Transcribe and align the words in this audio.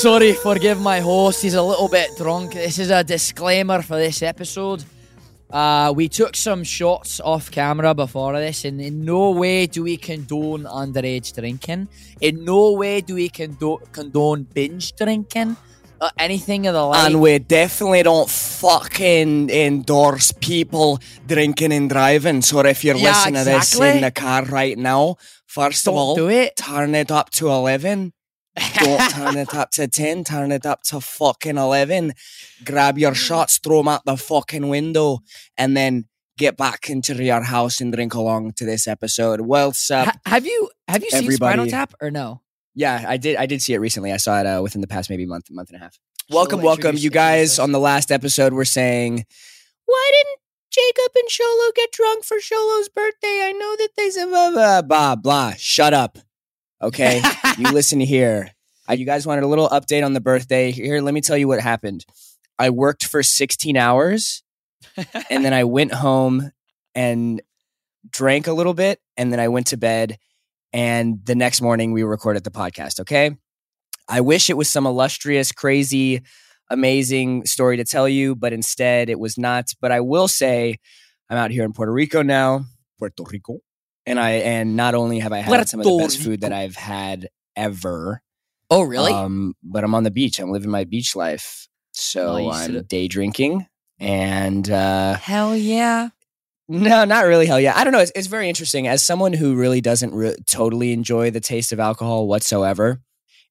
Sorry, 0.00 0.32
forgive 0.32 0.80
my 0.80 1.00
host. 1.00 1.42
He's 1.42 1.54
a 1.54 1.62
little 1.62 1.88
bit 1.88 2.10
drunk. 2.16 2.52
This 2.54 2.78
is 2.78 2.90
a 2.90 3.02
disclaimer 3.02 3.82
for 3.82 3.96
this 3.96 4.22
episode. 4.22 4.84
Uh, 5.50 5.92
we 5.96 6.08
took 6.08 6.36
some 6.36 6.62
shots 6.62 7.20
off 7.20 7.50
camera 7.50 7.94
before 7.94 8.34
this, 8.34 8.64
and 8.64 8.80
in 8.80 9.04
no 9.04 9.30
way 9.30 9.66
do 9.66 9.82
we 9.82 9.96
condone 9.96 10.64
underage 10.64 11.34
drinking. 11.34 11.88
In 12.20 12.44
no 12.44 12.72
way 12.72 13.00
do 13.00 13.14
we 13.16 13.28
condo- 13.28 13.80
condone 13.92 14.44
binge 14.44 14.94
drinking. 14.94 15.56
Uh, 16.00 16.10
anything 16.16 16.68
of 16.68 16.74
the 16.74 16.82
like. 16.82 17.06
And 17.10 17.20
we 17.20 17.40
definitely 17.40 18.04
don't 18.04 18.30
fucking 18.30 19.50
endorse 19.50 20.30
people 20.30 21.00
drinking 21.26 21.72
and 21.72 21.90
driving. 21.90 22.40
So 22.42 22.60
if 22.60 22.84
you're 22.84 22.94
Yeah, 22.96 23.08
listening 23.08 23.34
to 23.34 23.44
this 23.44 23.74
in 23.80 24.02
the 24.02 24.12
car 24.12 24.44
right 24.44 24.78
now, 24.78 25.16
first 25.46 25.86
Don't 25.86 25.94
of 25.94 25.98
all, 25.98 26.14
do 26.14 26.28
it. 26.28 26.54
turn 26.56 26.94
it 26.94 27.10
up 27.10 27.30
to 27.30 27.48
11. 27.48 28.12
Don't 28.80 29.10
turn 29.10 29.36
it 29.36 29.54
up 29.54 29.70
to 29.72 29.88
10, 29.88 30.24
turn 30.24 30.52
it 30.52 30.66
up 30.66 30.82
to 30.84 31.00
fucking 31.00 31.56
11. 31.56 32.12
Grab 32.64 32.98
your 32.98 33.14
shots, 33.14 33.58
throw 33.58 33.78
them 33.78 33.88
out 33.88 34.04
the 34.04 34.16
fucking 34.16 34.68
window, 34.68 35.20
and 35.56 35.76
then 35.76 36.06
get 36.36 36.56
back 36.56 36.88
into 36.88 37.14
your 37.22 37.42
house 37.42 37.80
and 37.80 37.92
drink 37.92 38.14
along 38.14 38.52
to 38.52 38.64
this 38.64 38.86
episode. 38.86 39.42
Well? 39.42 39.72
Ha- 39.90 40.12
have 40.26 40.46
you 40.46 40.70
have 40.86 41.02
you 41.02 41.10
seen 41.10 41.30
Spinal. 41.32 41.66
Tap 41.66 41.94
or 42.00 42.10
no? 42.10 42.42
Yeah, 42.74 43.04
I 43.06 43.16
did. 43.16 43.36
I 43.36 43.46
did 43.46 43.60
see 43.60 43.74
it 43.74 43.78
recently. 43.78 44.12
I 44.12 44.18
saw 44.18 44.40
it 44.40 44.46
uh, 44.46 44.60
within 44.62 44.80
the 44.80 44.86
past 44.86 45.10
maybe 45.10 45.26
month, 45.26 45.50
month 45.50 45.70
and 45.70 45.76
a 45.76 45.80
half. 45.80 45.98
Welcome, 46.30 46.62
welcome, 46.62 46.96
you 46.96 47.10
guys. 47.10 47.58
On 47.58 47.72
the 47.72 47.80
last 47.80 48.12
episode, 48.12 48.52
we're 48.52 48.64
saying, 48.64 49.24
why 49.86 50.10
didn't 50.12 50.38
Jacob 50.70 51.12
and 51.16 51.28
Sholo 51.28 51.74
get 51.74 51.90
drunk 51.90 52.24
for 52.24 52.36
Sholo's 52.36 52.88
birthday? 52.88 53.40
I 53.46 53.52
know 53.52 53.76
that 53.78 53.88
they 53.96 54.10
said 54.10 54.26
blah 54.26 54.50
blah 54.52 54.82
blah 54.82 55.16
blah. 55.16 55.54
Shut 55.56 55.92
up, 55.92 56.18
okay? 56.80 57.20
you 57.58 57.72
listen 57.72 57.98
here. 57.98 58.52
Uh, 58.88 58.94
you 58.94 59.04
guys 59.04 59.26
wanted 59.26 59.44
a 59.44 59.48
little 59.48 59.68
update 59.68 60.04
on 60.04 60.14
the 60.14 60.20
birthday. 60.20 60.70
Here, 60.70 61.00
let 61.00 61.12
me 61.12 61.20
tell 61.20 61.36
you 61.36 61.48
what 61.48 61.60
happened. 61.60 62.04
I 62.58 62.70
worked 62.70 63.04
for 63.04 63.22
16 63.22 63.76
hours, 63.76 64.42
and 65.30 65.44
then 65.44 65.52
I 65.52 65.64
went 65.64 65.92
home 65.92 66.50
and 66.94 67.42
drank 68.10 68.46
a 68.46 68.52
little 68.52 68.74
bit, 68.74 69.00
and 69.16 69.32
then 69.32 69.40
I 69.40 69.48
went 69.48 69.68
to 69.68 69.76
bed. 69.76 70.18
And 70.72 71.24
the 71.24 71.34
next 71.34 71.60
morning, 71.60 71.92
we 71.92 72.02
recorded 72.02 72.44
the 72.44 72.50
podcast. 72.50 73.00
Okay. 73.00 73.36
I 74.08 74.22
wish 74.22 74.48
it 74.48 74.56
was 74.56 74.68
some 74.68 74.86
illustrious, 74.86 75.52
crazy, 75.52 76.22
amazing 76.70 77.44
story 77.44 77.76
to 77.76 77.84
tell 77.84 78.08
you, 78.08 78.34
but 78.34 78.52
instead 78.52 79.10
it 79.10 79.18
was 79.18 79.36
not. 79.36 79.72
But 79.80 79.92
I 79.92 80.00
will 80.00 80.28
say, 80.28 80.78
I'm 81.28 81.36
out 81.36 81.50
here 81.50 81.64
in 81.64 81.72
Puerto 81.72 81.92
Rico 81.92 82.22
now, 82.22 82.64
Puerto 82.98 83.22
Rico, 83.30 83.58
and 84.06 84.18
I 84.18 84.30
and 84.30 84.76
not 84.76 84.94
only 84.94 85.18
have 85.18 85.32
I 85.32 85.38
had 85.38 85.68
some 85.68 85.80
of 85.80 85.84
the 85.84 85.90
Puerto 85.90 86.04
best 86.06 86.22
food 86.22 86.40
that 86.40 86.52
I've 86.54 86.76
had 86.76 87.28
ever, 87.54 88.22
oh 88.70 88.82
really? 88.82 89.12
um, 89.12 89.54
but 89.62 89.84
I'm 89.84 89.94
on 89.94 90.04
the 90.04 90.10
beach. 90.10 90.38
I'm 90.38 90.50
living 90.50 90.70
my 90.70 90.84
beach 90.84 91.14
life, 91.16 91.68
so. 91.92 92.50
I'm 92.50 92.82
day 92.84 93.08
drinking, 93.08 93.66
and 93.98 94.68
uh, 94.70 95.14
Hell 95.14 95.56
yeah. 95.56 96.10
no, 96.68 97.04
not 97.04 97.24
really. 97.26 97.46
Hell 97.46 97.60
yeah. 97.60 97.72
I 97.76 97.84
don't 97.84 97.92
know. 97.92 98.00
It's, 98.00 98.12
it's 98.14 98.26
very 98.26 98.48
interesting. 98.48 98.86
As 98.86 99.02
someone 99.02 99.32
who 99.32 99.54
really 99.56 99.80
doesn't 99.80 100.12
re- 100.14 100.36
totally 100.46 100.92
enjoy 100.92 101.30
the 101.30 101.40
taste 101.40 101.72
of 101.72 101.80
alcohol 101.80 102.26
whatsoever, 102.28 103.00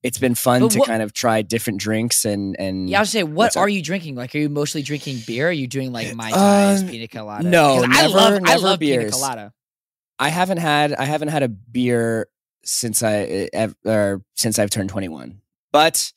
it's 0.04 0.20
been 0.20 0.36
fun 0.36 0.62
But 0.62 0.72
to 0.72 0.80
what- 0.80 0.88
kind 0.88 1.02
of 1.02 1.14
try 1.14 1.42
different 1.42 1.80
drinks 1.80 2.24
and 2.26 2.56
and 2.59 2.88
Yeah, 2.90 3.00
I 3.00 3.02
was 3.02 3.09
say, 3.09 3.24
what 3.24 3.58
are 3.58 3.68
you 3.68 3.81
drinking? 3.81 4.16
Like, 4.16 4.36
are 4.36 4.38
you 4.38 4.50
mostly 4.50 4.84
drinking 4.84 5.24
beer? 5.26 5.50
Are 5.50 5.52
you 5.52 5.66
doing 5.68 5.92
like 5.92 6.14
mai 6.16 6.31
Uh, 6.31 6.80
pina 6.88 7.08
colada? 7.08 7.50
no, 7.50 7.78
'Cause 7.81 7.84
I 7.90 8.02
never- 8.04 8.14
love, 8.14 8.34
I 8.34 8.40
never 8.40 8.59
love 8.62 8.80
pina 8.80 9.09
colada. 9.09 9.54
I 10.20 10.30
haven't 10.30 10.58
had 10.59 10.94
I 10.94 11.06
haven't 11.06 11.28
had 11.30 11.42
a 11.44 11.48
beer 11.50 12.28
since 12.68 13.02
I 13.02 13.50
eh, 13.54 13.68
or 13.86 14.22
since 14.36 14.59
I've 14.59 14.69
turned 14.69 14.90
21. 14.90 15.41
But 15.72 16.12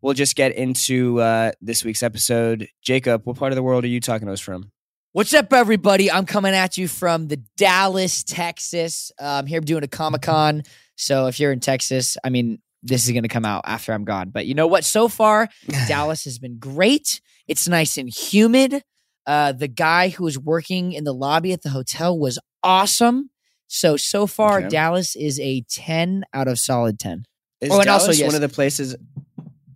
we'll 0.00 0.14
just 0.14 0.36
get 0.36 0.52
into 0.52 1.20
uh, 1.20 1.52
this 1.60 1.84
week's 1.84 2.02
episode. 2.02 2.68
Jacob, 2.82 3.22
what 3.24 3.36
part 3.36 3.52
of 3.52 3.56
the 3.56 3.62
world 3.62 3.84
are 3.84 3.88
you 3.88 4.00
talking 4.00 4.26
to 4.26 4.32
us 4.32 4.40
from? 4.40 4.70
What's 5.12 5.32
up, 5.32 5.52
everybody? 5.52 6.10
I'm 6.10 6.26
coming 6.26 6.54
at 6.54 6.76
you 6.76 6.88
from 6.88 7.28
the 7.28 7.38
Dallas, 7.56 8.22
Texas. 8.22 9.10
Uh, 9.20 9.40
I'm 9.40 9.46
here 9.46 9.60
doing 9.60 9.82
a 9.82 9.88
Comic 9.88 10.22
Con. 10.22 10.62
So 10.96 11.26
if 11.26 11.40
you're 11.40 11.52
in 11.52 11.60
Texas, 11.60 12.18
I 12.22 12.28
mean, 12.28 12.58
this 12.82 13.06
is 13.06 13.12
going 13.12 13.22
to 13.22 13.28
come 13.28 13.44
out 13.44 13.62
after 13.66 13.92
I'm 13.92 14.04
gone. 14.04 14.30
But 14.30 14.46
you 14.46 14.54
know 14.54 14.66
what? 14.66 14.84
So 14.84 15.08
far, 15.08 15.48
Dallas 15.88 16.24
has 16.24 16.38
been 16.38 16.58
great. 16.58 17.20
It's 17.48 17.66
nice 17.66 17.96
and 17.96 18.08
humid. 18.08 18.82
Uh, 19.26 19.52
the 19.52 19.68
guy 19.68 20.10
who 20.10 20.24
was 20.24 20.38
working 20.38 20.92
in 20.92 21.04
the 21.04 21.14
lobby 21.14 21.52
at 21.52 21.62
the 21.62 21.70
hotel 21.70 22.16
was 22.18 22.38
awesome. 22.62 23.30
So 23.68 23.96
so 23.96 24.26
far, 24.26 24.58
Okay. 24.60 24.68
Dallas 24.68 25.16
is 25.16 25.40
a 25.40 25.62
10 25.68 26.24
out 26.32 26.48
of 26.48 26.58
solid 26.58 26.98
10. 26.98 27.24
Is 27.60 27.70
Oh, 27.70 27.80
and 27.80 27.88
also, 27.90 28.12
yes. 28.12 28.26
one 28.26 28.34
of 28.34 28.40
the 28.40 28.48
places? 28.48 28.96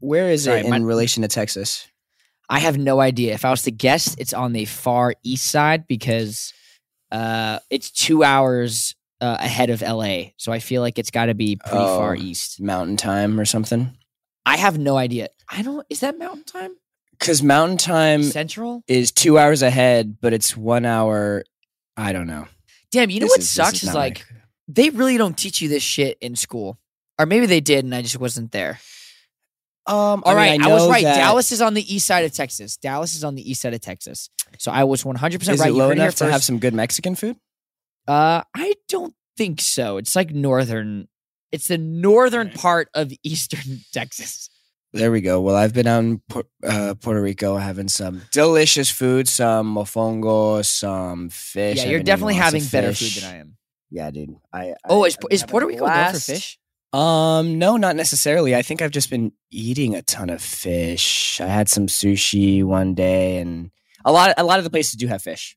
Where 0.01 0.31
is 0.31 0.45
Sorry, 0.45 0.61
it 0.61 0.65
in 0.65 0.71
my- 0.71 0.78
relation 0.78 1.23
to 1.23 1.28
Texas? 1.28 1.87
I 2.49 2.59
have 2.59 2.78
no 2.78 3.01
idea. 3.01 3.34
If 3.34 3.45
I 3.45 3.51
was 3.51 3.62
to 3.62 3.71
guess, 3.71 4.15
it's 4.19 4.33
on 4.33 4.53
the 4.53 4.65
far 4.65 5.15
east 5.23 5.47
side 5.47 5.87
because 5.87 6.53
uh, 7.12 7.59
it's 7.71 7.91
two 7.91 8.23
hours 8.25 8.95
uh, 9.21 9.37
ahead 9.41 9.71
of 9.71 9.83
LA. 9.83 10.31
So 10.37 10.51
I 10.53 10.59
feel 10.61 10.81
like 10.83 10.99
it's 10.99 11.11
got 11.11 11.27
to 11.27 11.34
be 11.34 11.57
pretty 11.57 11.77
far 11.84 12.12
Oh. 12.15 12.21
east. 12.21 12.61
Mountain 12.61 12.97
Time 12.97 13.39
or 13.39 13.45
something? 13.45 13.97
I 14.47 14.57
have 14.57 14.78
no 14.78 14.97
idea. 14.97 15.28
I 15.49 15.62
don't. 15.62 15.87
Is 15.91 16.01
that 16.01 16.19
Mountain 16.19 16.45
Time? 16.45 16.72
Because 17.19 17.43
Mountain 17.43 17.77
Time 17.78 18.22
Central? 18.22 18.83
is 18.89 19.12
two 19.12 19.39
hours 19.39 19.61
ahead, 19.62 20.17
but 20.21 20.33
it's 20.33 20.57
one 20.57 20.87
hour. 20.87 21.45
I 21.97 22.12
don't 22.12 22.27
know. 22.27 22.47
Damn. 22.93 23.11
You 23.11 23.21
know 23.21 23.25
This 23.27 23.31
what 23.33 23.39
is- 23.41 23.49
sucks 23.51 23.83
is, 23.83 23.87
not 23.89 23.95
like 23.97 24.27
they 24.69 24.91
really 24.91 25.17
don't 25.17 25.37
teach 25.37 25.61
you 25.61 25.69
this 25.69 25.83
shit 25.83 26.19
in 26.21 26.37
school, 26.37 26.78
or 27.19 27.27
maybe 27.27 27.47
they 27.47 27.61
did 27.61 27.84
and 27.84 27.95
I 27.95 28.03
just 28.03 28.19
wasn't 28.19 28.53
there. 28.53 28.81
Um, 29.87 30.23
All 30.25 30.34
right, 30.34 30.61
I, 30.61 30.69
was 30.69 30.89
right. 30.89 31.03
that- 31.03 31.17
Dallas 31.17 31.51
is 31.53 31.61
on 31.61 31.75
the 31.75 31.95
east 31.95 32.06
side 32.06 32.25
of 32.25 32.33
Texas. 32.33 32.77
Dallas 32.77 33.15
is 33.15 33.25
on 33.25 33.34
the 33.34 33.51
east 33.51 33.61
side 33.62 33.75
of 33.75 33.81
Texas. 33.81 34.28
So 34.59 34.71
I 34.71 34.84
was 34.84 35.05
one 35.05 35.17
hundred 35.17 35.39
percent 35.41 35.55
Is 35.55 35.61
right. 35.61 35.71
it 35.71 35.73
low 35.75 35.89
heard 35.89 35.93
it 35.93 36.01
here 36.01 36.05
enough 36.06 36.17
to 36.17 36.31
have 36.31 36.45
some 36.45 36.59
good 36.59 36.75
Mexican 36.75 37.15
food? 37.15 37.37
Uh, 38.06 38.43
I 38.55 38.75
don't 38.89 39.15
think 39.37 39.61
so. 39.61 39.97
It's 39.97 40.15
like 40.15 40.31
northern. 40.33 41.09
It's 41.51 41.67
the 41.69 41.78
northern 41.78 42.49
Okay. 42.49 42.57
part 42.57 42.89
of 42.95 43.12
eastern 43.25 43.81
Texas. 43.93 44.51
There 44.93 45.12
we 45.12 45.21
go. 45.21 45.41
Well, 45.41 45.55
I've 45.55 45.73
been 45.73 45.87
out 45.87 46.01
in 46.01 46.21
uh, 46.67 46.95
Puerto 47.01 47.23
Rico 47.23 47.56
having 47.56 47.87
some 47.89 48.23
delicious 48.33 48.91
food, 48.91 49.28
some 49.28 49.73
mofongo, 49.75 50.65
some 50.65 51.28
fish. 51.28 51.77
yeah, 51.78 51.84
I've 51.84 51.91
you're 51.91 52.03
definitely 52.03 52.34
having 52.34 52.65
better 52.65 52.93
food 52.93 53.23
than 53.23 53.33
I 53.33 53.37
am. 53.39 53.56
Yeah, 53.91 54.11
dude. 54.11 54.34
I, 54.53 54.75
Oh, 54.89 55.05
I- 55.05 55.09
is 55.09 55.17
is 55.31 55.45
Puerto 55.45 55.67
Rico 55.67 55.87
known 55.87 56.12
for 56.12 56.19
fish? 56.21 56.59
Um, 56.93 57.59
no, 57.61 57.77
not 57.77 57.95
necessarily. 57.95 58.56
I 58.56 58.62
think 58.62 58.83
I've 58.83 58.91
just 58.91 59.11
been 59.11 59.31
eating 59.53 59.95
a 59.95 60.03
ton 60.03 60.28
of 60.28 60.43
fish. 60.43 61.41
I 61.41 61.47
had 61.47 61.69
some 61.69 61.87
sushi 61.87 62.65
one 62.65 62.95
day, 62.95 63.37
and 63.39 63.71
a 64.05 64.11
lot. 64.11 64.34
A 64.37 64.43
lot 64.43 64.59
of 64.59 64.65
the 64.65 64.71
places 64.71 64.95
do 64.95 65.07
have 65.07 65.22
fish, 65.22 65.57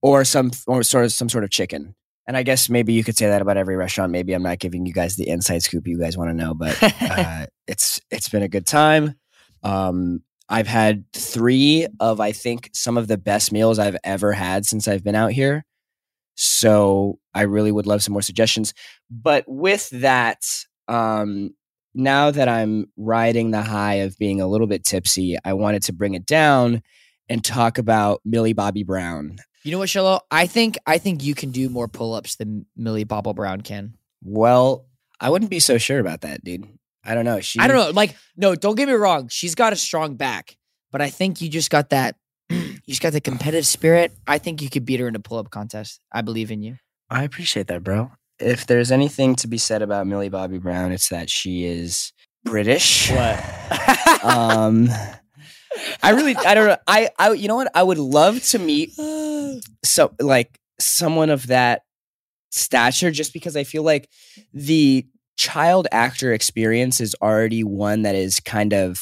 or 0.00 0.24
some, 0.24 0.52
or 0.68 0.84
sort 0.84 1.04
of 1.06 1.12
some 1.12 1.28
sort 1.28 1.42
of 1.42 1.50
chicken. 1.50 1.96
And 2.30 2.36
I 2.36 2.44
guess 2.44 2.68
maybe 2.70 2.92
you 2.92 3.02
could 3.02 3.16
say 3.16 3.26
that 3.26 3.42
about 3.42 3.56
every 3.56 3.74
restaurant. 3.74 4.12
Maybe 4.12 4.34
I'm 4.34 4.44
not 4.44 4.60
giving 4.60 4.86
you 4.86 4.92
guys 4.92 5.16
the 5.16 5.28
inside 5.28 5.64
scoop 5.64 5.88
you 5.88 5.98
guys 5.98 6.16
want 6.16 6.30
to 6.30 6.32
know, 6.32 6.54
but 6.54 6.78
uh, 7.00 7.46
it's 7.66 8.00
it's 8.08 8.28
been 8.28 8.44
a 8.44 8.48
good 8.48 8.68
time. 8.68 9.16
Um, 9.64 10.22
I've 10.48 10.68
had 10.68 11.12
three 11.12 11.88
of 11.98 12.20
I 12.20 12.30
think 12.30 12.70
some 12.72 12.96
of 12.96 13.08
the 13.08 13.18
best 13.18 13.50
meals 13.50 13.80
I've 13.80 13.96
ever 14.04 14.32
had 14.32 14.64
since 14.64 14.86
I've 14.86 15.02
been 15.02 15.16
out 15.16 15.32
here. 15.32 15.64
So 16.36 17.18
I 17.34 17.42
really 17.42 17.72
would 17.72 17.88
love 17.88 18.00
some 18.00 18.12
more 18.12 18.22
suggestions. 18.22 18.74
But 19.10 19.44
with 19.48 19.90
that, 19.90 20.44
um, 20.86 21.50
now 21.94 22.30
that 22.30 22.46
I'm 22.48 22.92
riding 22.96 23.50
the 23.50 23.62
high 23.62 23.94
of 23.94 24.16
being 24.18 24.40
a 24.40 24.46
little 24.46 24.68
bit 24.68 24.84
tipsy, 24.84 25.36
I 25.44 25.54
wanted 25.54 25.82
to 25.82 25.92
bring 25.92 26.14
it 26.14 26.26
down 26.26 26.82
and 27.28 27.42
talk 27.42 27.76
about 27.76 28.20
Millie 28.24 28.52
Bobby 28.52 28.84
Brown. 28.84 29.38
You 29.62 29.72
know 29.72 29.78
what, 29.78 29.88
Sholo? 29.88 30.20
I 30.30 30.46
think 30.46 30.78
I 30.86 30.98
think 30.98 31.22
you 31.22 31.34
can 31.34 31.50
do 31.50 31.68
more 31.68 31.88
pull-ups 31.88 32.36
than 32.36 32.66
Millie 32.76 33.04
Bobble 33.04 33.34
Brown 33.34 33.60
can. 33.60 33.94
Well, 34.22 34.86
I 35.20 35.30
wouldn't 35.30 35.50
be 35.50 35.60
so 35.60 35.78
sure 35.78 35.98
about 35.98 36.22
that, 36.22 36.42
dude. 36.42 36.66
I 37.04 37.14
don't 37.14 37.24
know. 37.24 37.40
She, 37.40 37.58
I 37.58 37.66
don't 37.66 37.76
know. 37.76 37.90
Like, 37.90 38.16
no, 38.36 38.54
don't 38.54 38.74
get 38.74 38.88
me 38.88 38.94
wrong. 38.94 39.28
She's 39.28 39.54
got 39.54 39.72
a 39.72 39.76
strong 39.76 40.16
back, 40.16 40.56
but 40.92 41.00
I 41.00 41.10
think 41.10 41.40
you 41.40 41.48
just 41.48 41.70
got 41.70 41.90
that. 41.90 42.16
you 42.50 42.78
just 42.88 43.02
got 43.02 43.12
the 43.12 43.20
competitive 43.20 43.66
spirit. 43.66 44.12
I 44.26 44.38
think 44.38 44.62
you 44.62 44.70
could 44.70 44.84
beat 44.84 45.00
her 45.00 45.08
in 45.08 45.14
a 45.14 45.20
pull-up 45.20 45.50
contest. 45.50 46.00
I 46.12 46.22
believe 46.22 46.50
in 46.50 46.62
you. 46.62 46.76
I 47.08 47.24
appreciate 47.24 47.66
that, 47.68 47.82
bro. 47.82 48.12
If 48.38 48.66
there's 48.66 48.90
anything 48.90 49.34
to 49.36 49.48
be 49.48 49.58
said 49.58 49.82
about 49.82 50.06
Millie 50.06 50.30
Bobby 50.30 50.58
Brown, 50.58 50.92
it's 50.92 51.08
that 51.08 51.28
she 51.28 51.64
is 51.64 52.12
British. 52.44 53.10
What? 53.10 54.24
um, 54.24 54.88
I 56.02 56.10
really, 56.10 56.36
I 56.36 56.54
don't 56.54 56.66
know. 56.66 56.76
I, 56.86 57.10
I, 57.18 57.32
you 57.32 57.48
know 57.48 57.56
what? 57.56 57.70
I 57.74 57.82
would 57.82 57.98
love 57.98 58.42
to 58.44 58.58
meet 58.58 58.92
so 59.84 60.12
like 60.20 60.58
someone 60.78 61.30
of 61.30 61.46
that 61.48 61.82
stature, 62.50 63.10
just 63.10 63.32
because 63.32 63.56
I 63.56 63.64
feel 63.64 63.82
like 63.82 64.08
the 64.52 65.06
child 65.36 65.86
actor 65.92 66.32
experience 66.32 67.00
is 67.00 67.14
already 67.22 67.64
one 67.64 68.02
that 68.02 68.14
is 68.14 68.40
kind 68.40 68.72
of 68.72 68.98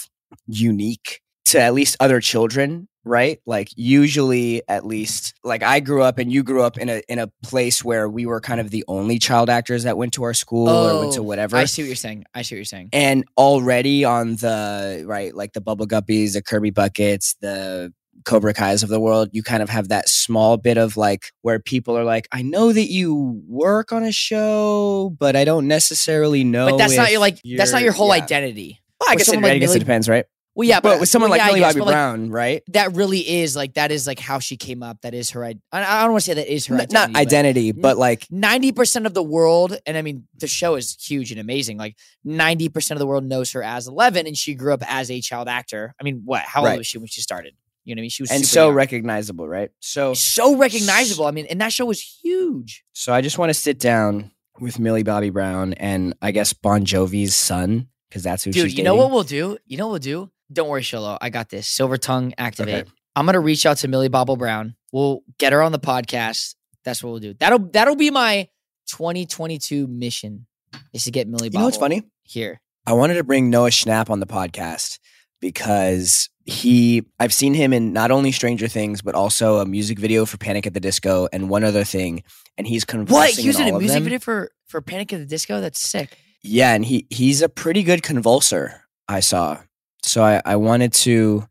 unique 0.47 1.21
to 1.47 1.61
at 1.61 1.75
least 1.75 1.97
other 2.01 2.21
children, 2.21 2.89
right? 3.09 3.41
Like 3.47 3.71
usually 3.77 4.63
at 4.69 4.87
least 4.87 5.35
like 5.43 5.63
I 5.63 5.81
grew 5.81 6.03
up 6.03 6.19
and 6.19 6.31
you 6.31 6.43
grew 6.43 6.63
up 6.63 6.79
in 6.79 6.89
a 6.89 7.03
in 7.09 7.19
a 7.19 7.29
place 7.43 7.85
where 7.85 8.09
we 8.09 8.27
were 8.27 8.41
kind 8.41 8.61
of 8.61 8.71
the 8.71 8.85
only 8.87 9.19
child 9.19 9.51
actors 9.51 9.85
that 9.85 9.97
went 9.97 10.13
to 10.15 10.23
our 10.25 10.35
school 10.35 10.69
or 10.69 11.01
went 11.01 11.15
to 11.15 11.21
Oh, 11.21 11.23
whatever. 11.25 11.57
I 11.57 11.65
see 11.65 11.83
what 11.83 11.87
you're 11.89 11.97
saying. 11.97 12.25
I 12.35 12.43
see 12.43 12.55
what 12.55 12.59
you're 12.59 12.65
saying. 12.67 12.91
and 12.93 13.25
already 13.37 14.05
on 14.05 14.37
the 14.37 15.05
right 15.07 15.35
like 15.35 15.53
the 15.55 15.61
bubble 15.61 15.87
guppies 15.87 16.35
the 16.35 16.43
kirby 16.43 16.71
buckets 16.71 17.35
the 17.41 17.93
cobra 18.25 18.53
kai's 18.53 18.83
of 18.83 18.89
the 18.89 19.01
world 19.01 19.29
you 19.33 19.43
kind 19.43 19.63
of 19.63 19.69
have 19.71 19.89
that 19.89 20.09
small 20.09 20.57
bit 20.57 20.77
of 20.77 20.97
like 20.97 21.31
where 21.43 21.59
people 21.61 21.97
are 21.97 22.05
like 22.05 22.27
i 22.33 22.43
know 22.43 22.73
that 22.73 22.91
you 22.91 23.41
work 23.47 23.93
on 23.93 24.03
a 24.03 24.13
show 24.13 25.15
but 25.19 25.37
i 25.37 25.45
don't 25.45 25.67
necessarily 25.69 26.45
know 26.45 26.71
But 26.71 26.79
that's 26.79 26.97
not 26.97 27.11
your 27.11 27.21
like 27.21 27.39
that's 27.57 27.73
not 27.73 27.83
your 27.83 27.93
whole 27.93 28.09
yeah. 28.09 28.23
identity. 28.23 28.81
Well, 29.01 29.11
i 29.11 29.15
guess, 29.15 29.29
it, 29.33 29.41
like 29.41 29.53
I 29.53 29.59
guess 29.59 29.75
it 29.75 29.79
depends 29.79 30.09
right 30.09 30.27
Well, 30.59 30.67
yeah, 30.67 30.81
but, 30.81 30.99
with 30.99 31.09
someone 31.09 31.31
well, 31.31 31.39
like 31.39 31.47
yeah, 31.47 31.53
millie 31.55 31.61
bobby 31.61 31.79
but, 31.79 31.85
like, 31.87 31.93
brown 31.93 32.31
right 32.31 32.65
that 32.73 32.97
really 32.97 33.21
is 33.21 33.55
like 33.55 33.75
that 33.75 33.93
is 33.93 34.09
like 34.09 34.19
how 34.19 34.41
she 34.41 34.57
came 34.57 34.83
up. 34.83 35.01
That 35.03 35.15
is 35.15 35.31
her. 35.31 35.45
I, 35.45 35.55
I 35.73 36.03
don't 36.03 36.11
want 36.11 36.25
to 36.25 36.27
say 36.27 36.35
that 36.35 36.53
is 36.53 36.67
her 36.67 36.75
identity. 36.75 36.95
not 36.95 37.15
identity 37.15 37.71
but 37.71 37.97
like 37.97 38.27
Ninety 38.29 38.73
percent 38.73 39.07
of 39.07 39.15
the 39.15 39.23
world, 39.23 39.79
and 39.87 39.97
I 39.97 40.03
mean 40.03 40.27
the 40.37 40.49
show 40.49 40.75
is 40.75 40.97
huge 41.01 41.31
and 41.31 41.39
amazing. 41.41 41.79
Like 41.79 41.97
ninety 42.25 42.69
percent 42.69 42.97
of 42.97 42.99
the 42.99 43.07
world 43.07 43.23
knows 43.23 43.53
her 43.53 43.63
as 43.63 43.87
Eleven, 43.87 44.27
and 44.27 44.37
she 44.37 44.57
grew 44.57 44.75
up 44.75 44.83
as 44.85 45.13
a 45.13 45.21
child 45.21 45.47
actor. 45.49 45.95
I 46.01 46.03
mean, 46.03 46.23
what? 46.25 46.43
How 46.43 46.63
old 46.63 46.71
Right. 46.71 46.79
was 46.79 46.89
she 46.89 46.99
when 46.99 47.07
she 47.07 47.21
started? 47.21 47.55
You 47.85 47.95
know 47.95 48.01
what 48.01 48.03
I 48.03 48.03
mean? 48.03 48.11
She 48.11 48.23
was 48.25 48.33
and 48.33 48.45
so 48.45 48.67
young. 48.67 48.75
recognizable 48.75 49.47
right 49.47 49.71
so 49.79 50.13
so 50.15 50.57
recognizable. 50.57 51.27
I 51.27 51.31
mean, 51.31 51.47
and 51.49 51.61
that 51.61 51.73
show 51.73 51.87
was 51.87 52.01
huge. 52.01 52.83
So 52.95 53.15
I 53.15 53.21
just 53.21 53.39
want 53.39 53.51
to 53.51 53.55
sit 53.55 53.79
down 53.79 54.33
with 54.59 54.81
Millie 54.81 55.05
Bobby 55.05 55.31
Brown 55.31 55.75
and 55.75 56.15
I 56.21 56.33
guess 56.33 56.53
Bon 56.53 56.85
Jovi's 56.85 57.37
son 57.37 57.91
because 58.09 58.25
that's 58.25 58.43
who 58.43 58.51
Dude, 58.51 58.77
you 58.77 58.83
know 58.83 58.97
what 58.97 59.13
we'll 59.13 59.23
do? 59.23 59.57
You 59.67 59.77
know 59.77 59.87
what 59.87 59.93
we'll 59.93 60.27
do? 60.27 60.31
Don't 60.53 60.69
worry, 60.69 60.83
Sholo. 60.83 61.19
I 61.21 61.31
got 61.31 61.49
this. 61.51 61.67
Silver 61.67 61.97
tongue 61.99 62.33
activate. 62.39 62.83
Okay. 62.87 62.91
I'm 63.17 63.27
gonna 63.27 63.41
reach 63.41 63.67
out 63.67 63.79
to 63.79 63.89
Millie 63.89 64.09
Bobble 64.09 64.37
Brown. 64.37 64.77
We'll 64.93 65.21
get 65.39 65.53
her 65.53 65.63
on 65.63 65.73
the 65.73 65.79
podcast. 65.79 66.55
That's 66.85 67.03
what 67.03 67.11
we'll 67.11 67.21
do. 67.21 67.35
That'll 67.35 67.59
that'll 67.59 67.97
be 67.97 68.11
my 68.11 68.49
2022 68.89 69.87
mission 69.87 70.47
is 70.93 71.05
to 71.05 71.11
get 71.11 71.29
Millie 71.29 71.47
You 71.47 71.51
Bobble 71.51 71.61
know 71.61 71.67
what's 71.67 71.77
funny? 71.77 72.03
here. 72.23 72.61
I 72.87 72.93
wanted 72.95 73.15
to 73.15 73.25
bring 73.25 73.51
Noah 73.51 73.71
Schnapp 73.71 74.09
on 74.09 74.21
the 74.21 74.27
podcast 74.27 74.99
because 75.41 76.31
he 76.45 77.03
I've 77.21 77.33
seen 77.35 77.55
him 77.55 77.73
in 77.73 77.93
not 77.93 78.11
only 78.11 78.33
Stranger 78.33 78.69
Things 78.69 79.03
but 79.03 79.15
also 79.15 79.59
a 79.59 79.67
music 79.67 79.99
video 79.99 80.25
for 80.25 80.39
Panic 80.39 80.67
at 80.67 80.75
the 80.75 80.81
Disco 80.81 81.29
and 81.33 81.51
one 81.51 81.65
other 81.65 81.85
thing, 81.85 82.23
and 82.57 82.67
he's 82.67 82.85
conversing. 82.85 83.15
What? 83.15 83.31
He 83.31 83.47
was 83.49 83.61
in 83.61 83.69
in 83.69 83.75
a 83.75 83.79
music 83.79 83.97
them. 83.97 84.05
video 84.05 84.19
for 84.19 84.51
for 84.67 84.81
Panic 84.81 85.13
at 85.13 85.19
the 85.21 85.27
Disco? 85.27 85.61
That's 85.61 85.81
sick. 85.81 86.17
Yeah, 86.43 86.73
and 86.73 86.85
he 86.85 87.07
he's 87.11 87.43
a 87.43 87.49
pretty 87.49 87.83
good 87.83 88.03
convulser. 88.03 88.81
I 89.09 89.21
saw, 89.21 89.59
so 90.03 90.23
I 90.23 90.41
I 90.45 90.57
wanted 90.57 90.93
to 90.95 91.47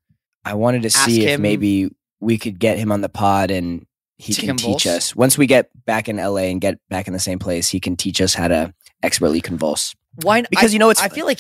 I 0.46 0.54
wanted 0.54 0.82
to 0.84 0.88
Ask 0.88 1.06
see 1.06 1.24
if 1.26 1.30
him- 1.32 1.42
maybe 1.42 1.90
we 2.20 2.38
could 2.38 2.60
get 2.60 2.78
him 2.78 2.92
on 2.92 3.02
the 3.02 3.10
pod 3.10 3.52
and 3.52 3.86
he 4.18 4.34
To 4.34 4.42
can 4.42 4.48
convulse? 4.58 4.84
teach 4.84 4.88
us 4.92 5.16
once 5.16 5.38
we 5.38 5.46
get 5.46 5.70
back 5.86 6.10
in 6.10 6.18
LA 6.18 6.50
and 6.50 6.60
get 6.60 6.80
back 6.90 7.08
in 7.08 7.14
the 7.14 7.20
same 7.20 7.38
place. 7.40 7.70
He 7.70 7.80
can 7.80 7.96
teach 7.96 8.20
us 8.22 8.34
how 8.34 8.48
to 8.48 8.74
expertly 9.04 9.42
convulse 9.42 9.94
Why? 10.24 10.40
n- 10.40 10.48
because 10.50 10.72
I, 10.72 10.74
you 10.74 10.80
know 10.80 10.90
it's 10.90 11.02
I 11.02 11.10
feel 11.10 11.26
like 11.28 11.40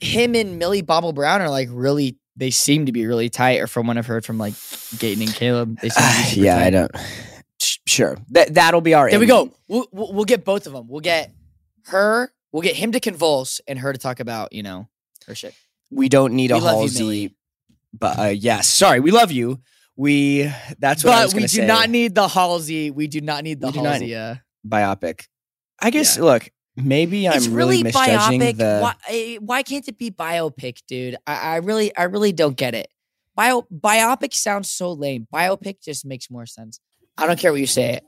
him 0.00 0.34
and 0.34 0.58
Millie 0.58 0.80
Bobble 0.82 1.12
Brown 1.12 1.40
are 1.42 1.50
like 1.50 1.68
really. 1.70 2.16
They 2.36 2.50
seem 2.50 2.86
to 2.86 2.92
be 2.92 3.06
really 3.06 3.28
tight, 3.30 3.60
or 3.60 3.68
from 3.68 3.86
what 3.86 3.96
I've 3.96 4.06
heard 4.06 4.24
from 4.24 4.38
like 4.38 4.54
Gaten 4.54 5.20
and 5.20 5.32
Caleb, 5.32 5.78
they 5.80 5.88
seem 5.88 6.02
to 6.02 6.18
be 6.18 6.24
super 6.30 6.44
yeah, 6.46 6.56
tight. 6.56 6.66
I 6.66 6.70
don't. 6.70 6.90
sh- 7.60 7.78
Sure, 7.86 8.16
that 8.30 8.54
that'll 8.54 8.80
be 8.80 8.92
our. 8.92 9.08
There 9.08 9.20
we 9.20 9.26
go. 9.26 9.52
We'll, 9.68 9.86
we'll 9.92 10.12
we'll 10.12 10.24
get 10.24 10.44
both 10.44 10.66
of 10.66 10.72
them. 10.72 10.88
We'll 10.88 10.98
get 11.00 11.30
her. 11.84 12.32
We'll 12.50 12.62
get 12.62 12.74
him 12.74 12.90
to 12.90 12.98
convulse 12.98 13.60
and 13.68 13.78
her 13.78 13.92
to 13.92 13.98
talk 14.00 14.18
about 14.18 14.52
you 14.52 14.64
know 14.64 14.88
her 15.28 15.34
shit. 15.36 15.54
We 15.90 16.08
don't 16.08 16.34
need 16.34 16.50
a 16.50 16.54
We 16.54 16.60
you, 16.60 16.66
Halsey, 16.66 17.02
Millie. 17.02 17.36
but 17.92 18.18
uh, 18.18 18.24
yes, 18.28 18.68
sorry, 18.68 19.00
we 19.00 19.10
love 19.10 19.30
you. 19.32 19.60
We 19.96 20.50
that's 20.78 21.04
what 21.04 21.26
But 21.28 21.34
we 21.34 21.42
do 21.42 21.48
say. 21.48 21.66
not 21.66 21.88
need 21.90 22.14
the 22.14 22.26
Halsey. 22.28 22.90
We 22.90 23.06
do 23.06 23.20
not 23.20 23.44
need 23.44 23.60
the 23.60 23.70
We 23.70 23.78
Halsey. 23.78 24.14
uh, 24.16 24.34
biopic. 24.66 25.26
I 25.80 25.90
guess. 25.90 26.18
Look, 26.18 26.50
maybe 26.76 27.28
I'm 27.28 27.34
really, 27.34 27.54
really, 27.54 27.82
misjudging 27.84 28.40
biopic. 28.40 28.56
the. 28.56 28.78
Why, 28.80 28.94
eh, 29.08 29.36
why 29.40 29.62
can't 29.62 29.86
it 29.86 29.96
be 29.98 30.10
biopic, 30.10 30.78
dude? 30.88 31.16
I, 31.26 31.34
I 31.34 31.56
really, 31.56 31.94
I 31.96 32.04
really 32.04 32.32
don't 32.32 32.56
get 32.56 32.74
it. 32.74 32.88
Bio 33.36 33.66
biopic 33.72 34.32
sounds 34.34 34.70
so 34.70 34.92
lame. 34.92 35.26
Biopic 35.32 35.80
just 35.82 36.04
makes 36.06 36.30
more 36.30 36.46
sense. 36.46 36.80
I 37.18 37.26
don't 37.26 37.38
care 37.38 37.52
what 37.52 37.60
you 37.60 37.66
say. 37.68 38.00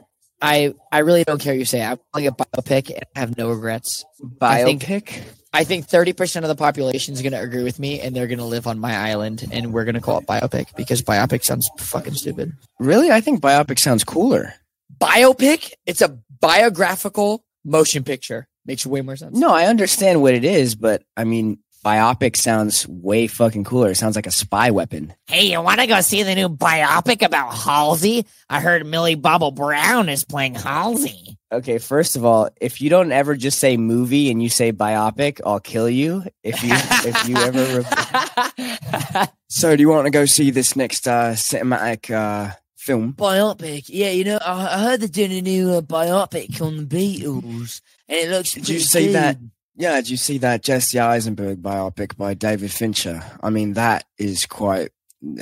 I 0.43 0.75
I 0.93 0.99
really 0.99 1.25
don't 1.25 1.41
care 1.41 1.53
what 1.55 1.59
you 1.59 1.65
say. 1.65 1.83
I'm 1.83 1.99
calling 2.13 2.27
it 2.27 2.35
biopic 2.37 2.91
and 2.91 3.05
I 3.15 3.21
have 3.21 3.37
no 3.39 3.51
regrets. 3.51 4.05
Biopic. 4.23 5.23
I 5.57 5.65
think 5.65 5.89
30% 5.89 6.43
of 6.43 6.49
the 6.49 6.55
population 6.55 7.15
is 7.15 7.23
going 7.23 7.33
to 7.33 7.41
agree 7.41 7.63
with 7.63 7.79
me 7.79 7.99
and 7.99 8.15
they're 8.15 8.27
going 8.27 8.41
to 8.41 8.45
live 8.45 8.67
on 8.67 8.79
my 8.79 8.95
island 8.95 9.49
and 9.51 9.73
we're 9.73 9.87
going 9.87 9.95
to 9.95 10.03
call 10.03 10.19
it 10.19 10.27
biopic 10.27 10.77
because 10.77 11.01
biopic 11.01 11.45
sounds 11.45 11.71
fucking 11.79 12.13
stupid. 12.13 12.53
Really, 12.79 13.11
I 13.11 13.23
think 13.23 13.41
biopic 13.41 13.79
sounds 13.79 14.05
cooler. 14.05 14.53
Biopic, 15.01 15.73
it's 15.87 16.03
a 16.03 16.19
biographical 16.41 17.43
motion 17.65 18.05
picture. 18.05 18.47
Makes 18.67 18.85
way 18.85 19.01
more 19.01 19.17
sense. 19.17 19.35
No, 19.35 19.51
I 19.51 19.65
understand 19.65 20.21
what 20.21 20.35
it 20.35 20.45
is, 20.45 20.75
but 20.75 21.03
I 21.17 21.25
mean, 21.25 21.59
biopic 21.85 22.37
sounds 22.37 22.87
way 22.89 23.27
fucking 23.27 23.65
cooler. 23.65 23.91
It 23.91 23.97
sounds 23.97 24.17
like 24.17 24.27
a 24.27 24.33
spy 24.33 24.71
weapon. 24.71 25.15
Hey, 25.27 25.53
you 25.53 25.61
want 25.63 25.81
to 25.81 25.87
go 25.87 26.01
see 26.01 26.23
the 26.23 26.35
new 26.35 26.49
biopic 26.49 27.25
about 27.25 27.55
Halsey? 27.55 28.27
I 28.49 28.61
heard 28.61 28.87
Millie 28.87 29.15
Bobble 29.15 29.51
Brown 29.51 30.09
is 30.09 30.25
playing 30.25 30.55
Halsey. 30.55 31.37
Okay, 31.53 31.79
first 31.79 32.17
of 32.17 32.25
all, 32.25 32.51
if 32.61 32.81
you 32.81 32.91
don't 32.91 33.13
ever 33.13 33.37
just 33.37 33.61
say 33.61 33.77
movie 33.77 34.33
and 34.33 34.43
you 34.43 34.49
say 34.49 34.73
biopic, 34.73 35.41
I'll 35.47 35.61
kill 35.61 35.89
you. 35.89 36.25
If 36.43 36.63
you 36.65 36.71
if 36.75 37.29
you 37.29 37.37
ever. 37.37 37.83
Re- 39.19 39.27
so, 39.49 39.77
do 39.77 39.81
you 39.81 39.89
want 39.89 40.07
to 40.07 40.11
go 40.11 40.25
see 40.25 40.51
this 40.51 40.75
next 40.75 41.07
uh, 41.07 41.33
cinematic 41.35 42.11
uh, 42.11 42.53
film? 42.77 43.13
biopic, 43.13 43.85
yeah, 43.87 44.11
you 44.11 44.25
know, 44.25 44.39
I, 44.45 44.75
I 44.75 44.79
heard 44.81 45.01
they're 45.01 45.09
doing 45.09 45.33
a 45.33 45.41
new 45.41 45.71
uh, 45.71 45.81
biopic 45.83 46.61
on 46.61 46.79
the 46.79 46.85
Beatles, 46.85 47.81
and 48.09 48.19
it 48.19 48.31
looks. 48.31 48.53
Did 48.53 48.69
you 48.69 48.75
pretty 48.75 48.85
see 48.85 49.13
that? 49.13 49.39
Yeah, 49.77 50.01
do 50.01 50.11
you 50.11 50.17
see 50.17 50.39
that 50.39 50.63
Jesse 50.63 50.99
Eisenberg 50.99 51.61
biopic 51.63 52.17
by 52.17 52.35
David 52.35 52.71
Fincher? 52.73 53.23
I 53.43 53.51
mean, 53.51 53.75
that 53.75 54.05
is 54.19 54.47
quite. 54.47 54.91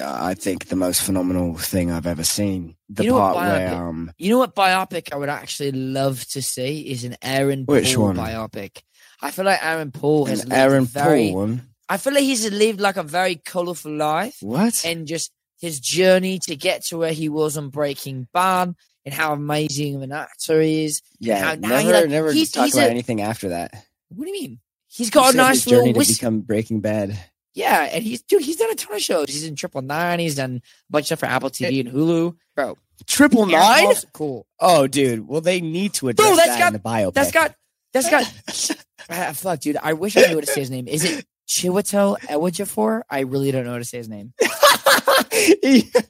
I 0.02 0.34
think 0.34 0.66
the 0.68 0.76
most 0.76 1.02
phenomenal 1.02 1.56
thing 1.56 1.90
I've 1.90 2.06
ever 2.06 2.24
seen. 2.24 2.76
The 2.88 3.04
You 3.04 3.10
know 3.10 3.18
part 3.18 3.36
where 3.36 3.68
biopic- 3.70 3.72
um, 3.88 4.12
You 4.18 4.30
know 4.30 4.38
what 4.38 4.54
biopic 4.54 5.12
I 5.12 5.16
would 5.16 5.28
actually 5.28 5.72
love 5.72 6.24
to 6.28 6.40
see 6.42 6.80
is 6.90 7.04
an 7.04 7.16
Aaron 7.20 7.64
Which 7.64 7.94
Paul 7.94 8.04
one? 8.06 8.16
biopic. 8.16 8.82
I 9.20 9.30
feel 9.30 9.44
like 9.44 9.62
Aaron 9.64 9.90
Paul 9.90 10.26
has 10.26 10.42
an 10.42 10.48
lived 10.50 10.60
Aaron 10.60 10.84
very, 10.86 11.28
Paul 11.30 11.34
one. 11.36 11.68
I 11.88 11.96
feel 11.98 12.14
like 12.14 12.22
he's 12.22 12.50
lived 12.50 12.80
like 12.80 12.96
a 12.96 13.02
very 13.02 13.36
colorful 13.36 13.92
life, 13.92 14.36
What? 14.40 14.84
and 14.86 15.06
just 15.06 15.30
his 15.60 15.80
journey 15.80 16.38
to 16.44 16.56
get 16.56 16.84
to 16.86 16.96
where 16.98 17.12
he 17.12 17.28
was 17.28 17.56
on 17.56 17.68
Breaking 17.70 18.26
Bad, 18.32 18.74
and 19.04 19.12
how 19.14 19.32
amazing 19.32 19.96
of 19.96 20.02
an 20.02 20.12
actor 20.12 20.60
he 20.62 20.84
is. 20.86 21.02
yeah, 21.18 21.40
how- 21.44 21.54
never, 21.56 21.80
he, 21.80 21.92
like, 21.92 22.08
never 22.08 22.32
he's- 22.32 22.50
talk 22.52 22.64
he's 22.66 22.74
about 22.74 22.86
a- 22.86 22.90
anything 22.90 23.20
after 23.20 23.50
that. 23.50 23.84
What 24.16 24.24
do 24.24 24.30
you 24.30 24.40
mean? 24.40 24.60
He's 24.88 25.10
got 25.10 25.28
a 25.28 25.32
said 25.32 25.36
nice 25.38 25.54
his 25.56 25.64
journey 25.66 25.88
little 25.92 26.02
to 26.02 26.12
become 26.12 26.40
Breaking 26.40 26.80
Bad. 26.80 27.18
Yeah, 27.54 27.82
and 27.92 28.02
he's 28.02 28.22
dude, 28.22 28.42
he's 28.42 28.56
done 28.56 28.70
a 28.70 28.74
ton 28.74 28.94
of 28.96 29.02
shows. 29.02 29.28
He's 29.28 29.44
in 29.44 29.54
Triple 29.56 29.82
Nine. 29.82 30.18
He's 30.18 30.34
done 30.36 30.56
a 30.56 30.92
bunch 30.92 31.04
of 31.04 31.06
stuff 31.06 31.20
for 31.20 31.26
Apple 31.26 31.50
TV 31.50 31.80
and 31.80 31.88
Hulu. 31.88 32.36
Bro, 32.56 32.76
Triple 33.06 33.42
Aaron 33.42 33.52
Nine? 33.52 33.84
Paul's 33.84 34.06
cool. 34.12 34.46
Oh, 34.60 34.86
dude. 34.86 35.26
Well, 35.28 35.40
they 35.40 35.60
need 35.60 35.92
to 35.94 36.08
address 36.08 36.26
Bro, 36.26 36.36
that's 36.36 36.48
that 36.48 36.58
got- 36.58 36.66
in 36.68 36.72
the 36.74 36.78
biopic. 36.80 37.14
That's 37.14 37.30
got 37.32 37.54
that's 37.92 38.10
got 38.10 38.76
ah, 39.10 39.32
fuck, 39.34 39.60
dude. 39.60 39.76
I 39.82 39.92
wish 39.92 40.16
I 40.16 40.22
knew 40.26 40.34
what 40.36 40.46
to 40.46 40.50
say 40.52 40.60
his 40.60 40.70
name. 40.70 40.88
Is 40.88 41.04
it 41.04 41.24
Chiwetel 41.48 42.18
Ejiofor? 42.22 43.02
I 43.08 43.20
really 43.20 43.52
don't 43.52 43.64
know 43.64 43.72
how 43.72 43.78
to 43.78 43.84
say 43.84 43.98
his 43.98 44.08
name. 44.08 44.32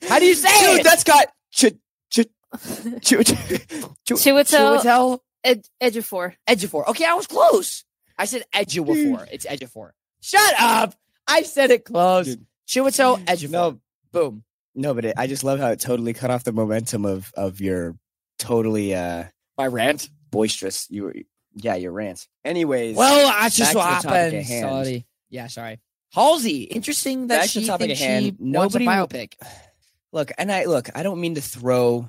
How 0.09 0.19
do 0.19 0.27
you 0.27 0.35
say 0.35 0.49
Dude, 0.61 0.81
it? 0.81 0.85
that's 0.85 1.05
got. 1.05 1.27
Ch- 1.53 1.75
ch- 2.11 2.21
ch- 3.01 3.01
ch- 3.03 4.13
Chiwetel 4.13 4.79
Chiwetel 4.81 5.19
Ed- 5.43 5.67
Ejiofor. 5.83 6.35
Ejiofor. 6.49 6.87
Okay, 6.89 7.05
I 7.05 7.15
was 7.15 7.27
close. 7.27 7.85
I 8.19 8.25
said 8.27 8.45
Ejiofor. 8.55 9.27
It's 9.33 9.47
Ejiofor. 9.47 9.91
Shut 10.21 10.55
up. 10.61 10.95
I 11.27 11.43
said 11.43 11.71
it 11.71 11.85
close. 11.85 12.27
Dude. 12.27 12.47
Chiwetel 12.69 13.25
Ejiofor. 13.25 13.51
No, 13.51 13.81
Boom. 14.13 14.45
no, 14.75 14.95
but 14.95 15.05
it, 15.07 15.15
I 15.17 15.27
just 15.27 15.45
love 15.45 15.59
how 15.59 15.69
it 15.71 15.81
totally 15.81 16.13
cut 16.15 16.31
off 16.31 16.45
the 16.45 16.53
momentum 16.53 17.05
of 17.05 17.33
of 17.37 17.61
your 17.61 17.97
totally 18.39 18.95
uh 18.95 19.25
My 19.59 19.67
rant. 19.67 20.09
boisterous. 20.31 20.87
You 20.91 21.03
were, 21.05 21.15
yeah, 21.55 21.75
your 21.77 21.93
rant. 21.93 22.27
Anyways, 22.45 22.97
Well, 22.97 23.29
that's 23.29 23.57
just 23.57 23.75
what 23.75 24.03
to 24.03 24.09
happened. 24.09 24.47
Sorry. 24.47 25.07
Yeah, 25.31 25.47
sorry. 25.49 25.81
Halsey, 26.13 26.63
interesting 26.63 27.27
that 27.27 27.37
Back 27.41 27.43
to 27.45 27.49
she 27.49 27.67
the 27.67 27.79
thinks 27.79 27.99
she 27.99 28.37
wants 28.39 28.75
a 28.77 28.79
Nobody- 28.79 28.87
biopic. 28.87 29.33
look, 30.13 30.31
and 30.39 30.51
I 30.53 30.65
look. 30.67 30.89
I 30.95 31.03
don't 31.03 31.21
mean 31.21 31.35
to 31.35 31.41
throw 31.43 32.09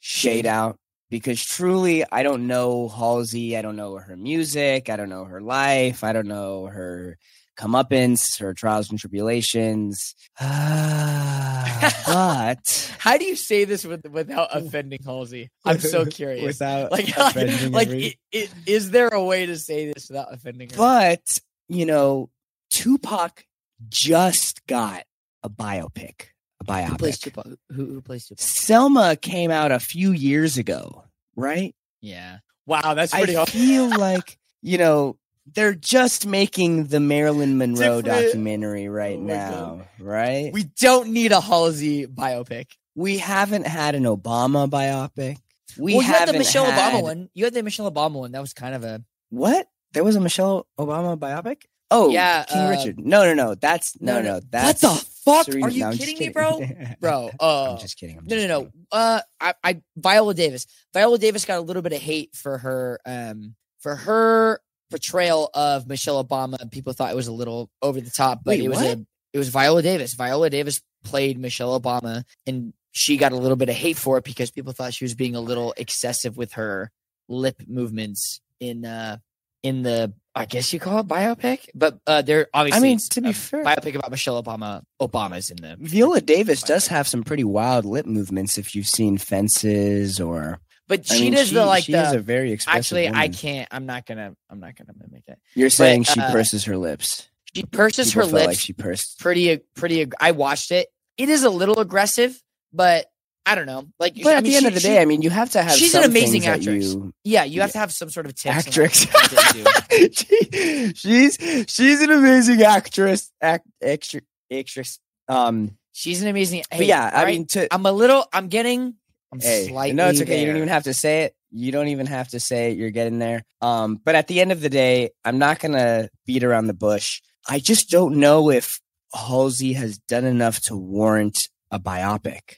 shade 0.00 0.46
out 0.46 0.78
because 1.10 1.44
truly, 1.44 2.04
I 2.10 2.22
don't 2.22 2.46
know 2.46 2.88
Halsey. 2.88 3.56
I 3.56 3.62
don't 3.62 3.76
know 3.76 3.96
her 3.96 4.16
music. 4.16 4.88
I 4.90 4.96
don't 4.96 5.08
know 5.08 5.24
her 5.24 5.40
life. 5.40 6.02
I 6.04 6.12
don't 6.12 6.26
know 6.28 6.66
her 6.66 7.16
comeuppance, 7.58 8.38
her 8.40 8.52
trials 8.54 8.90
and 8.90 8.98
tribulations. 8.98 10.14
Ah, 10.40 11.84
but 12.06 12.92
How 12.98 13.16
do 13.16 13.24
you 13.24 13.36
say 13.36 13.64
this 13.64 13.84
with, 13.84 14.06
without 14.08 14.48
offending 14.52 14.98
Halsey? 15.04 15.50
I'm 15.64 15.78
so 15.78 16.04
curious. 16.10 16.44
without 16.44 16.90
like, 16.96 17.08
offending 17.16 17.72
like, 17.72 17.88
every- 17.88 18.18
i- 18.34 18.38
i- 18.38 18.48
is 18.66 18.90
there 18.90 19.08
a 19.08 19.22
way 19.22 19.46
to 19.46 19.56
say 19.56 19.92
this 19.92 20.08
without 20.08 20.32
offending 20.32 20.70
her? 20.70 20.76
But, 20.76 21.22
you 21.68 21.86
know, 21.86 22.30
Tupac 22.70 23.44
just 23.88 24.66
got 24.66 25.04
a 25.42 25.48
biopic, 25.50 26.26
biopic. 26.66 26.88
Who 26.88 26.96
plays 26.98 27.18
Tupac? 27.18 27.46
Who, 27.70 27.86
who 27.86 28.00
plays 28.02 28.26
Tupac? 28.26 28.40
Selma 28.40 29.16
came 29.16 29.50
out 29.50 29.72
a 29.72 29.78
few 29.80 30.12
years 30.12 30.58
ago, 30.58 31.04
right? 31.36 31.74
Yeah. 32.00 32.38
Wow, 32.66 32.94
that's 32.94 33.12
pretty. 33.14 33.36
I 33.36 33.44
feel 33.44 33.88
like 33.96 34.38
you 34.62 34.78
know 34.78 35.16
they're 35.54 35.74
just 35.74 36.26
making 36.26 36.86
the 36.86 36.98
Marilyn 37.00 37.56
Monroe 37.58 38.02
Different- 38.02 38.26
documentary 38.26 38.88
right 38.88 39.16
Oh 39.16 39.22
my 39.22 39.26
now, 39.32 39.80
right? 40.00 40.52
We 40.52 40.64
don't 40.64 41.10
need 41.10 41.30
a 41.32 41.40
Halsey 41.40 42.06
biopic. 42.06 42.72
We 42.96 43.18
haven't 43.18 43.66
had 43.66 43.94
an 43.94 44.04
Obama 44.04 44.68
biopic. 44.68 45.38
We 45.78 45.94
well, 45.94 46.02
you 46.02 46.08
had 46.08 46.18
haven't 46.20 46.32
the 46.34 46.38
Michelle 46.38 46.64
had- 46.64 46.94
Obama 46.94 47.02
one. 47.02 47.28
You 47.34 47.44
had 47.44 47.54
the 47.54 47.62
Michelle 47.62 47.90
Obama 47.90 48.14
one. 48.14 48.32
That 48.32 48.40
was 48.40 48.52
kind 48.54 48.74
of 48.74 48.82
a 48.82 49.02
What? 49.30 49.68
There 49.92 50.02
was 50.02 50.16
a 50.16 50.20
Michelle 50.20 50.66
Obama 50.78 51.16
biopic? 51.18 51.62
Oh, 51.90 52.10
Yeah, 52.10 52.42
King 52.44 52.62
uh, 52.62 52.70
Richard. 52.70 52.98
No, 52.98 53.22
no, 53.24 53.34
no. 53.34 53.54
That's 53.54 54.00
no, 54.00 54.16
no, 54.16 54.22
no. 54.22 54.34
no. 54.38 54.40
That's 54.50 54.82
what 54.82 54.98
the 54.98 55.06
fuck? 55.26 55.46
Serena- 55.46 55.66
Are 55.66 55.70
you 55.70 55.80
no, 55.80 55.88
I'm 55.88 55.98
kidding 55.98 56.18
me, 56.18 56.28
bro? 56.30 56.60
Bro, 57.00 57.30
uh, 57.38 57.72
I'm 57.72 57.78
just 57.78 57.98
kidding. 57.98 58.16
I'm 58.16 58.24
no, 58.24 58.36
just 58.36 58.48
no, 58.48 58.60
no. 58.60 58.64
kidding. 58.64 58.86
Uh, 58.90 59.20
I, 59.40 59.54
I, 59.62 59.82
Viola 59.96 60.32
Davis. 60.32 60.66
Viola 60.94 61.18
Davis 61.18 61.44
got 61.44 61.58
a 61.58 61.62
little 61.62 61.82
bit 61.82 61.92
of 61.92 62.00
hate 62.00 62.34
for 62.34 62.58
her, 62.58 63.00
um, 63.04 63.54
for 63.80 63.96
her 63.96 64.60
portrayal 64.90 65.50
of 65.52 65.86
Michelle 65.86 66.24
Obama. 66.24 66.70
People 66.70 66.92
thought 66.92 67.10
it 67.10 67.16
was 67.16 67.26
a 67.26 67.32
little 67.32 67.70
over 67.82 68.00
the 68.00 68.10
top, 68.10 68.40
but 68.44 68.52
Wait, 68.52 68.64
it 68.64 68.68
was 68.68 68.78
what? 68.78 68.98
a, 68.98 69.06
it 69.32 69.38
was 69.38 69.48
Viola 69.48 69.82
Davis. 69.82 70.14
Viola 70.14 70.48
Davis 70.48 70.80
played 71.04 71.38
Michelle 71.38 71.78
Obama, 71.78 72.24
and 72.46 72.72
she 72.92 73.16
got 73.16 73.32
a 73.32 73.36
little 73.36 73.56
bit 73.56 73.68
of 73.68 73.74
hate 73.74 73.96
for 73.96 74.16
it 74.18 74.24
because 74.24 74.50
people 74.50 74.72
thought 74.72 74.94
she 74.94 75.04
was 75.04 75.14
being 75.14 75.34
a 75.34 75.40
little 75.40 75.74
excessive 75.76 76.36
with 76.36 76.52
her 76.52 76.90
lip 77.28 77.60
movements 77.66 78.40
in, 78.60 78.86
uh, 78.86 79.18
in 79.62 79.82
the, 79.82 80.14
I 80.36 80.44
guess 80.44 80.72
you 80.72 80.78
call 80.78 80.98
it 81.00 81.08
biopic, 81.08 81.60
but 81.74 81.98
uh, 82.06 82.22
they're 82.22 82.46
obviously. 82.54 82.78
I 82.78 82.82
mean, 82.82 82.98
to 83.10 83.20
be 83.22 83.32
fair- 83.32 83.64
biopic 83.64 83.94
about 83.94 84.10
Michelle 84.10 84.42
Obama. 84.42 84.82
Obama's 85.00 85.50
in 85.50 85.56
the 85.56 85.76
Viola 85.80 86.20
Davis 86.20 86.62
does 86.62 86.86
have 86.88 87.08
some 87.08 87.24
pretty 87.24 87.44
wild 87.44 87.84
lip 87.86 88.06
movements 88.06 88.58
if 88.58 88.74
you've 88.74 88.86
seen 88.88 89.18
Fences 89.18 90.20
or 90.20 90.60
But 90.88 91.10
I 91.10 91.14
she 91.14 91.24
mean, 91.24 91.32
does 91.34 91.50
the 91.50 91.64
like 91.64 91.84
she 91.84 91.92
the 91.92 92.02
is 92.06 92.12
a 92.12 92.18
very 92.20 92.52
expressive 92.52 92.78
actually 92.78 93.08
I 93.08 93.28
can't 93.28 93.68
I'm 93.70 93.86
not 93.86 94.06
gonna 94.06 94.34
I'm 94.50 94.60
not 94.60 94.76
gonna 94.76 94.92
mimic 94.98 95.24
it. 95.26 95.38
You're 95.54 95.70
saying 95.70 96.04
she 96.04 96.20
uh, 96.20 96.30
purses 96.30 96.64
her 96.64 96.76
lips. 96.76 97.28
She 97.54 97.64
purses 97.64 98.12
People 98.12 98.28
her 98.28 98.32
lips 98.34 98.46
like 98.46 98.58
she 98.58 98.72
pursed. 98.74 99.18
pretty 99.18 99.58
pretty 99.74 100.06
I 100.20 100.32
watched 100.32 100.70
it. 100.70 100.88
It 101.16 101.30
is 101.30 101.44
a 101.44 101.50
little 101.50 101.78
aggressive, 101.80 102.38
but 102.74 103.06
I 103.48 103.54
don't 103.54 103.66
know. 103.66 103.86
Like 104.00 104.14
But 104.22 104.34
I 104.34 104.38
at 104.38 104.42
mean, 104.42 104.50
the 104.52 104.56
end 104.56 104.62
she- 104.64 104.68
of 104.68 104.74
the 104.74 104.80
she- 104.80 104.88
day, 104.88 105.00
I 105.00 105.04
mean, 105.04 105.22
you 105.22 105.30
have 105.30 105.50
to 105.52 105.62
have 105.62 105.76
she's 105.76 105.94
an 105.94 106.02
amazing 106.04 106.46
actress. 106.46 106.94
You, 106.94 107.12
yeah, 107.24 107.44
you 107.44 107.60
have 107.60 107.68
yeah. 107.70 107.72
to 107.72 107.78
have 107.78 107.92
some 107.92 108.10
sort 108.10 108.26
of 108.26 108.34
tips 108.34 108.66
actress. 108.66 109.04
things 109.04 109.30
that 109.30 109.54
you 109.54 109.64
do. 109.64 110.12
She- 110.12 110.92
she's 110.94 111.38
she's 111.68 112.02
an 112.02 112.10
amazing 112.10 112.62
actress. 112.62 113.30
Act 113.40 113.66
extra 113.80 114.20
actress. 114.52 114.98
Um, 115.28 115.76
She's 115.92 116.20
an 116.22 116.28
amazing 116.28 116.62
hey, 116.70 116.84
yeah, 116.84 117.08
I 117.10 117.24
right? 117.24 117.26
mean, 117.38 117.46
to 117.48 117.72
I'm 117.72 117.86
a 117.86 117.92
little 117.92 118.26
I'm 118.32 118.48
getting 118.48 118.94
I'm 119.32 119.40
hey, 119.40 119.68
slightly 119.68 119.94
no, 119.94 120.08
it's 120.08 120.20
okay. 120.20 120.40
You 120.40 120.46
don't 120.46 120.56
even 120.56 120.68
have 120.68 120.82
to 120.84 120.92
say 120.94 121.22
it. 121.22 121.34
You 121.50 121.72
don't 121.72 121.88
even 121.88 122.06
have 122.06 122.28
to 122.28 122.40
say 122.40 122.70
it. 122.72 122.76
You're 122.76 122.90
getting 122.90 123.18
there. 123.18 123.44
Um, 123.62 123.98
but 124.04 124.14
at 124.14 124.26
the 124.28 124.40
end 124.42 124.52
of 124.52 124.60
the 124.60 124.68
day, 124.68 125.10
I'm 125.24 125.38
not 125.38 125.58
gonna 125.58 126.10
beat 126.26 126.44
around 126.44 126.66
the 126.66 126.74
bush. 126.74 127.22
I 127.48 127.60
just 127.60 127.88
don't 127.90 128.16
know 128.16 128.50
if 128.50 128.78
Halsey 129.14 129.72
has 129.74 129.96
done 129.98 130.24
enough 130.24 130.60
to 130.62 130.76
warrant 130.76 131.48
a 131.70 131.78
biopic. 131.80 132.56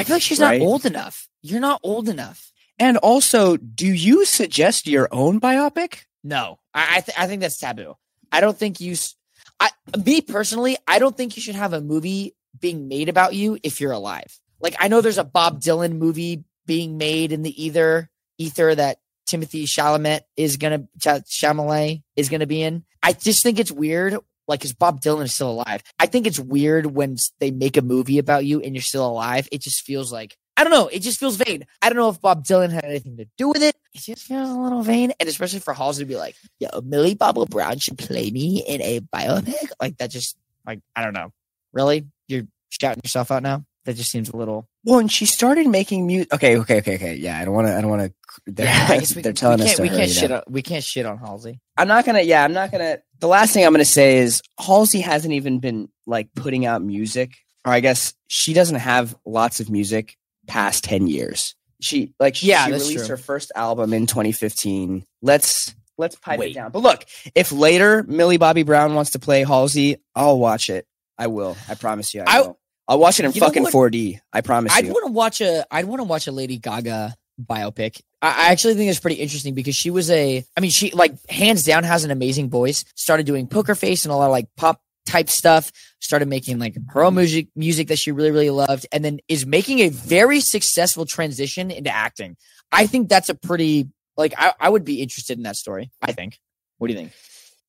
I 0.00 0.04
feel 0.04 0.16
like 0.16 0.22
she's 0.22 0.40
right? 0.40 0.60
not 0.60 0.66
old 0.66 0.86
enough. 0.86 1.28
You're 1.42 1.60
not 1.60 1.80
old 1.82 2.08
enough. 2.08 2.52
And 2.78 2.96
also, 2.98 3.56
do 3.56 3.86
you 3.86 4.24
suggest 4.24 4.86
your 4.86 5.08
own 5.12 5.40
biopic? 5.40 6.04
No, 6.24 6.58
I 6.74 6.96
I, 6.96 7.00
th- 7.00 7.18
I 7.18 7.26
think 7.26 7.40
that's 7.42 7.58
taboo. 7.58 7.96
I 8.32 8.40
don't 8.40 8.56
think 8.56 8.80
you. 8.80 8.92
s- 8.92 9.14
I 9.58 9.70
me 10.04 10.20
personally, 10.20 10.76
I 10.88 10.98
don't 10.98 11.16
think 11.16 11.36
you 11.36 11.42
should 11.42 11.54
have 11.54 11.72
a 11.72 11.80
movie 11.80 12.34
being 12.58 12.88
made 12.88 13.08
about 13.08 13.34
you 13.34 13.58
if 13.62 13.80
you're 13.80 13.92
alive. 13.92 14.38
Like 14.60 14.76
I 14.78 14.88
know 14.88 15.00
there's 15.00 15.18
a 15.18 15.24
Bob 15.24 15.60
Dylan 15.60 15.98
movie 15.98 16.44
being 16.66 16.98
made 16.98 17.32
in 17.32 17.42
the 17.42 17.62
ether 17.62 18.08
ether 18.38 18.74
that 18.74 18.98
Timothée 19.28 19.64
Chalamet 19.64 20.22
is 20.36 20.56
gonna 20.56 20.84
Ch- 20.98 21.24
Chalamet 21.28 22.02
is 22.16 22.28
gonna 22.28 22.46
be 22.46 22.62
in. 22.62 22.84
I 23.02 23.12
just 23.12 23.42
think 23.42 23.58
it's 23.58 23.72
weird. 23.72 24.16
Like, 24.50 24.60
cause 24.60 24.72
Bob 24.72 25.00
Dylan 25.00 25.22
is 25.22 25.34
still 25.34 25.50
alive. 25.50 25.82
I 25.98 26.06
think 26.06 26.26
it's 26.26 26.40
weird 26.40 26.86
when 26.86 27.16
they 27.38 27.52
make 27.52 27.76
a 27.76 27.82
movie 27.82 28.18
about 28.18 28.44
you 28.44 28.60
and 28.60 28.74
you're 28.74 28.82
still 28.82 29.06
alive. 29.06 29.48
It 29.52 29.62
just 29.62 29.82
feels 29.82 30.12
like 30.12 30.36
I 30.56 30.64
don't 30.64 30.72
know. 30.72 30.88
It 30.88 31.00
just 31.00 31.18
feels 31.18 31.36
vain. 31.36 31.64
I 31.80 31.88
don't 31.88 31.96
know 31.96 32.10
if 32.10 32.20
Bob 32.20 32.44
Dylan 32.44 32.70
had 32.70 32.84
anything 32.84 33.16
to 33.16 33.26
do 33.38 33.48
with 33.48 33.62
it. 33.62 33.76
It 33.94 34.02
just 34.02 34.24
feels 34.24 34.50
a 34.50 34.54
little 34.54 34.82
vain, 34.82 35.12
and 35.18 35.28
especially 35.28 35.60
for 35.60 35.72
Halsey 35.72 36.02
to 36.02 36.06
be 36.08 36.16
like, 36.16 36.34
"Yo, 36.58 36.68
Millie 36.82 37.14
Bobble 37.14 37.46
Brown 37.46 37.78
should 37.78 37.96
play 37.96 38.30
me 38.30 38.62
in 38.66 38.82
a 38.82 39.00
biopic." 39.00 39.70
Like 39.80 39.96
that, 39.98 40.10
just 40.10 40.36
like 40.66 40.80
I 40.94 41.02
don't 41.02 41.14
know. 41.14 41.32
Really, 41.72 42.06
you're 42.28 42.42
shouting 42.68 43.00
yourself 43.04 43.30
out 43.30 43.42
now. 43.42 43.64
That 43.86 43.96
just 43.96 44.10
seems 44.10 44.28
a 44.28 44.36
little. 44.36 44.68
Well, 44.84 44.98
and 44.98 45.10
she 45.10 45.24
started 45.24 45.66
making 45.66 46.06
music. 46.06 46.32
Okay, 46.34 46.58
okay, 46.58 46.78
okay, 46.78 46.94
okay. 46.96 47.14
Yeah, 47.14 47.38
I 47.38 47.44
don't 47.46 47.54
want 47.54 47.66
to. 47.68 47.76
I 47.76 47.80
don't 47.80 47.90
want 47.90 48.02
to. 48.12 48.14
They're, 48.46 48.66
we, 48.90 49.04
they're 49.22 49.32
we 49.32 49.34
telling 49.34 49.60
us 49.62 49.80
we 49.80 49.88
can't 49.88 50.10
shit 50.10 50.30
on 50.30 50.42
we 50.48 50.62
can't 50.62 50.84
shit 50.84 51.06
on 51.06 51.18
Halsey. 51.18 51.60
I'm 51.76 51.88
not 51.88 52.04
gonna. 52.04 52.20
Yeah, 52.22 52.44
I'm 52.44 52.52
not 52.52 52.70
gonna. 52.70 52.98
The 53.18 53.26
last 53.28 53.52
thing 53.54 53.64
I'm 53.64 53.72
gonna 53.72 53.84
say 53.84 54.18
is 54.18 54.42
Halsey 54.58 55.00
hasn't 55.00 55.32
even 55.34 55.60
been 55.60 55.88
like 56.06 56.28
putting 56.34 56.66
out 56.66 56.82
music, 56.82 57.32
or 57.64 57.72
I 57.72 57.80
guess 57.80 58.12
she 58.28 58.52
doesn't 58.52 58.76
have 58.76 59.16
lots 59.24 59.60
of 59.60 59.70
music 59.70 60.16
past 60.46 60.84
ten 60.84 61.06
years. 61.06 61.54
She 61.80 62.12
like 62.20 62.36
she, 62.36 62.48
Yeah, 62.48 62.66
she 62.66 62.72
released 62.72 62.96
true. 62.98 63.08
her 63.08 63.16
first 63.16 63.50
album 63.56 63.94
in 63.94 64.06
2015. 64.06 65.04
Let's 65.22 65.74
let's 65.96 66.16
pipe 66.16 66.38
Wait. 66.38 66.50
it 66.50 66.54
down. 66.54 66.70
But 66.70 66.80
look, 66.82 67.04
if 67.34 67.50
later 67.52 68.02
Millie 68.06 68.36
Bobby 68.36 68.62
Brown 68.62 68.94
wants 68.94 69.12
to 69.12 69.18
play 69.18 69.44
Halsey, 69.44 69.96
I'll 70.14 70.38
watch 70.38 70.68
it. 70.68 70.86
I 71.18 71.28
will. 71.28 71.56
I 71.68 71.74
promise 71.74 72.12
you. 72.14 72.22
I, 72.26 72.38
I- 72.38 72.40
will. 72.42 72.58
I'll 72.90 72.98
watch 72.98 73.20
it 73.20 73.24
in 73.24 73.30
You 73.30 73.40
fucking 73.40 73.66
4D. 73.66 74.18
I 74.32 74.40
promise 74.40 74.72
you. 74.72 74.78
I'd 74.78 74.92
want 74.92 75.06
to 75.06 75.12
watch 75.12 75.40
a. 75.40 75.64
I'd 75.70 75.84
want 75.84 76.00
to 76.00 76.04
watch 76.04 76.26
a 76.26 76.32
Lady 76.32 76.58
Gaga 76.58 77.14
biopic. 77.40 78.02
I, 78.20 78.48
I 78.48 78.50
actually 78.50 78.74
think 78.74 78.90
it's 78.90 78.98
pretty 78.98 79.16
interesting 79.16 79.54
because 79.54 79.76
she 79.76 79.90
was 79.90 80.10
a. 80.10 80.44
I 80.56 80.60
mean, 80.60 80.72
she 80.72 80.90
like 80.90 81.14
hands 81.30 81.62
down 81.62 81.84
has 81.84 82.02
an 82.02 82.10
amazing 82.10 82.50
voice. 82.50 82.84
Started 82.96 83.26
doing 83.26 83.46
Poker 83.46 83.76
Face 83.76 84.04
and 84.04 84.10
a 84.10 84.16
lot 84.16 84.24
of 84.24 84.32
like 84.32 84.48
pop 84.56 84.82
type 85.06 85.30
stuff. 85.30 85.70
Started 86.00 86.26
making 86.26 86.58
like 86.58 86.76
her 86.88 87.04
own 87.04 87.14
music, 87.14 87.46
music 87.54 87.86
that 87.88 87.98
she 88.00 88.10
really 88.10 88.32
really 88.32 88.50
loved, 88.50 88.88
and 88.90 89.04
then 89.04 89.20
is 89.28 89.46
making 89.46 89.78
a 89.78 89.88
very 89.88 90.40
successful 90.40 91.06
transition 91.06 91.70
into 91.70 91.94
acting. 91.94 92.36
I 92.72 92.88
think 92.88 93.08
that's 93.08 93.28
a 93.28 93.36
pretty 93.36 93.88
like. 94.16 94.34
I, 94.36 94.52
I 94.58 94.68
would 94.68 94.84
be 94.84 95.00
interested 95.00 95.38
in 95.38 95.44
that 95.44 95.54
story. 95.54 95.92
I 96.02 96.10
think. 96.10 96.40
What 96.78 96.88
do 96.88 96.94
you 96.94 96.98
think? 96.98 97.12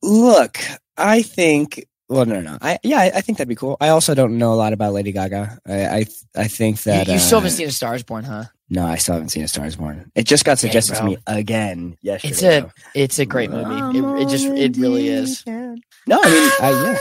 Look, 0.01 0.57
I 0.97 1.21
think. 1.21 1.85
Well, 2.11 2.25
no, 2.25 2.41
no, 2.41 2.51
no. 2.51 2.57
I 2.61 2.77
yeah, 2.83 2.99
I, 2.99 3.05
I 3.15 3.21
think 3.21 3.37
that'd 3.37 3.47
be 3.47 3.55
cool. 3.55 3.77
I 3.79 3.87
also 3.87 4.13
don't 4.13 4.37
know 4.37 4.51
a 4.51 4.55
lot 4.55 4.73
about 4.73 4.91
Lady 4.91 5.13
Gaga. 5.13 5.59
I 5.65 5.85
I, 5.87 6.05
I 6.35 6.47
think 6.49 6.83
that 6.83 7.07
you, 7.07 7.13
you 7.13 7.19
still 7.19 7.37
uh, 7.37 7.41
haven't 7.41 7.55
seen 7.55 7.67
A 7.69 7.71
Star 7.71 7.95
Is 7.95 8.03
Born, 8.03 8.25
huh? 8.25 8.43
No, 8.69 8.85
I 8.85 8.97
still 8.97 9.13
haven't 9.13 9.29
seen 9.29 9.43
A 9.43 9.47
Star 9.47 9.65
Is 9.65 9.77
Born. 9.77 10.11
It 10.13 10.25
just 10.25 10.43
got 10.43 10.51
Dang, 10.57 10.57
suggested 10.57 10.95
to 10.95 11.05
me 11.05 11.17
again 11.25 11.97
yesterday. 12.01 12.31
It's 12.33 12.43
a 12.43 12.61
though. 12.61 12.71
it's 12.95 13.19
a 13.19 13.25
great 13.25 13.49
movie. 13.49 13.97
It, 13.97 14.23
it 14.23 14.29
just 14.29 14.45
it 14.45 14.75
really 14.75 15.07
is. 15.07 15.45
No, 15.45 16.19
I 16.21 16.29
mean, 16.29 16.51
I, 16.59 16.97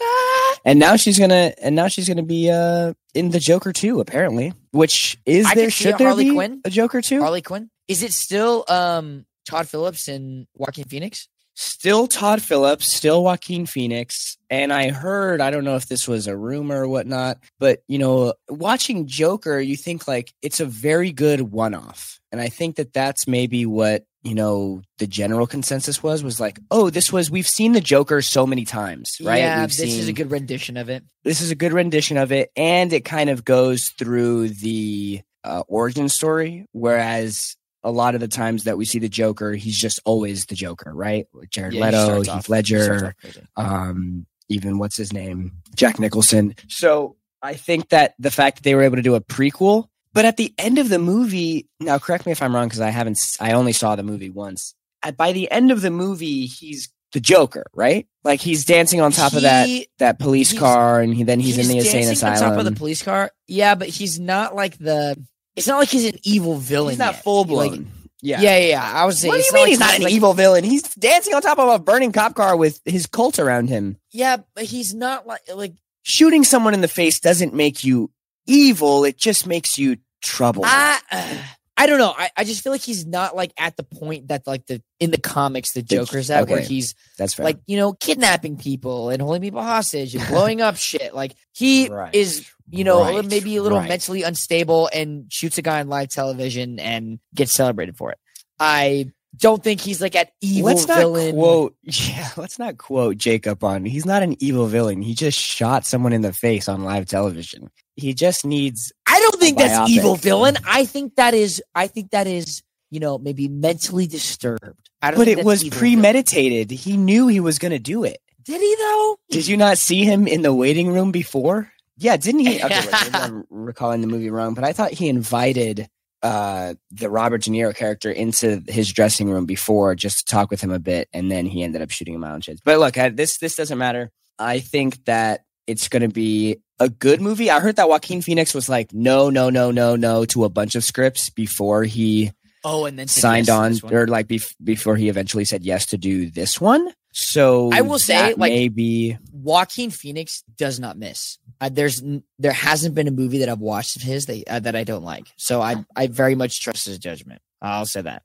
yeah. 0.00 0.60
And 0.64 0.78
now 0.78 0.96
she's 0.96 1.18
gonna, 1.18 1.52
and 1.62 1.74
now 1.76 1.88
she's 1.88 2.08
gonna 2.08 2.22
be 2.22 2.50
uh 2.50 2.94
in 3.14 3.30
the 3.30 3.38
Joker 3.40 3.72
too, 3.72 4.00
apparently. 4.00 4.52
Which 4.72 5.18
is 5.26 5.46
I 5.46 5.54
there? 5.54 5.66
could 5.66 5.72
Should 5.74 5.98
there 5.98 6.08
Harley 6.08 6.24
be 6.30 6.34
Quinn. 6.34 6.60
a 6.64 6.70
Joker 6.70 7.00
too? 7.02 7.20
Harley 7.20 7.42
Quinn. 7.42 7.70
Is 7.88 8.02
it 8.02 8.12
still 8.12 8.64
um 8.68 9.26
Todd 9.46 9.68
Phillips 9.68 10.08
and 10.08 10.46
Joaquin 10.54 10.84
Phoenix? 10.84 11.28
Still 11.60 12.06
Todd 12.06 12.40
Phillips, 12.40 12.86
still 12.86 13.24
Joaquin 13.24 13.66
Phoenix. 13.66 14.36
And 14.48 14.72
I 14.72 14.90
heard, 14.90 15.40
I 15.40 15.50
don't 15.50 15.64
know 15.64 15.74
if 15.74 15.88
this 15.88 16.06
was 16.06 16.28
a 16.28 16.36
rumor 16.36 16.82
or 16.84 16.88
whatnot, 16.88 17.38
but 17.58 17.80
you 17.88 17.98
know, 17.98 18.34
watching 18.48 19.08
Joker, 19.08 19.58
you 19.58 19.76
think 19.76 20.06
like 20.06 20.32
it's 20.40 20.60
a 20.60 20.64
very 20.64 21.10
good 21.10 21.40
one 21.40 21.74
off. 21.74 22.20
And 22.30 22.40
I 22.40 22.48
think 22.48 22.76
that 22.76 22.92
that's 22.92 23.26
maybe 23.26 23.66
what, 23.66 24.04
you 24.22 24.36
know, 24.36 24.82
the 24.98 25.08
general 25.08 25.48
consensus 25.48 26.00
was, 26.00 26.22
was 26.22 26.38
like, 26.38 26.60
oh, 26.70 26.90
this 26.90 27.12
was, 27.12 27.28
we've 27.28 27.48
seen 27.48 27.72
the 27.72 27.80
Joker 27.80 28.22
so 28.22 28.46
many 28.46 28.64
times, 28.64 29.16
right? 29.20 29.38
Yeah, 29.38 29.62
We've 29.62 29.70
this 29.70 29.94
is 29.94 30.06
a 30.06 30.12
good 30.12 30.30
rendition 30.30 30.76
of 30.76 30.88
it. 30.88 31.02
this 31.24 31.40
is 31.40 31.50
a 31.50 31.56
good 31.56 31.72
rendition 31.72 32.18
of 32.18 32.30
it 32.30 32.50
and 32.54 32.92
it 32.92 33.04
kind 33.04 33.30
of 33.30 33.44
goes 33.44 33.88
through 33.98 34.50
the 34.50 35.22
uh, 35.42 35.64
origin 35.66 36.08
story 36.08 36.66
whereas 36.70 37.56
a 37.88 37.90
lot 37.90 38.14
of 38.14 38.20
the 38.20 38.28
times 38.28 38.64
that 38.64 38.76
we 38.76 38.84
see 38.84 38.98
the 38.98 39.08
joker 39.08 39.52
he's 39.52 39.78
just 39.78 39.98
always 40.04 40.46
the 40.46 40.54
joker 40.54 40.92
right? 40.94 41.26
Jared 41.50 41.74
Yeah, 41.74 41.82
leto 41.84 42.18
heath 42.22 42.28
off- 42.28 42.48
ledger 42.48 43.14
um 43.56 44.26
even 44.50 44.78
what's 44.78 44.96
his 44.96 45.12
name? 45.12 45.52
Jack 45.74 45.98
nicholson. 45.98 46.54
So 46.68 47.16
i 47.42 47.54
think 47.54 47.88
that 47.90 48.14
the 48.18 48.30
fact 48.30 48.56
that 48.56 48.62
they 48.64 48.74
were 48.74 48.82
able 48.82 48.96
to 48.96 49.02
do 49.02 49.14
a 49.14 49.20
prequel 49.20 49.86
but 50.12 50.24
at 50.24 50.36
the 50.36 50.52
end 50.58 50.78
of 50.78 50.88
the 50.88 50.98
movie 50.98 51.68
now 51.78 51.96
correct 51.98 52.26
me 52.26 52.32
if 52.32 52.42
i'm 52.42 52.52
wrong 52.54 52.66
because 52.66 52.80
i 52.80 52.90
haven't 52.90 53.18
I 53.40 53.52
only 53.52 53.72
saw 53.72 53.94
the 53.94 54.02
movie 54.02 54.30
once. 54.30 54.74
At, 55.02 55.16
by 55.16 55.30
the 55.32 55.48
end 55.50 55.70
of 55.70 55.80
the 55.80 55.90
movie 55.90 56.46
he's 56.46 56.88
the 57.12 57.20
joker 57.20 57.64
right? 57.72 58.06
Like 58.24 58.40
he's 58.40 58.64
dancing 58.64 59.00
on 59.00 59.12
top 59.12 59.32
of 59.34 59.42
that 59.42 59.68
that 59.98 60.18
police 60.18 60.52
car 60.58 61.00
and 61.00 61.14
he, 61.14 61.22
then 61.22 61.40
he's, 61.40 61.56
in 61.56 61.68
the 61.68 61.78
insane 61.78 62.06
dancing 62.06 62.12
asylum 62.12 62.42
on 62.42 62.50
top 62.50 62.58
of 62.58 62.64
the 62.66 62.72
police 62.78 63.02
car. 63.02 63.30
Yeah, 63.46 63.74
but 63.76 63.88
he's 63.88 64.18
not 64.20 64.54
like 64.54 64.76
the. 64.78 65.16
It's 65.58 65.66
not 65.66 65.78
like 65.78 65.88
he's 65.88 66.06
an 66.06 66.18
evil 66.22 66.56
villain. 66.56 66.92
he's 66.92 66.98
not 66.98 67.14
yet. 67.14 67.24
full 67.24 67.40
Like, 67.44 67.70
blown 67.72 67.90
yeah, 68.20 68.40
yeah, 68.40 68.58
yeah. 68.58 68.82
I 68.82 69.04
was 69.04 69.20
saying. 69.20 69.30
what 69.32 69.38
do 69.40 69.44
you 69.46 69.52
mean 69.52 69.62
like 69.62 69.68
he's 69.70 69.78
not 69.80 69.94
an 69.96 70.02
like- 70.02 70.12
evil 70.12 70.34
villain 70.34 70.64
he's 70.64 70.82
dancing 70.94 71.34
on 71.34 71.42
top 71.42 71.58
of 71.58 71.68
a 71.68 71.78
burning 71.78 72.10
cop 72.12 72.34
car 72.34 72.56
with 72.56 72.80
his 72.84 73.06
cult 73.06 73.38
around 73.38 73.68
him 73.68 73.96
Yeah, 74.12 74.38
but 74.54 74.64
he's 74.64 74.92
not 74.94 75.26
like 75.26 75.42
like 75.54 75.74
shooting 76.02 76.42
someone 76.42 76.74
in 76.74 76.80
the 76.80 76.88
face 76.88 77.20
doesn't 77.20 77.54
make 77.54 77.84
you 77.84 78.10
evil. 78.46 79.04
It 79.04 79.16
just 79.18 79.46
makes 79.46 79.78
you 79.78 79.98
trouble. 80.22 80.62
I, 80.66 80.98
uh, 81.12 81.34
I 81.76 81.86
don't 81.86 81.98
know. 81.98 82.12
I, 82.16 82.30
I 82.36 82.42
just 82.42 82.64
feel 82.64 82.72
like 82.72 82.80
he's 82.80 83.06
not 83.06 83.36
like 83.36 83.52
at 83.56 83.76
the 83.76 83.84
point 83.84 84.28
that 84.28 84.46
like 84.48 84.66
the 84.66 84.82
in 84.98 85.12
the 85.12 85.20
comics 85.20 85.72
the 85.74 85.82
Joker's 85.82 86.28
at 86.28 86.48
where 86.48 86.60
he's 86.60 86.96
That's 87.18 87.34
fair. 87.34 87.44
like 87.44 87.58
you 87.68 87.76
know 87.76 87.92
kidnapping 87.92 88.56
people 88.56 89.10
and 89.10 89.22
holding 89.22 89.42
people 89.42 89.62
hostage 89.62 90.16
and 90.16 90.26
blowing 90.28 90.60
up 90.60 90.76
shit. 90.76 91.14
Like 91.14 91.36
he 91.52 91.88
Right. 91.88 92.12
is 92.12 92.50
you 92.70 92.84
know 92.84 93.02
Right. 93.02 93.24
maybe 93.26 93.56
a 93.56 93.62
little 93.62 93.78
Right. 93.78 93.88
mentally 93.88 94.22
unstable 94.22 94.88
and 94.92 95.24
shoots 95.32 95.58
a 95.58 95.62
guy 95.62 95.80
on 95.80 95.88
live 95.88 96.08
television 96.08 96.78
and 96.78 97.18
gets 97.34 97.52
celebrated 97.52 97.96
for 97.96 98.10
it. 98.12 98.18
I 98.60 99.10
don't 99.36 99.62
think 99.62 99.80
he's 99.80 100.00
like 100.00 100.16
at 100.16 100.30
evil 100.40 100.66
let's 100.72 100.88
not 100.88 100.98
villain. 100.98 101.34
quote. 101.34 101.74
Yeah, 101.84 102.28
let's 102.36 102.58
not 102.58 102.78
quote 102.78 103.18
Jacob 103.18 103.62
on. 103.62 103.84
He's 103.84 104.06
not 104.06 104.22
an 104.22 104.36
evil 104.42 104.66
villain. 104.66 105.02
He 105.02 105.14
just 105.14 105.38
shot 105.38 105.86
someone 105.86 106.12
in 106.12 106.22
the 106.22 106.32
face 106.32 106.68
on 106.68 106.82
live 106.84 107.06
television. 107.06 107.70
He 107.96 108.14
just 108.14 108.44
needs. 108.44 108.92
I 109.06 109.18
don't 109.20 109.40
think 109.40 109.58
that's 109.58 109.90
evil 109.90 110.14
villain. 110.16 110.56
I 110.66 110.84
think 110.84 111.16
that 111.16 111.34
is. 111.34 111.62
I 111.74 111.86
think 111.88 112.10
that 112.10 112.26
is. 112.26 112.62
You 112.90 113.00
know, 113.00 113.18
maybe 113.18 113.48
mentally 113.48 114.06
disturbed. 114.06 114.88
I 115.02 115.10
don't. 115.10 115.18
But 115.20 115.28
it 115.28 115.44
was 115.44 115.62
evil 115.62 115.78
villain. 115.78 115.92
premeditated. 115.96 116.70
He 116.70 116.96
knew 116.96 117.26
he 117.26 117.38
was 117.38 117.58
going 117.58 117.72
to 117.72 117.78
do 117.78 118.02
it. 118.04 118.16
Did 118.44 118.60
he 118.62 118.76
though? 118.78 119.18
Did 119.30 119.46
you 119.46 119.58
not 119.58 119.76
see 119.76 120.04
him 120.04 120.26
in 120.26 120.40
the 120.40 120.54
waiting 120.54 120.90
room 120.92 121.12
before? 121.12 121.70
Yeah, 121.98 122.16
didn't 122.16 122.40
he? 122.40 122.62
Okay, 122.62 122.80
wait, 122.80 123.14
I'm 123.14 123.44
recalling 123.50 124.00
the 124.00 124.06
movie 124.06 124.30
wrong, 124.30 124.54
but 124.54 124.64
I 124.64 124.72
thought 124.72 124.92
he 124.92 125.08
invited 125.08 125.88
uh, 126.22 126.74
the 126.90 127.10
Robert 127.10 127.42
De 127.42 127.50
Niro 127.50 127.74
character 127.74 128.10
into 128.10 128.62
his 128.68 128.92
dressing 128.92 129.28
room 129.30 129.46
before 129.46 129.94
just 129.94 130.18
to 130.20 130.24
talk 130.24 130.50
with 130.50 130.60
him 130.60 130.70
a 130.72 130.78
bit, 130.78 131.08
and 131.12 131.30
then 131.30 131.46
he 131.46 131.62
ended 131.62 131.82
up 131.82 131.90
shooting 131.90 132.14
him 132.14 132.24
out 132.24 132.44
shit. 132.44 132.60
But 132.64 132.78
look, 132.78 132.96
I, 132.98 133.08
this 133.10 133.38
this 133.38 133.56
doesn't 133.56 133.78
matter. 133.78 134.10
I 134.38 134.60
think 134.60 135.04
that 135.06 135.42
it's 135.66 135.88
going 135.88 136.02
to 136.02 136.08
be 136.08 136.58
a 136.80 136.88
good 136.88 137.20
movie. 137.20 137.50
I 137.50 137.60
heard 137.60 137.76
that 137.76 137.88
Joaquin 137.88 138.22
Phoenix 138.22 138.54
was 138.54 138.68
like, 138.68 138.92
no, 138.92 139.30
no, 139.30 139.50
no, 139.50 139.70
no, 139.70 139.96
no, 139.96 140.24
to 140.26 140.44
a 140.44 140.48
bunch 140.48 140.76
of 140.76 140.84
scripts 140.84 141.30
before 141.30 141.84
he 141.84 142.30
Oh, 142.64 142.86
and 142.86 142.98
then 142.98 143.06
signed 143.06 143.46
yes 143.46 143.82
on, 143.84 143.92
or 143.94 144.06
like 144.06 144.26
bef- 144.26 144.54
before 144.62 144.96
he 144.96 145.08
eventually 145.08 145.44
said 145.44 145.64
yes 145.64 145.86
to 145.86 145.98
do 145.98 146.30
this 146.30 146.60
one. 146.60 146.92
So 147.20 147.70
I 147.72 147.80
will 147.80 147.98
say, 147.98 148.34
like- 148.34 148.52
maybe 148.52 149.18
Joaquin 149.32 149.90
Phoenix 149.90 150.44
does 150.56 150.78
not 150.78 150.96
miss. 150.96 151.38
Uh, 151.60 151.68
there's 151.68 152.00
there 152.38 152.52
hasn't 152.52 152.94
been 152.94 153.08
a 153.08 153.10
movie 153.10 153.38
that 153.38 153.48
I've 153.48 153.58
watched 153.58 153.96
of 153.96 154.02
his 154.02 154.26
that 154.26 154.44
uh, 154.46 154.60
that 154.60 154.76
I 154.76 154.84
don't 154.84 155.02
like. 155.02 155.26
So 155.36 155.60
I 155.60 155.84
I 155.96 156.06
very 156.06 156.36
much 156.36 156.60
trust 156.60 156.86
his 156.86 156.96
judgment. 156.98 157.42
I'll 157.60 157.86
say 157.86 158.02
that. 158.02 158.22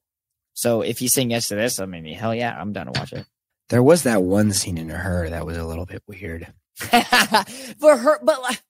So 0.53 0.81
if 0.81 1.00
he's 1.00 1.12
saying 1.12 1.31
yes 1.31 1.47
to 1.47 1.55
this, 1.55 1.79
I 1.79 1.88
mean, 1.88 2.05
hell 2.13 2.35
yeah, 2.35 2.55
I'm 2.55 2.71
down 2.71 2.85
to 2.85 3.00
watch 3.00 3.13
it. 3.13 3.25
there 3.69 3.81
was 3.81 4.03
that 4.03 4.21
one 4.21 4.51
scene 4.51 4.77
in 4.77 4.89
her 4.89 5.27
that 5.27 5.43
was 5.43 5.57
a 5.57 5.65
little 5.65 5.88
bit 5.88 6.03
weird. 6.07 6.53
For 6.75 7.97
her, 7.97 8.19
but 8.23 8.41
like, 8.43 8.62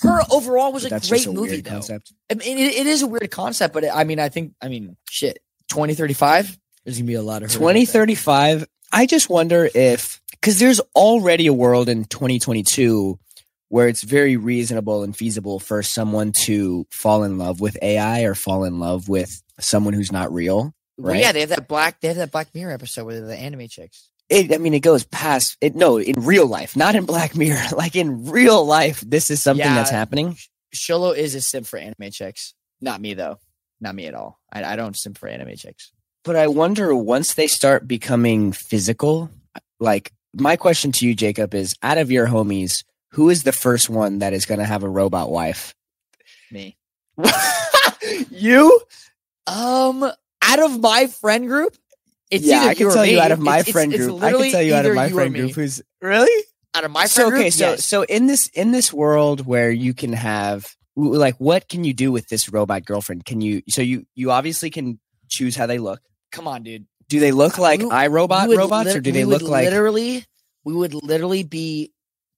her 0.00 0.20
overall 0.32 0.72
was 0.72 0.86
a 0.86 0.90
great 0.90 1.24
a 1.24 1.30
movie 1.30 1.60
though. 1.60 1.70
concept. 1.70 2.12
I 2.28 2.34
mean, 2.34 2.58
it, 2.58 2.74
it 2.74 2.86
is 2.88 3.02
a 3.02 3.06
weird 3.06 3.30
concept, 3.30 3.74
but 3.74 3.84
I 3.84 4.02
mean, 4.02 4.18
I 4.18 4.28
think 4.28 4.54
I 4.60 4.66
mean, 4.66 4.96
shit, 5.08 5.38
2035. 5.68 6.58
There's 6.84 6.98
gonna 6.98 7.06
be 7.06 7.14
a 7.14 7.22
lot 7.22 7.42
of 7.44 7.52
her 7.52 7.56
out 7.56 7.60
there. 7.60 7.74
2035. 7.74 8.66
I 8.92 9.06
just 9.06 9.28
wonder 9.28 9.68
if 9.74 10.20
because 10.30 10.58
there's 10.58 10.80
already 10.94 11.46
a 11.46 11.52
world 11.52 11.88
in 11.88 12.04
2022 12.04 13.18
where 13.68 13.88
it's 13.88 14.02
very 14.02 14.36
reasonable 14.36 15.02
and 15.02 15.14
feasible 15.16 15.58
for 15.58 15.82
someone 15.82 16.32
to 16.32 16.86
fall 16.90 17.22
in 17.24 17.36
love 17.38 17.60
with 17.60 17.76
AI 17.82 18.22
or 18.22 18.34
fall 18.34 18.64
in 18.64 18.78
love 18.78 19.08
with 19.08 19.42
someone 19.60 19.92
who's 19.92 20.10
not 20.12 20.32
real. 20.32 20.72
Well, 20.96 21.12
right? 21.12 21.20
yeah, 21.20 21.32
they 21.32 21.40
have 21.40 21.50
that 21.50 21.68
black. 21.68 22.00
They 22.00 22.08
have 22.08 22.16
that 22.16 22.32
Black 22.32 22.54
Mirror 22.54 22.72
episode 22.72 23.04
where 23.04 23.20
the 23.20 23.36
anime 23.36 23.68
chicks. 23.68 24.08
It, 24.28 24.52
I 24.52 24.58
mean, 24.58 24.74
it 24.74 24.80
goes 24.80 25.04
past 25.04 25.56
it. 25.60 25.74
No, 25.76 25.98
in 25.98 26.20
real 26.24 26.46
life, 26.46 26.76
not 26.76 26.94
in 26.94 27.04
Black 27.04 27.36
Mirror. 27.36 27.62
Like 27.76 27.94
in 27.94 28.30
real 28.30 28.64
life, 28.64 29.00
this 29.06 29.30
is 29.30 29.42
something 29.42 29.64
Yeah. 29.64 29.74
that's 29.74 29.90
happening. 29.90 30.36
Sholo 30.74 31.16
is 31.16 31.34
a 31.34 31.40
simp 31.40 31.66
for 31.66 31.78
anime 31.78 32.10
chicks. 32.10 32.54
Not 32.80 33.00
me 33.00 33.14
though. 33.14 33.38
Not 33.80 33.94
me 33.94 34.06
at 34.06 34.14
all. 34.14 34.38
I, 34.52 34.64
I 34.64 34.76
don't 34.76 34.96
simp 34.96 35.18
for 35.18 35.28
anime 35.28 35.56
chicks. 35.56 35.92
But 36.24 36.36
I 36.36 36.48
wonder 36.48 36.94
once 36.94 37.34
they 37.34 37.46
start 37.46 37.88
becoming 37.88 38.52
physical, 38.52 39.30
like 39.80 40.12
my 40.34 40.56
question 40.56 40.92
to 40.92 41.06
you, 41.06 41.14
Jacob, 41.14 41.54
is 41.54 41.74
out 41.82 41.98
of 41.98 42.10
your 42.10 42.26
homies, 42.26 42.84
who 43.12 43.30
is 43.30 43.44
the 43.44 43.52
first 43.52 43.88
one 43.88 44.18
that 44.18 44.32
is 44.32 44.44
going 44.44 44.58
to 44.60 44.66
have 44.66 44.82
a 44.82 44.88
robot 44.88 45.30
wife? 45.30 45.74
Me. 46.50 46.76
you? 48.30 48.80
Um, 49.46 50.02
out 50.42 50.58
of 50.62 50.80
my 50.80 51.06
friend 51.06 51.46
group, 51.46 51.76
it's 52.30 52.44
yeah, 52.44 52.60
either 52.60 52.70
I 52.70 52.74
can 52.74 52.90
tell 52.92 53.06
you 53.06 53.20
out 53.20 53.32
of 53.32 53.38
my 53.38 53.58
It's- 53.60 53.72
friend 53.72 53.92
it's 53.92 54.04
group. 54.04 54.22
I 54.22 54.32
can 54.32 54.50
tell 54.50 54.62
you 54.62 54.74
out 54.74 54.86
of 54.86 54.94
my 54.94 55.08
friend 55.08 55.34
group 55.34 55.52
who's 55.52 55.80
really 56.02 56.44
Out 56.74 56.84
of 56.84 56.90
my 56.90 57.06
friend 57.06 57.10
so 57.10 57.26
okay. 57.28 57.36
group, 57.44 57.52
So 57.52 57.70
yes. 57.70 57.84
so 57.86 58.02
in 58.02 58.26
this 58.26 58.48
in 58.48 58.72
this 58.72 58.92
world 58.92 59.46
where 59.46 59.70
you 59.70 59.94
can 59.94 60.12
have 60.12 60.66
like 60.94 61.36
what 61.38 61.68
can 61.68 61.84
you 61.84 61.94
do 61.94 62.12
with 62.12 62.28
this 62.28 62.50
robot 62.50 62.84
girlfriend? 62.84 63.24
Can 63.24 63.40
you 63.40 63.62
so 63.70 63.80
you 63.80 64.06
you 64.14 64.30
obviously 64.30 64.68
can 64.68 65.00
choose 65.28 65.56
how 65.56 65.66
they 65.66 65.78
look. 65.78 66.00
come 66.32 66.46
on, 66.46 66.62
dude. 66.62 66.86
Do 67.08 67.20
they 67.20 67.32
look 67.32 67.56
like 67.58 67.80
We- 67.80 67.86
iRobot 67.86 68.48
We 68.48 68.56
robots, 68.56 68.86
lit- 68.88 68.96
or 68.96 69.00
do 69.00 69.12
they 69.12 69.24
look 69.24 69.42
like? 69.42 69.64
literally? 69.64 70.24
We 70.64 70.74
would 70.74 70.92
literally 70.94 71.42
be 71.42 71.92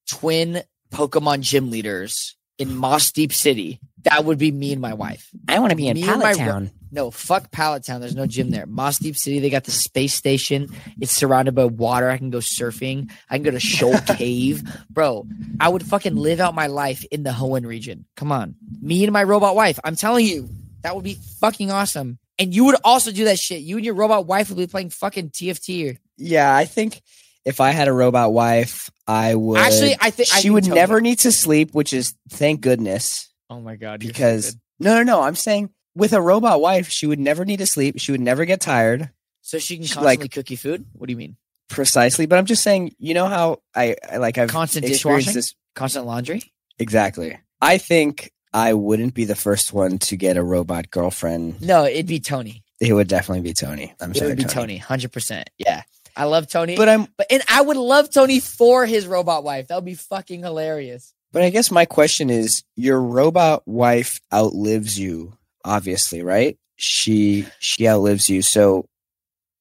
twin 0.08 0.62
Pokemon 0.92 1.40
gym 1.40 1.70
leaders 1.70 2.36
in 2.58 2.68
Mossdeep 2.68 3.32
City. 3.32 3.80
That 4.04 4.24
would 4.24 4.38
be 4.38 4.50
me 4.52 4.72
and 4.72 4.80
my 4.80 4.94
wife. 4.94 5.28
I 5.48 5.58
want 5.58 5.70
to 5.70 5.76
be 5.76 5.88
in 5.88 5.94
Me 5.94 6.08
and 6.08 6.20
my 6.20 6.34
Pallet 6.34 6.62
ro- 6.64 6.70
No, 6.92 7.10
fuck 7.10 7.50
Pallet 7.50 7.84
Town. 7.84 8.00
There's 8.00 8.14
no 8.14 8.26
gym 8.26 8.50
there. 8.50 8.66
Mossdeep 8.66 9.16
City, 9.16 9.40
they 9.40 9.50
got 9.50 9.64
the 9.64 9.70
space 9.72 10.14
station. 10.14 10.68
It's 11.00 11.12
surrounded 11.12 11.54
by 11.54 11.64
water. 11.66 12.08
I 12.08 12.16
can 12.16 12.30
go 12.30 12.38
surfing. 12.38 13.10
I 13.28 13.36
can 13.36 13.42
go 13.44 13.50
to 13.50 13.60
Shoal 13.60 13.98
Cave. 14.16 14.62
Bro, 14.88 15.26
I 15.58 15.68
would 15.68 15.82
fucking 15.84 16.16
live 16.16 16.40
out 16.40 16.54
my 16.54 16.68
life 16.68 17.04
in 17.10 17.24
the 17.24 17.30
Hoenn 17.30 17.66
region. 17.66 18.06
Come 18.16 18.30
on. 18.32 18.54
Me 18.80 19.02
and 19.04 19.12
my 19.12 19.22
robot 19.24 19.54
wife. 19.56 19.78
I'm 19.84 19.96
telling 19.96 20.26
you, 20.26 20.48
that 20.82 20.94
would 20.94 21.04
be 21.04 21.18
fucking 21.40 21.70
awesome. 21.70 22.18
And 22.40 22.54
you 22.54 22.64
would 22.64 22.76
also 22.82 23.12
do 23.12 23.26
that 23.26 23.38
shit. 23.38 23.60
You 23.60 23.76
and 23.76 23.84
your 23.84 23.94
robot 23.94 24.26
wife 24.26 24.48
would 24.48 24.56
be 24.58 24.66
playing 24.66 24.90
fucking 24.90 25.30
TFT. 25.30 25.98
Yeah, 26.16 26.54
I 26.54 26.64
think 26.64 27.02
if 27.44 27.60
I 27.60 27.70
had 27.70 27.86
a 27.86 27.92
robot 27.92 28.32
wife, 28.32 28.90
I 29.06 29.34
would. 29.34 29.58
Actually, 29.58 29.96
I 30.00 30.10
think 30.10 30.28
she 30.28 30.42
think 30.42 30.54
would 30.54 30.64
Tony- 30.64 30.74
never 30.76 31.00
need 31.00 31.18
to 31.20 31.32
sleep, 31.32 31.72
which 31.74 31.92
is 31.92 32.14
thank 32.30 32.60
goodness. 32.62 33.28
Oh 33.48 33.60
my 33.60 33.76
god! 33.76 34.02
you're 34.02 34.08
so 34.10 34.12
Because 34.14 34.56
no, 34.78 34.94
no, 34.94 35.02
no. 35.02 35.22
I'm 35.22 35.34
saying 35.36 35.70
with 35.94 36.12
a 36.12 36.20
robot 36.20 36.60
wife, 36.60 36.88
she 36.88 37.06
would 37.06 37.18
never 37.20 37.44
need 37.44 37.58
to 37.58 37.66
sleep. 37.66 37.96
She 37.98 38.12
would 38.12 38.20
never 38.20 38.44
get 38.44 38.60
tired. 38.60 39.10
so 39.42 39.58
she 39.58 39.76
can 39.76 39.84
she, 39.86 39.94
constantly 39.94 40.24
like- 40.24 40.32
cook 40.32 40.50
you 40.50 40.56
food. 40.56 40.86
What 40.92 41.06
do 41.06 41.12
you 41.12 41.16
mean? 41.18 41.36
Precisely, 41.68 42.26
but 42.26 42.38
I'm 42.38 42.46
just 42.46 42.62
saying. 42.62 42.94
You 42.98 43.14
know 43.14 43.26
how 43.26 43.60
I, 43.74 43.96
I 44.10 44.16
like 44.16 44.38
I've 44.38 44.48
Constant 44.48 44.84
dishwashing? 44.86 45.34
this 45.34 45.54
Constant 45.74 46.06
laundry? 46.06 46.42
exactly. 46.78 47.38
I 47.60 47.78
think 47.78 48.32
I 48.52 48.74
wouldn't 48.74 49.14
be 49.14 49.24
the 49.24 49.34
first 49.36 49.72
one 49.72 49.98
to 50.00 50.16
get 50.16 50.36
a 50.36 50.42
robot 50.42 50.90
girlfriend. 50.90 51.60
No, 51.62 51.84
it'd 51.84 52.06
be 52.06 52.20
Tony. 52.20 52.64
It 52.80 52.92
would 52.92 53.08
definitely 53.08 53.42
be 53.42 53.52
Tony. 53.52 53.94
I'm 54.00 54.10
It 54.12 54.16
sorry, 54.16 54.30
would 54.30 54.38
be 54.38 54.44
Tony, 54.44 54.76
hundred 54.78 55.12
percent. 55.12 55.50
Yeah, 55.58 55.82
I 56.16 56.24
love 56.24 56.48
Tony, 56.48 56.76
But 56.76 56.88
I'm 56.88 57.06
but 57.16 57.26
and 57.30 57.42
I 57.48 57.60
would 57.62 57.76
love 57.76 58.10
Tony 58.10 58.40
for 58.40 58.86
his 58.86 59.06
robot 59.06 59.44
wife. 59.44 59.68
That 59.68 59.76
would 59.76 59.84
be 59.84 59.94
fucking 59.94 60.42
hilarious. 60.42 61.12
But 61.32 61.42
I 61.42 61.50
guess 61.50 61.70
my 61.70 61.84
question 61.84 62.28
is 62.30 62.64
your 62.74 63.00
robot 63.00 63.62
wife 63.66 64.20
outlives 64.32 64.98
you, 64.98 65.36
obviously, 65.64 66.22
right? 66.22 66.58
She 66.76 67.46
she 67.60 67.86
outlives 67.88 68.28
you. 68.28 68.42
So 68.42 68.86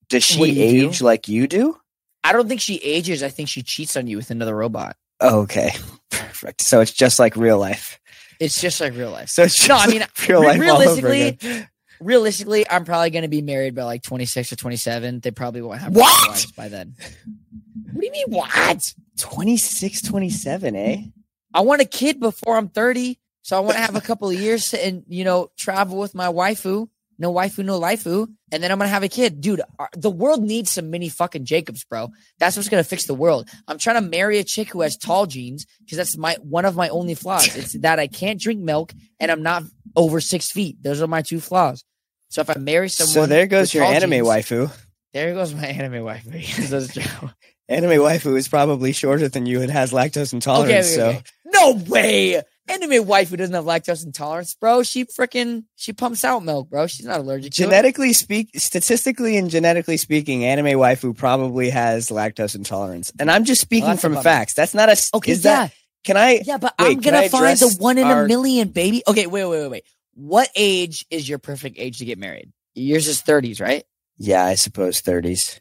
does 0.09 0.23
she 0.23 0.43
you 0.43 0.87
age 0.87 1.01
like 1.01 1.27
you 1.27 1.47
do? 1.47 1.77
I 2.23 2.31
don't 2.33 2.47
think 2.47 2.61
she 2.61 2.77
ages. 2.77 3.21
I 3.21 3.29
think 3.29 3.49
she 3.49 3.61
cheats 3.61 3.95
on 3.97 4.07
you 4.07 4.17
with 4.17 4.31
another 4.31 4.55
robot. 4.55 4.95
Oh, 5.19 5.41
okay. 5.41 5.71
Perfect. 6.09 6.61
So 6.61 6.79
it's 6.81 6.91
just 6.91 7.19
like 7.19 7.35
real 7.35 7.59
life. 7.59 7.99
It's 8.39 8.61
just 8.61 8.79
like 8.79 8.93
real 8.93 9.11
life. 9.11 9.29
So 9.29 9.43
it's 9.43 9.55
just 9.55 9.67
No, 9.69 9.75
I 9.75 9.87
mean, 9.87 9.99
like 10.29 10.59
realistically. 10.59 11.37
Realistically, 11.99 12.69
I'm 12.69 12.85
probably 12.85 13.09
going 13.09 13.23
to 13.23 13.27
be 13.29 13.41
married 13.41 13.75
by 13.75 13.83
like 13.83 14.01
26 14.03 14.53
or 14.53 14.55
27. 14.55 15.19
They 15.19 15.31
probably 15.31 15.61
won't 15.61 15.81
have 15.81 15.93
What? 15.93 16.45
by 16.55 16.69
then. 16.69 16.95
What 17.91 17.99
do 17.99 18.05
you 18.05 18.11
mean? 18.11 18.25
What? 18.29 18.93
26, 19.17 20.03
27, 20.03 20.75
eh? 20.77 21.01
I 21.53 21.61
want 21.61 21.81
a 21.81 21.85
kid 21.85 22.21
before 22.21 22.55
I'm 22.55 22.69
30. 22.69 23.19
So 23.41 23.57
I 23.57 23.59
want 23.59 23.75
to 23.75 23.81
have 23.81 23.95
a 23.95 24.01
couple 24.01 24.29
of 24.29 24.39
years 24.39 24.69
to, 24.71 24.85
and 24.85 25.03
you 25.07 25.25
know, 25.25 25.49
travel 25.57 25.97
with 25.97 26.15
my 26.15 26.27
waifu. 26.27 26.87
No 27.21 27.33
waifu, 27.33 27.63
no 27.65 27.79
laifu. 27.79 28.27
And 28.51 28.63
then 28.63 28.71
I'm 28.71 28.77
going 28.77 28.87
to 28.87 28.93
have 28.93 29.03
a 29.03 29.09
kid. 29.09 29.41
Dude, 29.41 29.61
our- 29.77 29.89
the 29.95 30.09
world 30.09 30.41
needs 30.41 30.71
some 30.71 30.89
mini 30.89 31.09
fucking 31.09 31.43
Jacobs, 31.45 31.83
bro. 31.83 32.09
That's 32.39 32.55
what's 32.55 32.69
going 32.69 32.81
to 32.83 32.89
fix 32.89 33.05
the 33.05 33.13
world. 33.13 33.49
I'm 33.67 33.77
trying 33.77 34.01
to 34.01 34.09
marry 34.09 34.39
a 34.39 34.43
chick 34.43 34.69
who 34.69 34.81
has 34.81 34.95
tall 34.97 35.25
jeans 35.25 35.65
because 35.81 35.97
that's 35.97 36.17
my 36.17 36.37
one 36.41 36.63
of 36.65 36.75
my 36.77 36.87
only 36.89 37.15
flaws. 37.15 37.53
It's 37.55 37.73
that 37.81 37.99
I 37.99 38.07
can't 38.07 38.39
drink 38.39 38.61
milk 38.61 38.93
and 39.19 39.29
I'm 39.29 39.43
not 39.43 39.63
over 39.95 40.21
six 40.21 40.49
feet. 40.49 40.81
Those 40.81 41.01
are 41.01 41.07
my 41.07 41.21
two 41.21 41.39
flaws. 41.41 41.83
So 42.29 42.41
if 42.41 42.49
I 42.49 42.55
marry 42.59 42.89
someone, 42.89 43.13
So 43.13 43.25
there 43.25 43.47
goes 43.47 43.73
your 43.73 43.83
anime 43.83 44.11
jeans- 44.11 44.27
waifu. 44.27 44.71
There 45.13 45.33
goes 45.33 45.53
my 45.53 45.65
anime 45.65 46.03
waifu. 46.05 46.33
Yes, 46.57 46.69
That's 46.69 46.93
true. 46.93 47.29
Anime 47.67 47.99
waifu 47.99 48.37
is 48.37 48.47
probably 48.47 48.93
shorter 48.93 49.27
than 49.27 49.45
you 49.45 49.61
and 49.61 49.69
has 49.71 49.91
lactose 49.91 50.31
intolerance. 50.33 50.69
Okay, 50.71 50.79
okay, 50.79 50.95
so 50.95 51.07
okay. 51.09 51.23
No 51.45 51.73
way. 51.87 52.41
Anime 52.69 53.05
wife 53.05 53.29
who 53.29 53.37
doesn't 53.37 53.55
have 53.55 53.65
lactose 53.65 54.05
intolerance, 54.05 54.53
bro. 54.55 54.83
She 54.83 55.05
freaking 55.05 55.63
she 55.75 55.91
pumps 55.93 56.23
out 56.23 56.43
milk, 56.43 56.69
bro. 56.69 56.87
She's 56.87 57.05
not 57.05 57.19
allergic 57.19 57.51
genetically 57.51 58.13
speak 58.13 58.49
statistically 58.55 59.37
and 59.37 59.49
genetically 59.49 59.97
speaking 59.97 60.45
anime 60.45 60.77
waifu 60.79 61.15
probably 61.17 61.69
has 61.71 62.09
lactose 62.09 62.55
intolerance 62.55 63.11
and 63.19 63.29
i'm 63.31 63.43
just 63.43 63.61
speaking 63.61 63.89
a 63.89 63.97
from 63.97 64.15
facts 64.21 64.53
that's 64.53 64.73
not 64.73 64.89
a 64.89 64.95
Okay, 65.15 65.31
is 65.31 65.43
yeah. 65.43 65.65
that 65.67 65.73
Can 66.05 66.15
I? 66.15 66.41
Yeah, 66.45 66.57
but 66.57 66.73
Wait, 66.79 66.91
I'm 66.91 66.99
gonna 67.01 67.27
find 67.29 67.57
the 67.57 67.75
one 67.79 67.97
in 67.97 68.05
our- 68.07 68.23
a 68.23 68.27
million, 68.27 68.69
baby. 68.69 69.03
Okay, 69.07 69.27
wait, 69.27 69.45
wait, 69.45 69.59
wait, 69.61 69.67
wait. 69.71 69.83
What 70.13 70.49
age 70.55 71.05
is 71.09 71.27
your 71.27 71.39
perfect 71.39 71.77
age 71.79 71.97
to 71.99 72.05
get 72.05 72.17
married? 72.17 72.51
Yours 72.75 73.07
is 73.07 73.21
30s, 73.21 73.59
right? 73.59 73.83
Yeah, 74.17 74.45
I 74.45 74.55
suppose 74.55 75.01
30s. 75.01 75.59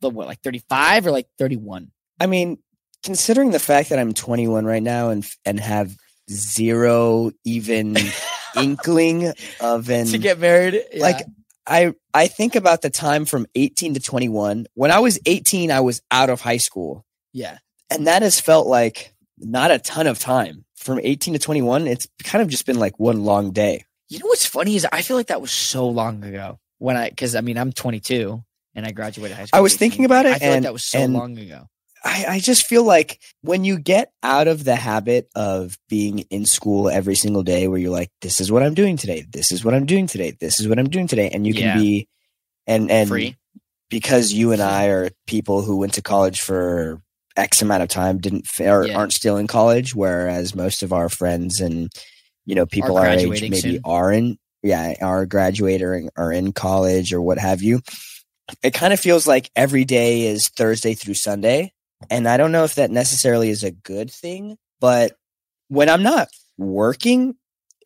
But 0.00 0.10
what, 0.10 0.26
like 0.26 0.40
35 0.42 1.06
or 1.06 1.10
like 1.12 1.28
31? 1.38 1.90
I 2.20 2.26
mean, 2.26 2.58
considering 3.02 3.50
the 3.52 3.58
fact 3.58 3.88
that 3.90 3.98
I'm 3.98 4.12
21 4.12 4.64
right 4.66 4.82
now 4.82 5.08
and 5.10 5.24
and 5.46 5.58
have 5.60 5.96
zero 6.30 7.30
even 7.44 7.96
inkling 8.56 9.32
of 9.60 9.90
an 9.90 10.06
to 10.06 10.18
get 10.18 10.38
married? 10.38 10.82
like 10.96 11.24
I 11.66 11.94
I 12.12 12.26
think 12.26 12.54
about 12.54 12.82
the 12.82 12.90
time 12.90 13.24
from 13.24 13.46
18 13.54 13.94
to 13.94 14.00
21. 14.00 14.66
When 14.74 14.90
I 14.90 14.98
was 15.00 15.18
18, 15.26 15.70
I 15.70 15.80
was 15.80 16.02
out 16.10 16.30
of 16.30 16.40
high 16.40 16.58
school, 16.58 17.04
yeah. 17.32 17.58
and 17.90 18.06
that 18.06 18.22
has 18.22 18.40
felt 18.40 18.66
like 18.66 19.14
not 19.38 19.70
a 19.70 19.78
ton 19.78 20.06
of 20.06 20.18
time. 20.18 20.64
From 20.76 21.00
18 21.02 21.32
to 21.32 21.40
21, 21.40 21.86
it's 21.86 22.06
kind 22.24 22.42
of 22.42 22.48
just 22.48 22.66
been 22.66 22.78
like 22.78 22.98
one 22.98 23.24
long 23.24 23.52
day. 23.52 23.84
You 24.10 24.18
know 24.18 24.26
what's 24.26 24.44
funny 24.44 24.76
is 24.76 24.86
I 24.92 25.00
feel 25.00 25.16
like 25.16 25.28
that 25.28 25.40
was 25.40 25.50
so 25.50 25.88
long 25.88 26.22
ago 26.22 26.58
when 26.76 26.94
I, 26.94 27.08
because 27.08 27.34
I 27.34 27.40
mean, 27.40 27.56
I'm 27.56 27.72
22 27.72 28.42
and 28.74 28.84
I 28.84 28.92
graduated 28.92 29.34
high 29.34 29.46
school. 29.46 29.58
I 29.58 29.62
was 29.62 29.72
18. 29.72 29.78
thinking 29.78 30.04
about 30.04 30.26
it, 30.26 30.34
I 30.34 30.38
feel 30.38 30.48
like 30.48 30.56
and- 30.56 30.64
that 30.66 30.72
was 30.74 30.84
so 30.84 31.04
long 31.06 31.38
ago. 31.38 31.68
I, 32.04 32.24
I 32.28 32.38
just 32.38 32.66
feel 32.66 32.84
like 32.84 33.18
when 33.40 33.64
you 33.64 33.78
get 33.78 34.12
out 34.22 34.46
of 34.46 34.62
the 34.64 34.76
habit 34.76 35.28
of 35.34 35.78
being 35.88 36.20
in 36.30 36.44
school 36.44 36.90
every 36.90 37.14
single 37.14 37.42
day 37.42 37.66
where 37.66 37.78
you're 37.78 37.90
like, 37.90 38.10
this 38.20 38.40
is 38.40 38.52
what 38.52 38.62
I'm 38.62 38.74
doing 38.74 38.96
today, 38.98 39.24
this 39.32 39.50
is 39.50 39.64
what 39.64 39.72
I'm 39.74 39.86
doing 39.86 40.06
today, 40.06 40.36
this 40.38 40.60
is 40.60 40.68
what 40.68 40.78
I'm 40.78 40.90
doing 40.90 41.06
today, 41.08 41.30
and 41.30 41.46
you 41.46 41.54
can 41.54 41.62
Yeah. 41.62 41.78
be 41.78 42.08
and 42.66 42.90
and 42.90 43.08
Free. 43.08 43.36
because 43.90 44.32
you 44.32 44.52
and 44.52 44.60
I 44.62 44.86
are 44.86 45.10
people 45.26 45.62
who 45.62 45.76
went 45.78 45.94
to 45.94 46.02
college 46.02 46.40
for 46.40 47.00
X 47.36 47.62
amount 47.62 47.82
of 47.82 47.88
time, 47.88 48.18
didn't 48.18 48.46
fa- 48.46 48.70
or 48.70 48.86
Yeah. 48.86 48.96
aren't 48.96 49.12
still 49.12 49.36
in 49.36 49.46
college, 49.46 49.94
whereas 49.94 50.54
most 50.54 50.82
of 50.82 50.92
our 50.92 51.08
friends 51.08 51.60
and 51.60 51.90
you 52.46 52.54
know 52.54 52.66
people 52.66 52.96
our 52.98 53.06
age 53.06 53.40
maybe 53.42 53.56
soon. 53.56 53.80
are 53.84 54.12
in 54.12 54.38
yeah 54.62 54.94
are 55.02 55.26
graduating 55.26 56.10
or 56.16 56.32
in 56.32 56.52
college 56.52 57.12
or 57.12 57.20
what 57.22 57.38
have 57.38 57.62
you. 57.62 57.80
It 58.62 58.72
kind 58.74 58.92
of 58.92 59.00
feels 59.00 59.26
like 59.26 59.50
every 59.56 59.84
day 59.84 60.26
is 60.26 60.48
Thursday 60.48 60.94
through 60.94 61.14
Sunday, 61.14 61.72
and 62.10 62.28
I 62.28 62.36
don't 62.36 62.52
know 62.52 62.64
if 62.64 62.74
that 62.76 62.90
necessarily 62.90 63.50
is 63.50 63.64
a 63.64 63.70
good 63.70 64.10
thing, 64.10 64.56
but 64.80 65.16
when 65.68 65.88
I'm 65.88 66.02
not 66.02 66.28
working, 66.58 67.34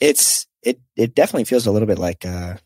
it's 0.01 0.47
it 0.62 0.81
it 0.97 1.14
definitely 1.14 1.44
feels 1.44 1.66
a 1.66 1.73
little 1.73 1.87
bit 1.87 1.99
like 1.99 2.25
uh 2.25 2.57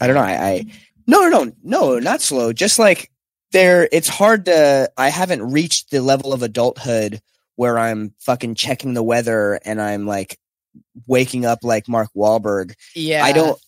I 0.00 0.06
don't 0.06 0.16
know. 0.16 0.22
I, 0.22 0.32
I 0.32 0.64
no, 1.06 1.22
no, 1.22 1.44
no, 1.44 1.52
no, 1.62 1.98
not 1.98 2.20
slow. 2.20 2.52
Just 2.52 2.78
like 2.78 3.10
there, 3.52 3.88
it's 3.90 4.08
hard 4.08 4.44
to. 4.44 4.90
I 4.96 5.08
haven't 5.08 5.50
reached 5.50 5.90
the 5.90 6.02
level 6.02 6.32
of 6.32 6.42
adulthood 6.42 7.20
where 7.56 7.78
I'm 7.78 8.14
fucking 8.20 8.54
checking 8.54 8.94
the 8.94 9.02
weather 9.02 9.58
and 9.64 9.80
I'm 9.80 10.06
like 10.06 10.38
waking 11.06 11.46
up 11.46 11.60
like 11.62 11.88
Mark 11.88 12.10
Wahlberg. 12.14 12.74
Yeah. 12.94 13.24
I 13.24 13.32
don't. 13.32 13.58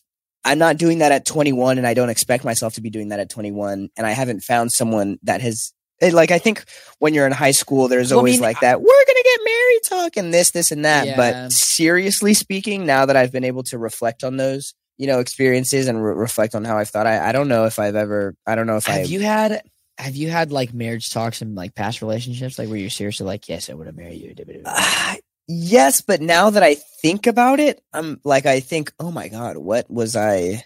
I'm 0.45 0.59
not 0.59 0.79
doing 0.79 0.99
that 0.99 1.13
at 1.13 1.27
21, 1.27 1.77
and 1.77 1.87
I 1.87 1.93
don't 1.93 2.09
expect 2.09 2.45
myself 2.45 2.75
to 2.75 2.81
be 2.81 2.89
doing 2.89 3.09
that 3.09 3.21
at 3.21 3.29
21. 3.29 3.91
And 3.97 4.07
I 4.07 4.13
haven't 4.13 4.43
found 4.43 4.73
someone 4.73 5.19
that 5.23 5.41
has. 5.41 5.73
It- 6.01 6.13
Like 6.15 6.31
I 6.31 6.39
think 6.39 6.65
when 6.99 7.15
you're 7.15 7.27
in 7.27 7.33
high 7.33 7.51
school, 7.51 7.89
there's 7.89 8.11
Well, 8.11 8.19
I 8.19 8.21
always 8.21 8.35
mean, 8.35 8.43
like 8.43 8.61
that. 8.61 8.81
We're 8.81 8.87
gonna 9.07 9.23
get 9.25 9.41
married 9.45 9.81
talk 9.85 10.17
and 10.17 10.33
this, 10.35 10.51
this, 10.51 10.71
and 10.73 10.85
that. 10.85 11.07
Yeah. 11.07 11.17
But 11.17 11.53
seriously 11.53 12.35
speaking, 12.35 12.87
now 12.87 13.07
that 13.07 13.17
I've 13.17 13.33
been 13.33 13.45
able 13.45 13.63
to 13.65 13.79
reflect 13.79 14.25
on 14.25 14.37
those, 14.37 14.75
you 14.99 15.07
know, 15.07 15.19
experiences 15.21 15.89
and 15.89 16.03
re- 16.05 16.15
reflect 16.15 16.55
on 16.55 16.65
how 16.65 16.79
I've 16.79 16.89
thought, 16.91 17.07
I, 17.07 17.29
I 17.29 17.33
don't 17.33 17.49
know 17.49 17.65
if 17.67 17.79
I've 17.79 17.97
ever. 17.97 18.35
I 18.47 18.55
don't 18.55 18.67
know 18.67 18.77
if 18.77 18.89
I. 18.89 18.93
Have 18.99 19.07
you 19.11 19.21
had 19.21 19.63
have 19.99 20.17
you 20.17 20.31
had 20.31 20.51
like 20.53 20.73
marriage 20.73 21.11
talks 21.11 21.43
in 21.43 21.55
like 21.55 21.75
past 21.75 22.01
relationships, 22.01 22.59
like 22.59 22.69
where 22.69 22.79
you're 22.79 22.89
seriously 22.91 23.27
like, 23.27 23.49
yes, 23.49 23.69
I 23.69 23.75
would 23.75 23.87
have 23.87 23.97
married 23.97 24.21
you. 24.23 24.63
Ah, 24.65 25.17
yes, 25.47 26.01
but 26.01 26.21
now 26.23 26.49
that 26.51 26.63
I 26.63 26.77
think 27.03 27.27
about 27.27 27.61
it, 27.61 27.83
I'm 27.93 28.19
like 28.25 28.47
I 28.47 28.61
think, 28.61 28.93
oh 28.99 29.11
my 29.11 29.29
god, 29.29 29.57
what 29.59 29.91
was 29.91 30.17
I? 30.17 30.65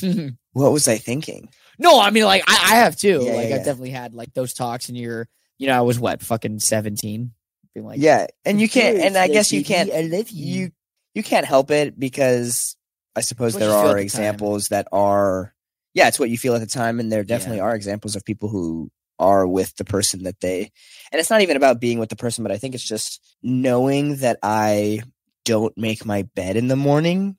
What 0.52 0.72
was 0.72 0.88
I 0.88 0.98
thinking? 0.98 1.48
No, 1.80 2.00
I 2.00 2.10
mean 2.10 2.24
like 2.24 2.44
I, 2.46 2.52
I 2.52 2.76
have 2.76 2.94
too. 2.96 3.22
Yeah, 3.22 3.32
like 3.32 3.32
yeah, 3.32 3.40
I've 3.40 3.50
yeah. 3.50 3.56
definitely 3.56 3.90
had 3.90 4.14
like 4.14 4.34
those 4.34 4.52
talks, 4.52 4.88
and 4.88 4.96
you're, 4.98 5.28
you 5.58 5.66
know, 5.66 5.76
I 5.76 5.80
was 5.80 5.98
what 5.98 6.22
fucking 6.22 6.60
seventeen, 6.60 7.32
being 7.74 7.86
like, 7.86 7.98
yeah, 8.00 8.26
and 8.44 8.60
you 8.60 8.68
can't, 8.68 8.98
and 8.98 9.16
I 9.16 9.28
guess 9.28 9.50
you 9.52 9.64
can't. 9.64 9.90
I 9.90 10.02
love 10.02 10.28
you. 10.30 10.46
You 10.46 10.70
you 11.14 11.22
can't 11.22 11.46
help 11.46 11.70
it 11.70 11.98
because 11.98 12.76
I 13.16 13.22
suppose 13.22 13.54
there 13.54 13.68
you 13.68 13.74
feel 13.74 13.78
at 13.78 13.84
are 13.84 13.88
the 13.88 13.94
time. 13.94 14.02
examples 14.02 14.68
that 14.68 14.86
are. 14.92 15.54
Yeah, 15.92 16.06
it's 16.06 16.20
what 16.20 16.30
you 16.30 16.38
feel 16.38 16.54
at 16.54 16.60
the 16.60 16.66
time, 16.66 17.00
and 17.00 17.10
there 17.10 17.24
definitely 17.24 17.60
are 17.60 17.74
examples 17.74 18.14
of 18.14 18.24
people 18.24 18.48
who 18.48 18.90
are 19.18 19.46
with 19.46 19.74
the 19.76 19.84
person 19.84 20.22
that 20.24 20.40
they. 20.40 20.70
And 21.10 21.18
it's 21.18 21.30
not 21.30 21.40
even 21.40 21.56
about 21.56 21.80
being 21.80 21.98
with 21.98 22.10
the 22.10 22.16
person, 22.16 22.44
but 22.44 22.52
I 22.52 22.58
think 22.58 22.74
it's 22.74 22.86
just 22.86 23.20
knowing 23.42 24.16
that 24.16 24.38
I 24.42 25.02
don't 25.44 25.76
make 25.76 26.04
my 26.04 26.22
bed 26.22 26.56
in 26.56 26.68
the 26.68 26.76
morning. 26.76 27.36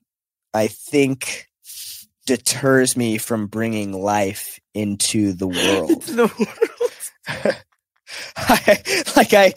I 0.52 0.66
think 0.66 1.48
deters 2.26 2.96
me 2.96 3.18
from 3.18 3.46
bringing 3.46 3.92
life 3.92 4.58
into 4.74 5.32
the 5.32 5.46
world. 5.48 6.02
the 6.02 6.26
world. 6.38 7.56
I, 8.36 8.82
like 9.16 9.32
I, 9.34 9.54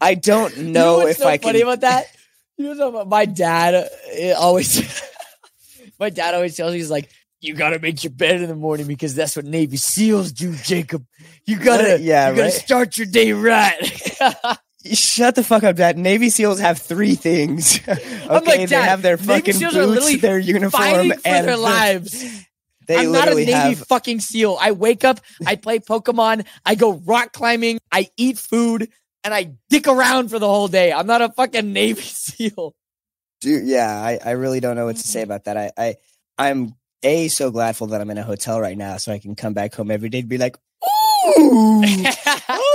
I 0.00 0.14
don't 0.14 0.56
You 0.56 0.64
know 0.64 1.06
if 1.06 1.18
so 1.18 1.28
I 1.28 1.38
funny 1.38 1.60
can. 1.60 1.68
about 1.68 1.80
that. 1.80 2.06
You 2.56 2.74
know, 2.74 3.04
my 3.04 3.24
dad 3.24 3.74
uh, 3.74 4.32
always, 4.38 5.02
my 5.98 6.10
dad 6.10 6.34
always 6.34 6.56
tells 6.56 6.72
me 6.72 6.78
he's 6.78 6.90
like, 6.90 7.10
you 7.40 7.54
gotta 7.54 7.78
make 7.78 8.02
your 8.04 8.12
bed 8.12 8.40
in 8.40 8.48
the 8.48 8.54
morning 8.54 8.86
because 8.86 9.14
that's 9.14 9.36
what 9.36 9.44
Navy 9.44 9.76
SEAls 9.76 10.32
do, 10.32 10.54
Jacob. 10.56 11.04
You 11.46 11.58
gotta, 11.58 12.00
Yeah, 12.00 12.30
you 12.30 12.36
gotta 12.36 12.42
right. 12.42 12.52
start 12.52 12.96
your 12.96 13.06
day 13.06 13.32
right. 13.32 13.76
Shut 14.92 15.34
the 15.34 15.42
fuck 15.42 15.62
up, 15.62 15.76
Dad. 15.76 15.96
Navy 15.96 16.28
SEAls 16.28 16.60
have 16.60 16.78
three 16.78 17.14
things. 17.14 17.80
okay, 17.88 18.28
like, 18.28 18.68
they 18.68 18.76
have 18.76 19.00
their 19.00 19.16
fucking 19.16 19.58
boots, 19.58 20.20
their 20.20 20.38
uniform, 20.38 21.10
for 21.10 21.16
and 21.24 21.48
their 21.48 21.56
lives. 21.56 22.24
They 22.86 22.98
I'm 22.98 23.12
not 23.12 23.28
a 23.28 23.34
Navy 23.34 23.52
have. 23.52 23.78
fucking 23.86 24.20
SEAL. 24.20 24.58
I 24.60 24.72
wake 24.72 25.04
up, 25.04 25.20
I 25.46 25.56
play 25.56 25.78
Pokemon, 25.78 26.46
I 26.66 26.74
go 26.74 26.92
rock 26.92 27.32
climbing, 27.32 27.78
I 27.90 28.10
eat 28.18 28.38
food, 28.38 28.90
and 29.22 29.32
I 29.32 29.54
dick 29.70 29.88
around 29.88 30.28
for 30.28 30.38
the 30.38 30.46
whole 30.46 30.68
day. 30.68 30.92
I'm 30.92 31.06
not 31.06 31.22
a 31.22 31.30
fucking 31.30 31.72
Navy 31.72 32.02
SEAL. 32.02 32.74
Dude, 33.40 33.66
yeah, 33.66 33.90
I, 33.90 34.18
I 34.22 34.30
really 34.32 34.60
don't 34.60 34.76
know 34.76 34.84
what 34.84 34.96
to 34.96 35.02
say 35.02 35.20
mm-hmm. 35.22 35.30
about 35.30 35.44
that. 35.44 35.56
I, 35.56 35.72
I, 35.78 35.96
I'm 36.36 36.74
a 37.02 37.28
so 37.28 37.50
gladful 37.50 37.90
that 37.90 38.00
I'm 38.00 38.10
in 38.10 38.18
a 38.18 38.22
hotel 38.22 38.60
right 38.60 38.76
now, 38.76 38.96
so 38.98 39.12
I 39.12 39.18
can 39.18 39.34
come 39.34 39.54
back 39.54 39.74
home 39.74 39.90
every 39.90 40.08
day 40.08 40.20
and 40.20 40.28
be 40.28 40.38
like, 40.38 40.56
ooh, 40.56 41.82
oh 42.48 42.73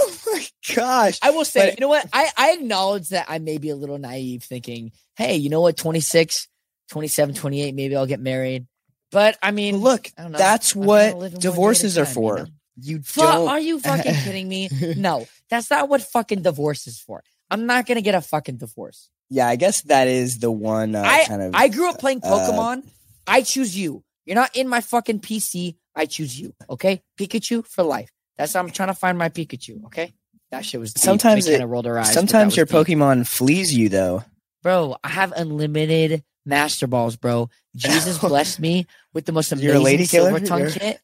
gosh. 0.76 1.20
I 1.22 1.32
will 1.32 1.46
say, 1.46 1.68
But- 1.70 1.80
you 1.80 1.82
know 1.82 1.88
what? 1.90 2.08
I, 2.14 2.30
I 2.38 2.52
acknowledge 2.54 3.10
that 3.10 3.26
I 3.30 3.40
may 3.40 3.58
be 3.58 3.70
a 3.70 3.76
little 3.76 3.98
naive 3.98 4.44
thinking, 4.44 4.92
hey, 5.16 5.36
you 5.38 5.50
know 5.50 5.62
what? 5.62 5.78
26, 5.78 6.48
27, 6.90 7.36
28, 7.36 7.76
maybe 7.76 7.96
I'll 7.96 8.06
get 8.06 8.20
married. 8.20 8.68
But 9.12 9.38
I 9.42 9.52
mean, 9.52 9.78
Look, 9.78 10.10
I 10.18 10.24
don't 10.24 10.32
know. 10.34 10.38
that's 10.38 10.76
I'm 10.76 10.84
what 10.84 11.06
living 11.06 11.20
one 11.20 11.30
day 11.32 11.36
at 11.36 11.38
a 11.38 11.40
divorces 11.42 11.98
are 11.98 12.06
time, 12.06 12.10
you 12.10 12.14
for. 12.14 12.38
know? 12.38 12.46
You 12.82 13.00
don't. 13.00 13.48
are 13.50 13.60
you 13.60 13.80
fucking 13.80 14.14
kidding 14.24 14.48
me? 14.48 14.70
No, 14.96 15.28
that's 15.50 15.70
not 15.70 15.90
what 15.90 16.02
fucking 16.02 16.44
divorce 16.44 16.88
is 16.88 17.00
for. 17.00 17.24
I'm 17.50 17.66
not 17.66 17.86
gonna 17.88 18.02
get 18.02 18.16
a 18.16 18.22
fucking 18.22 18.58
divorce. 18.58 19.10
yeah, 19.30 19.48
I 19.48 19.56
guess 19.58 19.82
that 19.84 20.08
is 20.08 20.38
the 20.40 20.52
one 20.52 20.96
uh, 20.96 21.02
I 21.06 21.26
kind 21.26 21.42
of. 21.42 21.56
I 21.56 21.68
grew 21.68 21.90
up 21.90 22.00
playing 22.00 22.22
uh, 22.24 22.28
Pokemon. 22.28 22.84
I 23.28 23.42
choose 23.42 23.76
you. 23.78 24.04
You're 24.26 24.36
not 24.36 24.56
in 24.56 24.68
my 24.70 24.82
fucking 24.82 25.20
PC. 25.22 25.76
I 25.96 26.06
choose 26.06 26.40
you. 26.40 26.54
Okay, 26.70 27.02
Pikachu 27.20 27.66
for 27.66 27.84
life. 27.84 28.12
That's 28.38 28.54
how 28.54 28.60
I'm 28.62 28.70
trying 28.70 28.88
to 28.90 28.94
find 28.94 29.18
my 29.18 29.30
Pikachu. 29.30 29.86
Okay, 29.86 30.14
that 30.52 30.66
shit 30.66 30.80
was 30.80 30.94
deep. 30.94 31.04
Sometimes 31.04 31.48
it- 31.48 31.64
rolled 31.66 31.86
her 31.86 32.00
eyes. 32.00 32.14
Sometimes 32.14 32.56
your 32.58 32.66
deep. 32.66 32.76
Pokemon 32.76 33.28
flees 33.28 33.74
you, 33.74 33.90
though. 33.90 34.24
bro. 34.64 34.98
I 35.04 35.10
have 35.10 35.32
unlimited 35.36 36.24
Master 36.46 36.88
Balls, 36.88 37.16
bro. 37.16 37.50
Jesus 37.76 38.18
blessed 38.18 38.60
me 38.60 38.88
with 39.14 39.26
the 39.26 39.32
most 39.32 39.52
amazing 39.52 39.84
lady 39.84 40.08
killer? 40.08 40.30
silver 40.32 40.46
tongue 40.46 40.70
kit. 40.72 41.00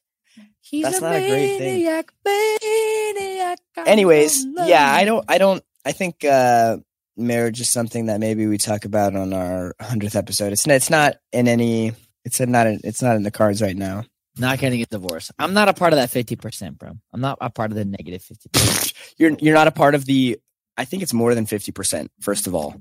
He's 0.62 0.84
That's 0.84 0.98
a 0.98 1.02
not 1.02 1.16
a 1.16 1.20
great 1.30 1.58
thing. 1.60 1.84
maniac, 1.86 2.12
maniac, 2.26 3.60
Anyways, 3.86 4.46
yeah. 4.66 4.92
I 4.92 5.06
don't. 5.06 5.24
I 5.30 5.38
don't. 5.38 5.64
I 5.86 5.92
think 5.92 6.26
uh 6.26 6.78
marriage 7.16 7.62
is 7.62 7.72
something 7.72 8.08
that 8.08 8.20
maybe 8.20 8.48
we 8.48 8.58
talk 8.58 8.84
about 8.86 9.16
on 9.16 9.32
our 9.32 9.76
hundredth 9.80 10.16
episode. 10.16 10.52
It's 10.54 10.66
it's 10.68 10.90
not 10.90 11.18
in 11.32 11.48
any. 11.48 11.94
It's 12.24 12.40
not. 12.40 12.66
In, 12.68 12.80
it's 12.84 13.02
not 13.04 13.16
in 13.16 13.22
the 13.24 13.32
cards 13.32 13.62
right 13.62 13.76
now. 13.78 14.06
Not 14.38 14.60
gonna 14.60 14.78
get 14.78 14.90
divorced. 14.90 15.32
I'm 15.40 15.54
not 15.54 15.70
a 15.70 15.74
part 15.74 15.94
of 15.94 15.98
that 15.98 16.10
fifty 16.10 16.36
percent, 16.36 16.78
bro. 16.78 16.92
I'm 17.14 17.22
not 17.22 17.38
a 17.42 17.50
part 17.50 17.72
of 17.72 17.76
the 17.78 17.86
negative 17.86 18.06
negative 18.06 18.24
fifty 18.24 18.50
percent. 18.50 18.94
You're 19.18 19.32
you're 19.40 19.54
not 19.56 19.68
a 19.68 19.72
part 19.72 19.96
of 19.96 20.06
the. 20.06 20.40
I 20.78 20.86
think 20.86 21.04
it's 21.04 21.14
more 21.14 21.34
than 21.36 21.46
fifty 21.46 21.72
percent. 21.72 22.12
First 22.20 22.48
of 22.48 22.56
all, 22.56 22.76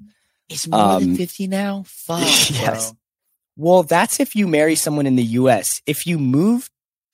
It's 0.49 0.67
more 0.67 0.99
than 1.01 1.11
Um, 1.11 1.17
fifty 1.17 1.47
now. 1.47 1.85
Fuck, 1.87 2.21
yes. 2.51 2.90
bro. 2.90 2.99
well, 3.57 3.83
that's 3.85 4.21
if 4.21 4.35
you 4.37 4.49
marry 4.49 4.75
someone 4.75 5.07
in 5.07 5.17
the 5.17 5.23
U.S. 5.40 5.81
If 5.87 6.07
you 6.07 6.19
move 6.19 6.69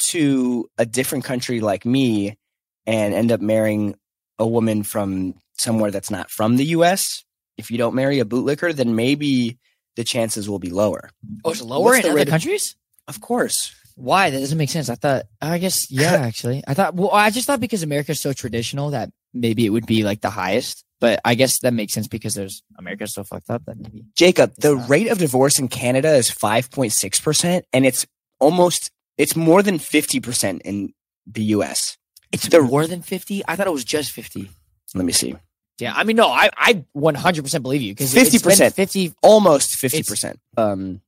to 0.05 0.69
a 0.79 0.87
different 0.87 1.25
country 1.25 1.61
like 1.61 1.85
me 1.85 2.39
and 2.87 3.13
end 3.13 3.31
up 3.31 3.41
marrying 3.43 3.95
a 4.39 4.47
woman 4.47 4.83
from 4.83 5.35
somewhere 5.59 5.91
that's 5.91 6.11
not 6.11 6.31
from 6.31 6.57
the 6.57 6.65
U.S. 6.67 7.25
If 7.59 7.71
you 7.71 7.77
don't 7.77 7.95
marry 7.95 8.21
a 8.21 8.25
bootlicker, 8.25 8.75
then 8.75 8.97
maybe 8.97 9.59
the 9.97 10.05
chances 10.05 10.49
will 10.49 10.59
be 10.59 10.71
lower. 10.71 11.11
Oh, 11.45 11.51
it's 11.51 11.61
lower 11.61 11.85
What's 11.85 11.99
in 11.99 12.03
the 12.05 12.11
other 12.13 12.21
of- 12.23 12.29
countries. 12.29 12.75
Of 13.07 13.21
course. 13.21 13.75
Why? 13.97 14.31
That 14.31 14.41
doesn't 14.41 14.59
make 14.59 14.71
sense. 14.71 14.89
I 14.89 14.95
thought. 14.95 15.27
I 15.41 15.59
guess. 15.59 15.91
Yeah, 15.91 16.13
actually, 16.23 16.63
I 16.67 16.75
thought. 16.75 16.95
Well, 16.95 17.11
I 17.13 17.31
just 17.31 17.47
thought 17.47 17.61
because 17.61 17.83
America's 17.83 18.21
so 18.21 18.33
traditional 18.33 18.91
that 18.91 19.11
maybe 19.35 19.65
it 19.67 19.71
would 19.71 19.87
be 19.87 20.03
like 20.05 20.21
the 20.21 20.31
highest. 20.31 20.85
But 21.01 21.21
I 21.25 21.35
guess 21.35 21.61
that 21.61 21.73
makes 21.73 21.95
sense 21.95 22.09
because 22.09 22.35
there's 22.35 22.63
America's 22.79 23.15
so 23.15 23.25
fucked 23.25 23.49
up 23.49 23.65
that 23.65 23.79
maybe. 23.79 24.05
Jacob, 24.17 24.53
the 24.59 24.75
not. 24.75 24.89
rate 24.91 25.09
of 25.09 25.17
divorce 25.19 25.59
in 25.59 25.69
Canada 25.69 26.15
is 26.15 26.31
5.6%, 26.31 27.63
and 27.73 27.87
it's 27.87 28.07
almost, 28.39 28.91
it's 29.17 29.35
more 29.35 29.63
than 29.63 29.79
50% 29.79 30.61
in 30.63 30.93
the 31.27 31.43
US. 31.57 31.97
It's 32.33 32.49
The- 32.49 32.61
more 32.63 32.87
than 32.87 33.03
fifty. 33.03 33.43
I 33.49 33.57
thought 33.57 33.67
it 33.67 33.73
was 33.73 33.85
just 33.85 34.13
fifty. 34.13 34.51
Let 34.95 35.05
me 35.05 35.13
see. 35.13 35.35
Yeah, 35.79 35.95
I 35.97 36.05
mean, 36.05 36.17
no, 36.17 36.29
I 36.29 36.51
I 36.57 36.85
one 36.93 37.15
hundred 37.15 37.43
percent 37.45 37.63
believe 37.63 37.81
you 37.83 37.93
because 37.95 38.15
50%. 38.15 38.75
fifty. 38.75 39.15
Almost 39.23 39.71
50%. 39.77 40.37
Um, 40.57 41.01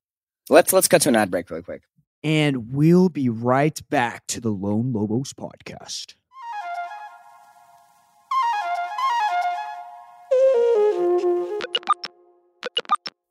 let's, 0.48 0.72
let's 0.72 0.88
cut 0.88 1.02
to 1.02 1.10
an 1.10 1.16
ad 1.16 1.30
break 1.30 1.50
really 1.50 1.62
quick. 1.62 1.82
And 2.24 2.72
we'll 2.72 3.08
be 3.08 3.28
right 3.28 3.78
back 3.90 4.26
to 4.28 4.40
the 4.40 4.50
Lone 4.50 4.92
Lobos 4.92 5.32
podcast. 5.32 6.14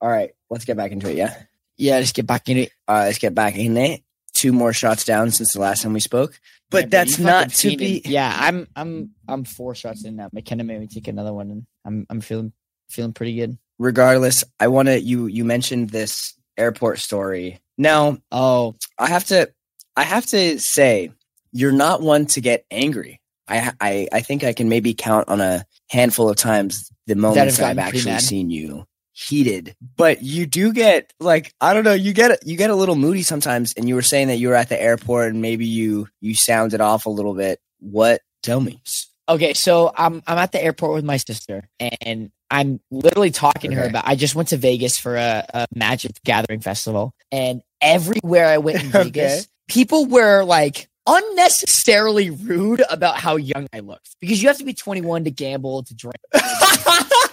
All 0.02 0.10
right, 0.10 0.32
let's 0.50 0.66
get 0.66 0.78
back 0.78 0.92
into 0.92 1.10
it. 1.10 1.18
Yeah. 1.18 1.36
Yeah, 1.78 2.00
just 2.02 2.16
get 2.16 2.28
back 2.28 2.50
in 2.50 2.58
it. 2.58 2.72
Uh, 2.88 3.04
let's 3.06 3.18
get 3.20 3.36
back 3.36 3.56
in 3.56 3.78
it. 3.78 4.02
Two 4.34 4.52
more 4.54 4.74
shots 4.74 5.06
down 5.06 5.30
since 5.32 5.54
the 5.54 5.60
last 5.60 5.84
time 5.84 5.94
we 5.94 6.00
spoke, 6.00 6.40
but 6.72 6.86
Yeah, 6.86 6.90
that's 6.90 7.20
you 7.20 7.26
not 7.26 7.50
to 7.52 7.78
be. 7.78 8.02
fiended. 8.02 8.08
Yeah, 8.12 8.36
I'm 8.40 8.68
I'm 8.76 9.12
I'm 9.28 9.44
four 9.44 9.76
shots 9.76 10.04
in 10.06 10.16
now. 10.16 10.30
McKenna 10.34 10.64
made 10.64 10.80
me 10.80 10.88
take 10.88 11.08
another 11.08 11.34
one, 11.34 11.52
and 11.52 11.68
I'm 11.86 12.08
I'm 12.10 12.22
feeling 12.22 12.52
feeling 12.90 13.14
pretty 13.14 13.36
good. 13.36 13.58
Regardless, 13.78 14.44
I 14.60 14.68
want 14.70 14.88
to. 14.88 15.00
You 15.00 15.28
you 15.28 15.46
mentioned 15.46 15.90
this 15.92 16.34
airport 16.58 17.00
story. 17.00 17.60
Now 17.82 18.20
Oh, 18.32 18.76
I 19.00 19.08
have 19.08 19.26
to. 19.26 19.52
I 19.96 20.04
have 20.04 20.26
to 20.28 20.60
say, 20.60 21.12
you're 21.52 21.72
not 21.72 22.02
one 22.02 22.28
to 22.28 22.42
get 22.42 22.66
angry. 22.70 23.20
I 23.48 23.74
I 23.82 24.08
I 24.14 24.20
think 24.22 24.44
I 24.44 24.54
can 24.54 24.70
maybe 24.70 24.94
count 24.94 25.28
on 25.28 25.42
a 25.42 25.66
handful 25.90 26.30
of 26.30 26.38
times 26.38 26.92
the 27.08 27.16
moments 27.16 27.60
I've 27.60 27.80
actually 27.80 28.20
seen 28.20 28.50
you 28.52 28.86
heated. 29.14 29.76
But 29.98 30.22
you 30.22 30.46
do 30.46 30.72
get 30.74 31.12
like 31.20 31.54
I 31.60 31.74
don't 31.74 31.84
know. 31.84 31.94
You 31.94 32.14
get 32.14 32.46
you 32.48 32.56
get 32.56 32.70
a 32.70 32.76
little 32.76 32.96
moody 32.96 33.24
sometimes. 33.24 33.74
And 33.76 33.90
you 33.90 33.96
were 33.96 34.02
saying 34.04 34.28
that 34.28 34.38
you 34.38 34.50
were 34.50 34.56
at 34.56 34.70
the 34.70 34.82
airport 34.82 35.32
and 35.32 35.42
maybe 35.42 35.66
you 35.66 36.08
you 36.22 36.36
sounded 36.36 36.82
off 36.82 37.08
a 37.08 37.10
little 37.10 37.34
bit. 37.34 37.60
What? 37.80 38.22
Tell 38.44 38.62
me. 38.62 38.80
okay. 39.28 39.54
So 39.54 39.92
I'm 39.98 40.22
I'm 40.28 40.38
at 40.38 40.52
the 40.52 40.64
airport 40.64 40.94
with 40.94 41.04
my 41.04 41.18
sister, 41.18 41.68
and 41.80 42.32
I'm 42.50 42.80
literally 42.92 43.32
talking 43.32 43.72
to 43.72 43.78
her 43.78 43.88
about. 43.88 44.08
I 44.08 44.16
just 44.16 44.36
went 44.36 44.50
to 44.50 44.58
Vegas 44.58 44.98
for 45.00 45.16
a, 45.16 45.46
a 45.54 45.68
Magic 45.74 46.12
Gathering 46.24 46.62
festival, 46.62 47.14
and 47.32 47.62
everywhere 47.82 48.48
I 48.48 48.58
went 48.58 48.84
in 48.84 48.90
Okay. 48.96 49.04
Vegas, 49.04 49.48
people 49.68 50.06
were 50.06 50.44
like 50.44 50.88
unnecessarily 51.08 52.30
rude 52.30 52.84
about 52.90 53.18
how 53.18 53.36
young 53.36 53.68
I 53.74 53.80
looked 53.80 54.16
because 54.20 54.42
you 54.42 54.48
have 54.50 54.60
to 54.60 54.64
be 54.64 54.74
21 54.74 55.24
to 55.24 55.32
gamble 55.32 55.84
to 55.84 55.96
drink. 55.96 56.16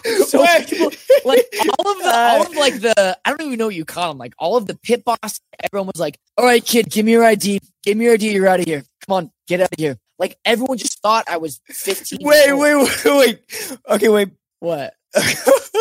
So 0.29 0.45
people, 0.65 0.91
like 1.25 1.47
all 1.79 1.91
of 1.91 1.99
the, 1.99 2.13
all 2.15 2.43
of 2.43 2.55
like 2.55 2.81
the, 2.81 3.19
I 3.25 3.31
don't 3.31 3.43
even 3.43 3.59
know 3.59 3.67
what 3.67 3.75
you 3.75 3.85
call 3.85 4.09
them. 4.09 4.19
Like 4.19 4.35
all 4.39 4.57
of 4.57 4.67
the 4.67 4.75
pit 4.75 5.05
boss, 5.05 5.41
everyone 5.63 5.87
was 5.87 6.01
like, 6.01 6.19
"All 6.37 6.45
right, 6.45 6.65
kid, 6.65 6.91
give 6.91 7.05
me 7.05 7.13
your 7.13 7.25
ID. 7.25 7.61
Give 7.83 7.97
me 7.97 8.07
your 8.07 8.15
ID. 8.15 8.33
You're 8.33 8.47
out 8.47 8.61
of 8.61 8.67
here. 8.67 8.85
Come 9.07 9.17
on, 9.17 9.31
get 9.47 9.61
out 9.61 9.73
of 9.73 9.79
here." 9.79 9.99
Like 10.19 10.39
everyone 10.45 10.79
just 10.79 11.01
thought 11.01 11.29
I 11.29 11.37
was 11.37 11.61
15. 11.69 12.19
wait, 12.23 12.53
wait, 12.53 12.75
wait, 12.77 13.05
wait. 13.05 13.79
Okay, 13.89 14.09
wait. 14.09 14.31
What? 14.61 14.95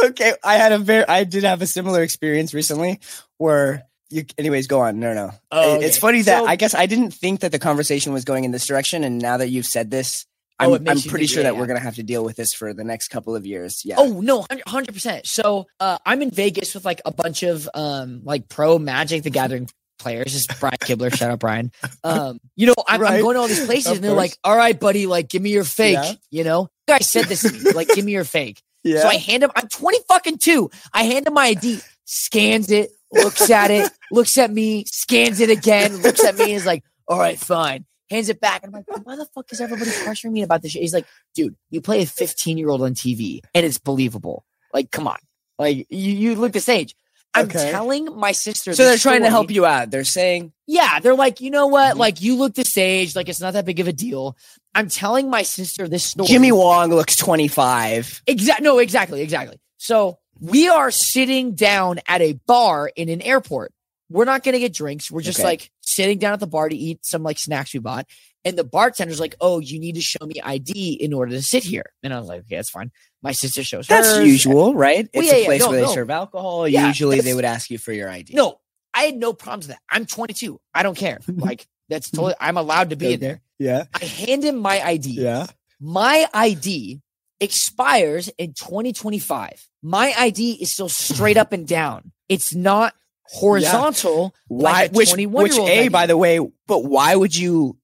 okay, 0.06 0.34
I 0.43 0.56
had 0.56 0.71
a 0.71 0.77
very, 0.77 1.08
I 1.08 1.23
did 1.23 1.43
have 1.43 1.62
a 1.62 1.67
similar 1.67 2.01
experience 2.01 2.53
recently 2.53 2.99
where 3.38 3.87
you. 4.09 4.25
Anyways, 4.37 4.67
go 4.67 4.79
on. 4.81 4.99
No, 4.99 5.13
no. 5.13 5.31
Oh, 5.51 5.75
It- 5.75 5.83
It's 5.83 5.97
funny 5.97 6.21
that 6.23 6.39
So- 6.39 6.45
I 6.47 6.55
guess 6.55 6.73
I 6.73 6.85
didn't 6.85 7.11
think 7.11 7.41
that 7.41 7.51
the 7.51 7.59
conversation 7.59 8.13
was 8.13 8.23
going 8.25 8.43
in 8.43 8.51
this 8.51 8.65
direction, 8.65 9.03
and 9.03 9.19
now 9.19 9.37
that 9.37 9.49
you've 9.49 9.65
said 9.65 9.91
this, 9.91 10.25
Oh, 10.59 10.73
I'm, 10.73 10.83
makes 10.83 11.05
I'm 11.05 11.09
pretty 11.11 11.27
sure 11.27 11.43
that 11.43 11.53
yeah. 11.53 11.59
we're 11.59 11.67
gonna 11.67 11.79
have 11.79 11.95
to 11.97 12.03
deal 12.03 12.23
with 12.23 12.35
this 12.35 12.51
for 12.51 12.73
the 12.73 12.83
next 12.83 13.09
couple 13.09 13.35
of 13.35 13.45
years. 13.45 13.81
Yeah. 13.85 13.95
Oh 13.99 14.21
no, 14.21 14.43
hundred 14.65 14.93
percent. 14.93 15.27
So 15.27 15.67
uh, 15.79 15.99
I'm 16.03 16.23
in 16.23 16.31
Vegas 16.31 16.73
with 16.73 16.83
like 16.83 16.99
a 17.05 17.11
bunch 17.11 17.43
of 17.43 17.69
um 17.75 18.21
like 18.23 18.49
pro 18.49 18.79
Magic 18.79 19.21
the 19.21 19.29
Gathering 19.29 19.69
players. 19.99 20.25
This 20.33 20.35
is 20.35 20.47
Brian 20.59 20.77
Kibler. 20.81 21.15
Shout 21.15 21.29
out 21.29 21.37
Brian. 21.39 21.71
Um, 22.03 22.39
you 22.55 22.65
know, 22.65 22.73
I'm, 22.87 23.03
I'm 23.05 23.21
going 23.21 23.35
to 23.35 23.39
all 23.41 23.47
these 23.47 23.65
places, 23.67 23.87
Of 23.91 23.95
and 23.97 24.03
they're 24.03 24.11
course. 24.13 24.17
like, 24.31 24.37
"All 24.43 24.57
right, 24.57 24.79
buddy, 24.79 25.05
like, 25.05 25.29
give 25.29 25.43
me 25.43 25.51
your 25.51 25.63
fake." 25.63 25.93
Yeah. 25.93 26.13
You 26.31 26.43
know, 26.43 26.69
the 26.87 26.93
guy 26.93 26.99
said 26.99 27.25
this 27.25 27.43
to 27.43 27.51
me, 27.51 27.71
like, 27.73 27.89
"Give 27.89 28.03
me 28.05 28.13
your 28.13 28.23
fake." 28.23 28.59
yeah. 28.83 29.01
So 29.01 29.07
I 29.09 29.15
hand 29.17 29.43
him. 29.43 29.51
I'm 29.55 29.67
20 29.67 29.99
fucking 30.07 30.37
two. 30.39 30.71
I 30.91 31.03
hand 31.03 31.27
him 31.27 31.35
my 31.35 31.45
ID. 31.47 31.81
Scans 32.05 32.71
it. 32.71 32.89
Looks 33.11 33.49
at 33.49 33.71
it. 33.71 33.91
looks 34.11 34.37
at 34.37 34.51
me. 34.51 34.85
Scans 34.85 35.39
it 35.39 35.49
again. 35.49 35.97
Looks 35.97 36.23
at 36.23 36.35
me. 36.35 36.43
And 36.45 36.53
is 36.53 36.65
like, 36.65 36.83
"All 37.07 37.17
right, 37.19 37.39
fine." 37.39 37.85
Hands 38.09 38.27
it 38.29 38.39
back. 38.39 38.63
And 38.63 38.75
I'm 38.75 38.83
like, 38.87 39.05
"Why 39.05 39.15
the 39.15 39.25
fuck 39.33 39.51
is 39.51 39.61
everybody 39.61 39.91
pressuring 39.91 40.31
me 40.31 40.41
about 40.43 40.61
this 40.61 40.71
shit?" 40.73 40.81
He's 40.81 40.93
like, 40.93 41.05
"Dude, 41.35 41.55
you 41.69 41.81
play 41.81 42.01
a 42.01 42.05
15 42.05 42.57
year 42.57 42.69
old 42.69 42.81
on 42.81 42.93
TV, 42.93 43.41
and 43.53 43.65
it's 43.65 43.77
believable. 43.77 44.45
Like, 44.73 44.91
come 44.91 45.07
on. 45.07 45.17
Like, 45.59 45.87
you 45.89 46.13
you 46.13 46.35
look 46.35 46.51
this 46.53 46.69
age." 46.69 46.95
I'm 47.33 47.45
Okay. 47.47 47.69
telling 47.71 48.15
my 48.17 48.31
sister. 48.31 48.73
so 48.73 48.83
they're 48.85 48.97
trying 48.97 49.21
to 49.21 49.29
help 49.29 49.51
you 49.51 49.65
out. 49.65 49.91
They're 49.91 50.05
saying, 50.05 50.53
Yeah, 50.65 50.99
they're 50.99 51.13
like, 51.13 51.39
you 51.39 51.51
know 51.51 51.67
what? 51.67 51.95
Mhm. 51.95 51.99
Like, 51.99 52.21
you 52.21 52.35
look 52.35 52.55
this 52.55 52.77
age. 52.77 53.15
Like, 53.15 53.29
it's 53.29 53.39
not 53.41 53.53
that 53.53 53.63
big 53.65 53.79
of 53.79 53.87
a 53.87 53.93
deal. 53.93 54.35
I'm 54.73 54.89
telling 54.89 55.29
my 55.29 55.43
sister 55.43 55.87
this 55.87 56.03
story. 56.05 56.27
Jimmy 56.27 56.51
Wong 56.51 56.89
looks 56.89 57.15
25. 57.15 58.23
Exactly. 58.25 58.63
No, 58.63 58.79
exactly, 58.79 59.21
exactly. 59.21 59.59
So 59.77 60.17
we 60.39 60.67
are 60.69 60.91
sitting 60.91 61.56
down 61.56 62.00
at 62.08 62.21
a 62.21 62.34
bar 62.47 62.91
in 62.95 63.10
an 63.10 63.21
airport. 63.21 63.71
We're 64.10 64.26
not 64.26 64.43
going 64.43 64.54
to 64.54 64.60
get 64.60 64.73
drinks. 64.73 65.12
We're 65.12 65.21
just 65.21 65.39
Okay. 65.39 65.47
like 65.47 65.71
sitting 65.82 66.17
down 66.17 66.34
at 66.34 66.39
the 66.39 66.47
bar 66.47 66.69
to 66.69 66.76
eat 66.76 67.06
some 67.06 67.23
like 67.23 67.38
snacks 67.39 67.73
we 67.73 67.80
bought. 67.80 68.06
And 68.45 68.58
the 68.58 68.63
bartender's 68.63 69.19
like, 69.19 69.36
"Oh, 69.41 69.60
you 69.60 69.78
need 69.80 69.95
to 69.95 70.02
show 70.02 70.26
me 70.26 70.36
ID 70.41 70.93
in 70.93 71.12
order 71.12 71.32
to 71.32 71.41
sit 71.41 71.63
here." 71.65 71.91
And 72.02 72.13
I 72.13 72.19
was 72.19 72.30
like, 72.30 72.41
"Okay, 72.41 72.56
that's 72.56 72.69
fine." 72.69 72.91
My 73.21 73.34
sister 73.34 73.62
shows 73.63 73.88
That's 73.88 74.08
hers. 74.15 74.26
usual, 74.26 74.73
right? 74.73 75.10
Well, 75.13 75.23
It's 75.23 75.34
yeah, 75.34 75.38
a 75.38 75.41
yeah, 75.41 75.45
place 75.47 75.62
no, 75.62 75.69
where 75.69 75.80
they 75.82 75.86
no. 75.88 75.93
serve 75.93 76.10
alcohol. 76.10 76.67
Yeah, 76.67 76.88
Usually, 76.88 77.19
they 77.19 77.34
would 77.34 77.43
ask 77.43 77.69
you 77.69 77.78
for 77.78 77.91
your 77.91 78.10
ID. 78.10 78.34
No, 78.36 78.60
I 78.93 79.04
had 79.04 79.15
no 79.17 79.34
problems 79.34 79.67
with 79.67 79.76
that. 79.76 79.82
I'm 79.89 80.06
22. 80.06 80.62
I 80.73 80.84
don't 80.84 80.95
care. 80.95 81.19
Like 81.28 81.67
that's 81.89 82.10
totally. 82.10 82.36
I'm 82.39 82.56
allowed 82.58 82.91
to 82.91 82.95
be 82.95 83.13
in 83.13 83.19
there. 83.19 83.41
Yeah. 83.60 83.86
I 83.93 84.06
hand 84.06 84.45
him 84.45 84.58
my 84.58 84.82
ID. 84.82 85.10
Yeah. 85.12 85.47
My 85.82 86.28
ID 86.34 87.02
expires 87.39 88.30
in 88.38 88.54
2025. 88.54 89.67
My 89.84 90.13
ID 90.17 90.54
is 90.62 90.71
still 90.71 90.89
straight 90.89 91.38
up 91.38 91.54
and 91.54 91.67
down. 91.67 92.12
It's 92.30 92.54
not 92.56 92.93
horizontal. 93.26 94.34
Why? 94.47 94.84
Like 94.84 94.91
which? 94.93 95.13
Which? 95.15 95.58
A. 95.58 95.80
ID. 95.82 95.89
By 95.89 96.06
the 96.08 96.17
way, 96.17 96.39
but 96.67 96.84
why 96.86 97.15
would 97.15 97.36
you 97.36 97.78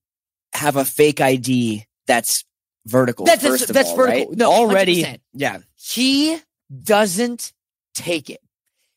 have 0.54 0.76
a 0.76 0.86
fake 0.86 1.22
ID 1.22 1.86
that's 2.08 2.44
vertical? 2.86 3.26
That's- 3.26 3.44
that's- 3.44 3.68
that's 3.72 3.90
all, 3.90 3.96
vertical. 3.98 4.30
right? 4.30 4.38
No, 4.38 4.52
already. 4.52 5.04
100%. 5.04 5.20
Yeah. 5.34 5.60
He 5.76 6.38
doesn't 6.84 7.54
take 7.94 8.30
it. 8.30 8.42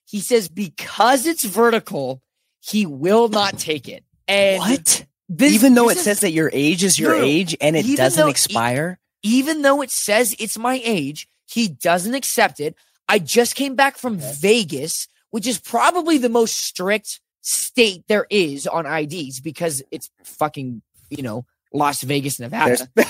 He 0.06 0.20
says 0.20 0.48
because 0.48 1.26
it's 1.26 1.44
vertical, 1.44 2.22
he 2.60 2.86
will 2.86 3.28
not 3.28 3.58
take 3.58 3.88
it. 3.88 4.04
And 4.28 4.58
What? 4.60 5.06
this- 5.28 5.52
even 5.52 5.74
though 5.74 5.88
it 5.90 5.98
is- 5.98 6.04
says 6.04 6.20
that 6.20 6.32
your 6.32 6.50
age 6.52 6.82
is 6.84 6.98
your 6.98 7.16
No, 7.18 7.24
age 7.24 7.56
and 7.60 7.76
it 7.76 7.96
doesn't 7.96 8.28
expire. 8.28 8.98
Even 9.22 9.62
though 9.62 9.82
it 9.82 9.90
says 9.90 10.34
it's 10.38 10.58
my 10.58 10.80
age, 10.84 11.28
he 11.46 11.68
doesn't 11.68 12.14
accept 12.14 12.60
it. 12.60 12.74
I 13.08 13.18
just 13.18 13.54
came 13.54 13.74
back 13.76 13.96
from 13.96 14.18
Vegas, 14.18 15.08
which 15.30 15.46
is 15.46 15.58
probably 15.58 16.18
the 16.18 16.28
most 16.28 16.56
strict 16.56 17.20
state 17.40 18.04
there 18.08 18.26
is 18.30 18.66
on 18.66 18.84
IDs 18.86 19.40
because 19.40 19.82
it's 19.90 20.10
fucking, 20.24 20.82
you 21.10 21.22
know, 21.22 21.44
Las 21.72 22.02
Vegas, 22.02 22.40
Nevada. 22.40 22.88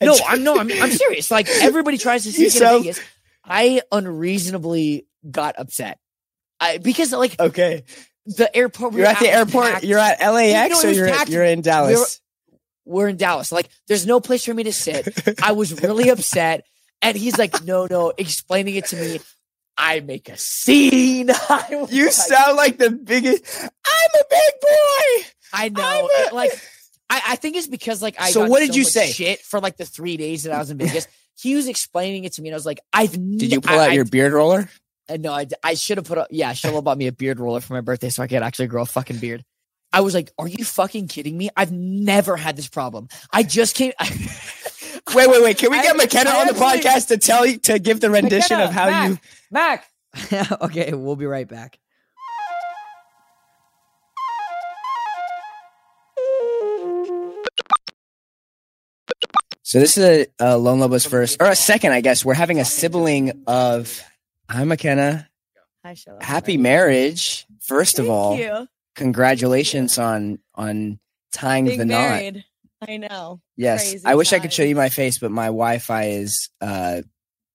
No, 0.00 0.16
I'm 0.28 0.44
no, 0.44 0.58
I'm, 0.58 0.70
I'm 0.70 0.90
serious. 0.90 1.30
Like 1.30 1.48
everybody 1.48 1.96
tries 1.96 2.24
to 2.24 2.30
You 2.42 2.50
sneak 2.50 2.62
in 2.62 2.78
Vegas. 2.82 3.00
I 3.44 3.80
unreasonably 3.90 5.06
got 5.28 5.58
upset. 5.58 5.98
I, 6.60 6.78
because 6.78 7.12
like 7.12 7.40
okay. 7.40 7.84
the 8.26 8.54
airport, 8.54 8.92
we 8.92 9.00
You're 9.00 9.08
at 9.08 9.18
the 9.18 9.30
airport. 9.30 9.72
packed. 9.72 9.84
You're 9.84 9.98
at 9.98 10.20
LAX 10.20 10.82
No, 10.82 10.88
it 10.90 10.92
or 10.92 10.96
you're 10.96 11.08
packed. 11.08 11.30
you're 11.30 11.44
in 11.44 11.62
Dallas. 11.62 12.20
We're 12.84 13.08
in 13.08 13.16
Dallas. 13.16 13.52
Like, 13.52 13.68
there's 13.88 14.06
no 14.06 14.20
place 14.20 14.44
for 14.44 14.54
me 14.54 14.64
to 14.64 14.72
sit. 14.72 15.40
I 15.42 15.52
was 15.52 15.82
really 15.82 16.08
upset. 16.10 16.64
And 17.00 17.16
he's 17.16 17.36
like, 17.38 17.64
no, 17.64 17.86
no, 17.90 18.12
explaining 18.16 18.76
it 18.76 18.86
to 18.86 18.96
me. 18.96 19.20
I 19.76 20.00
make 20.00 20.28
a 20.28 20.36
scene. 20.36 21.30
You 21.70 22.04
like, 22.04 22.12
sound 22.12 22.56
like 22.56 22.78
the 22.78 22.90
biggest. 22.90 23.44
I'm 23.62 24.20
a 24.20 24.24
big 24.30 24.60
boy. 24.60 25.28
I 25.52 25.68
know. 25.70 26.08
A- 26.30 26.34
like, 26.34 26.52
I, 27.10 27.22
I 27.30 27.36
think 27.36 27.56
it's 27.56 27.66
because 27.66 28.02
like 28.02 28.20
I 28.20 28.30
So 28.30 28.48
what 28.48 28.60
did 28.60 28.70
so 28.72 28.76
you 28.76 28.84
say? 28.84 29.10
Shit 29.10 29.40
for 29.40 29.60
like 29.60 29.76
the 29.76 29.84
three 29.84 30.16
days 30.16 30.44
that 30.44 30.52
I 30.52 30.58
was 30.58 30.70
in 30.70 30.78
Vegas. 30.78 31.06
he 31.38 31.54
was 31.54 31.68
explaining 31.68 32.24
it 32.24 32.34
to 32.34 32.42
me, 32.42 32.48
and 32.48 32.54
I 32.54 32.56
was 32.56 32.66
like, 32.66 32.80
I've. 32.92 33.12
Did 33.12 33.52
you 33.52 33.60
pull 33.60 33.78
out 33.78 33.92
your 33.92 34.04
beard 34.04 34.32
roller? 34.32 34.68
I, 35.10 35.16
no, 35.16 35.32
I, 35.32 35.46
I 35.62 35.74
should 35.74 35.98
have 35.98 36.06
put 36.06 36.18
up. 36.18 36.28
Yeah, 36.30 36.52
Shola 36.52 36.82
bought 36.82 36.96
me 36.96 37.06
a 37.06 37.12
beard 37.12 37.40
roller 37.40 37.60
for 37.60 37.74
my 37.74 37.80
birthday, 37.80 38.08
so 38.08 38.22
I 38.22 38.28
could 38.28 38.42
actually 38.42 38.68
grow 38.68 38.82
a 38.82 38.86
fucking 38.86 39.18
beard. 39.18 39.44
I 39.92 40.00
was 40.00 40.14
like, 40.14 40.30
"Are 40.38 40.48
you 40.48 40.64
fucking 40.64 41.08
kidding 41.08 41.36
me? 41.36 41.50
I've 41.56 41.72
never 41.72 42.36
had 42.36 42.56
this 42.56 42.68
problem. 42.68 43.08
I 43.32 43.42
just 43.42 43.74
came. 43.76 43.92
Wait, 45.14 45.28
wait, 45.28 45.42
wait. 45.42 45.58
Can 45.58 45.70
we 45.72 45.78
I- 45.78 45.82
get 45.82 45.96
McKenna 45.96 46.30
I 46.30 46.40
on 46.42 46.46
the 46.46 46.52
actually- 46.64 46.80
podcast 46.88 47.08
to 47.08 47.18
tell 47.18 47.44
you 47.44 47.58
to 47.58 47.78
give 47.80 48.00
the 48.00 48.08
rendition 48.08 48.56
McKenna, 48.58 48.64
of 48.64 48.70
how 48.72 48.86
Mac, 48.86 49.10
you? 49.10 49.18
Mac. 49.50 50.60
okay, 50.62 50.92
we'll 50.94 51.16
be 51.16 51.26
right 51.26 51.46
back. 51.48 51.78
So 59.62 59.78
this 59.78 59.96
is 59.96 60.04
a, 60.04 60.26
a 60.38 60.58
Lone 60.58 60.80
Lobos 60.80 61.06
first, 61.06 61.40
or 61.40 61.46
a 61.48 61.56
second, 61.56 61.92
I 61.92 62.00
guess. 62.00 62.24
We're 62.24 62.34
having 62.34 62.60
a 62.60 62.64
sibling 62.64 63.44
of. 63.46 64.02
Hi, 64.50 64.64
McKenna. 64.64 65.28
Hi, 65.84 65.94
Charlotte. 65.94 66.22
Happy 66.24 66.56
marriage, 66.56 67.46
first 67.60 67.98
of 67.98 68.06
Thank 68.06 68.14
all. 68.14 68.36
you. 68.36 68.68
Congratulations 68.94 69.98
on 69.98 70.38
on 70.54 70.98
tying 71.32 71.64
Being 71.66 71.78
the 71.78 71.84
knot. 71.84 72.22
I 72.88 72.96
know. 72.96 73.40
Yes, 73.56 73.90
Crazy 73.90 74.04
I 74.06 74.14
wish 74.16 74.32
I 74.32 74.38
could 74.38 74.52
show 74.52 74.64
you 74.64 74.74
my 74.74 74.88
face, 74.88 75.18
but 75.18 75.30
my 75.30 75.46
Wi-Fi 75.46 76.04
is 76.06 76.50
uh, 76.60 77.02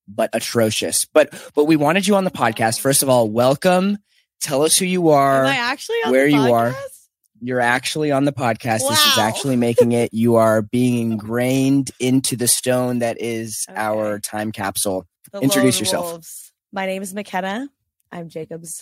but 0.08 0.30
atrocious. 0.34 1.06
But 1.06 1.34
but 1.54 1.66
we 1.66 1.76
wanted 1.76 2.08
you 2.08 2.16
on 2.16 2.24
the 2.24 2.32
podcast. 2.32 2.80
First 2.80 3.04
of 3.04 3.10
all, 3.10 3.30
welcome. 3.30 3.98
Tell 4.42 4.62
us 4.64 4.78
who 4.78 4.86
you 4.86 5.10
are. 5.10 5.46
Am 5.46 5.52
I 5.52 5.58
actually 5.58 5.98
where 6.08 6.28
you 6.28 6.54
are. 6.54 6.74
You're 7.40 7.60
actually 7.62 8.12
on 8.12 8.26
the 8.26 8.32
podcast. 8.34 8.88
This 8.90 9.06
is 9.06 9.18
actually 9.20 9.58
making 9.58 9.92
it. 9.92 10.12
You 10.14 10.36
are 10.38 10.62
being 10.64 11.12
ingrained 11.12 11.92
into 12.00 12.36
the 12.36 12.48
stone 12.48 13.00
that 13.00 13.18
is 13.22 13.66
Okay. 13.70 13.80
our 13.80 14.20
time 14.20 14.52
capsule. 14.52 15.06
The 15.32 15.42
Introduce 15.42 15.80
yourself. 15.80 16.06
Wolves. 16.06 16.52
My 16.72 16.86
name 16.88 17.04
is 17.04 17.14
McKenna. 17.14 17.70
I'm 18.12 18.30
Jacob's 18.30 18.82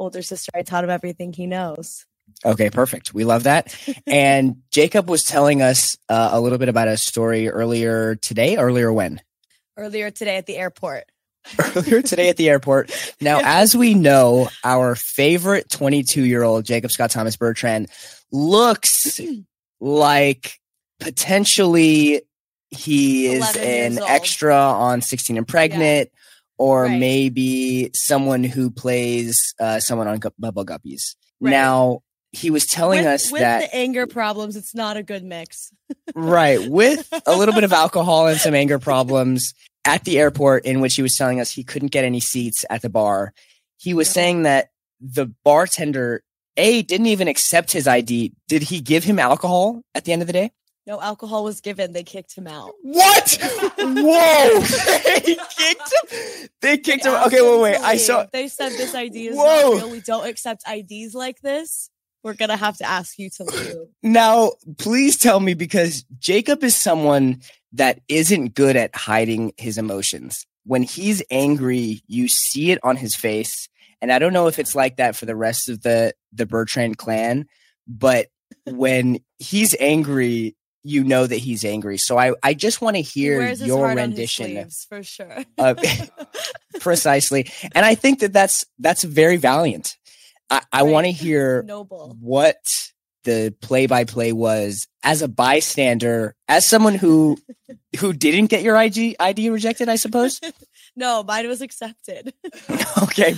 older 0.00 0.22
sister. 0.22 0.50
I 0.54 0.62
taught 0.62 0.82
him 0.82 0.90
everything 0.90 1.32
he 1.32 1.46
knows. 1.46 2.06
Okay, 2.44 2.70
perfect. 2.70 3.12
We 3.12 3.24
love 3.24 3.44
that. 3.44 3.76
and 4.06 4.62
Jacob 4.70 5.08
was 5.08 5.22
telling 5.22 5.62
us 5.62 5.96
uh, 6.08 6.30
a 6.32 6.40
little 6.40 6.58
bit 6.58 6.68
about 6.68 6.88
a 6.88 6.96
story 6.96 7.48
earlier 7.48 8.16
today. 8.16 8.56
Earlier 8.56 8.92
when? 8.92 9.20
Earlier 9.76 10.10
today 10.10 10.36
at 10.36 10.46
the 10.46 10.56
airport. 10.56 11.04
earlier 11.76 12.02
today 12.02 12.28
at 12.28 12.36
the 12.36 12.48
airport. 12.48 12.90
Now, 13.20 13.40
as 13.42 13.76
we 13.76 13.94
know, 13.94 14.48
our 14.64 14.94
favorite 14.94 15.70
22 15.70 16.24
year 16.24 16.42
old 16.42 16.64
Jacob 16.64 16.90
Scott 16.90 17.10
Thomas 17.10 17.36
Bertrand 17.36 17.88
looks 18.30 19.20
like 19.80 20.60
potentially 20.98 22.22
he 22.70 23.26
is 23.26 23.56
an 23.56 23.98
old. 23.98 24.10
extra 24.10 24.54
on 24.54 25.00
16 25.00 25.38
and 25.38 25.48
pregnant. 25.48 26.10
Or 26.60 26.84
Right. 26.84 27.00
maybe 27.00 27.90
someone 27.94 28.44
who 28.44 28.70
plays 28.70 29.54
uh, 29.58 29.80
someone 29.80 30.06
on 30.08 30.18
Gu- 30.18 30.28
Bubble 30.38 30.66
Guppies. 30.66 31.14
Right. 31.40 31.52
Now, 31.52 32.02
he 32.32 32.50
was 32.50 32.66
telling 32.66 32.98
with, 32.98 33.06
us 33.06 33.32
with 33.32 33.40
that 33.40 33.60
the 33.62 33.74
anger 33.74 34.06
problems, 34.06 34.56
it's 34.56 34.74
not 34.74 34.98
a 34.98 35.02
good 35.02 35.24
mix. 35.24 35.72
right 36.14 36.60
with 36.68 37.08
a 37.26 37.34
little 37.34 37.54
bit 37.54 37.64
of 37.64 37.72
alcohol 37.72 38.26
and 38.28 38.38
some 38.38 38.54
anger 38.54 38.78
problems 38.78 39.54
at 39.86 40.04
the 40.04 40.18
airport 40.18 40.66
in 40.66 40.80
which 40.82 40.96
he 40.96 41.02
was 41.02 41.16
telling 41.16 41.40
us 41.40 41.50
he 41.50 41.64
couldn't 41.64 41.92
get 41.92 42.04
any 42.04 42.20
seats 42.20 42.64
at 42.68 42.82
the 42.82 42.90
bar 42.90 43.32
he 43.78 43.94
was 43.94 44.08
Yeah. 44.08 44.12
saying 44.12 44.42
that 44.42 44.68
the 45.00 45.32
bartender 45.44 46.22
a 46.58 46.82
didn't 46.82 47.06
even 47.06 47.26
accept 47.26 47.72
his 47.72 47.88
id 47.88 48.32
did 48.48 48.62
he 48.62 48.80
give 48.80 49.02
him 49.04 49.18
alcohol 49.18 49.82
at 49.94 50.04
the 50.04 50.12
end 50.12 50.20
of 50.22 50.26
the 50.26 50.32
day 50.34 50.52
No 50.86 51.00
alcohol 51.00 51.44
was 51.44 51.60
given. 51.60 51.92
They 51.92 52.02
kicked 52.02 52.34
him 52.36 52.46
out. 52.46 52.72
what 52.82 53.38
whoa 53.78 54.60
they 55.04 55.20
kicked 55.20 55.92
him 55.92 56.48
they 56.60 56.78
kicked 56.78 57.04
him 57.04 57.14
okay 57.26 57.40
wait 57.40 57.60
wait 57.60 57.76
i 57.80 57.96
saw. 57.96 58.26
They 58.32 58.48
said 58.48 58.72
this 58.72 58.94
ID 58.94 59.28
is 59.28 59.36
Whoa. 59.36 59.74
not 59.74 59.82
real. 59.82 59.90
We 59.90 60.00
don't 60.00 60.26
accept 60.26 60.64
IDs 60.68 61.14
like 61.14 61.40
this. 61.40 61.90
We're 62.22 62.34
gonna 62.34 62.56
have 62.56 62.76
to 62.78 62.84
ask 62.84 63.18
you 63.18 63.30
to 63.30 63.44
leave. 63.44 63.74
Now, 64.02 64.52
please 64.78 65.16
tell 65.16 65.40
me 65.40 65.54
because 65.54 66.04
Jacob 66.18 66.62
is 66.64 66.76
someone 66.76 67.40
that 67.72 68.00
isn't 68.08 68.54
good 68.54 68.76
at 68.76 68.94
hiding 68.94 69.52
his 69.56 69.78
emotions. 69.78 70.46
When 70.64 70.82
he's 70.82 71.22
angry, 71.30 72.02
you 72.06 72.28
see 72.28 72.72
it 72.72 72.78
on 72.82 72.96
his 72.96 73.14
face. 73.14 73.68
And 74.02 74.12
I 74.12 74.18
don't 74.18 74.32
know 74.32 74.46
if 74.48 74.58
it's 74.58 74.74
like 74.74 74.96
that 74.96 75.16
for 75.16 75.26
the 75.26 75.36
rest 75.36 75.68
of 75.68 75.82
the 75.82 76.14
the 76.32 76.46
Bertrand 76.46 76.98
clan, 76.98 77.46
but 77.86 78.26
when 78.66 79.20
he's 79.38 79.74
angry, 79.80 80.56
you 80.82 81.04
know 81.04 81.26
that 81.26 81.36
he's 81.36 81.64
angry. 81.64 81.98
So 81.98 82.18
I 82.18 82.32
I 82.42 82.54
just 82.54 82.80
want 82.80 82.96
to 82.96 83.02
He 83.02 83.22
hear 83.22 83.42
his 83.46 83.62
your 83.62 83.78
heart 83.86 83.98
on 83.98 84.10
his 84.10 84.18
rendition 84.18 84.46
sleeves, 84.46 84.86
for 84.88 85.02
sure. 85.02 85.44
precisely. 86.80 87.50
And 87.74 87.84
I 87.84 87.94
think 87.94 88.20
that 88.20 88.32
that's 88.32 88.64
that's 88.78 89.04
very 89.04 89.36
valiant. 89.36 89.96
I, 90.48 90.62
I 90.72 90.82
want 90.82 91.06
to 91.06 91.12
hear 91.12 91.62
Noble. 91.66 92.16
what 92.20 92.56
the 93.24 93.54
play 93.60 93.86
by 93.86 94.04
play 94.04 94.32
was 94.32 94.88
as 95.04 95.22
a 95.22 95.28
bystander, 95.28 96.34
as 96.48 96.68
someone 96.68 96.94
who 96.94 97.36
who 97.98 98.12
didn't 98.12 98.46
get 98.46 98.62
your 98.62 98.80
IG 98.80 99.16
ID 99.20 99.50
rejected, 99.50 99.88
I 99.88 99.96
suppose. 99.96 100.40
No, 100.96 101.22
mine 101.22 101.46
was 101.46 101.62
accepted. 101.62 102.34
okay. 103.04 103.36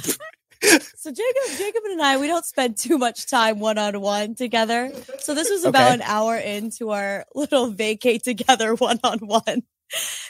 So 0.96 1.10
Jacob, 1.10 1.58
Jacob 1.58 1.82
and 1.86 2.00
I, 2.00 2.16
we 2.18 2.28
don't 2.28 2.44
spend 2.44 2.76
too 2.76 2.96
much 2.96 3.28
time 3.28 3.58
one 3.58 3.78
on 3.78 4.00
one 4.00 4.34
together. 4.36 4.92
So 5.18 5.34
this 5.34 5.50
was 5.50 5.64
about 5.64 5.86
Okay. 5.86 5.94
an 5.94 6.02
hour 6.02 6.36
into 6.36 6.90
our 6.90 7.24
little 7.34 7.68
vacate 7.70 8.22
together 8.24 8.74
one 8.76 9.00
on 9.02 9.18
one, 9.18 9.62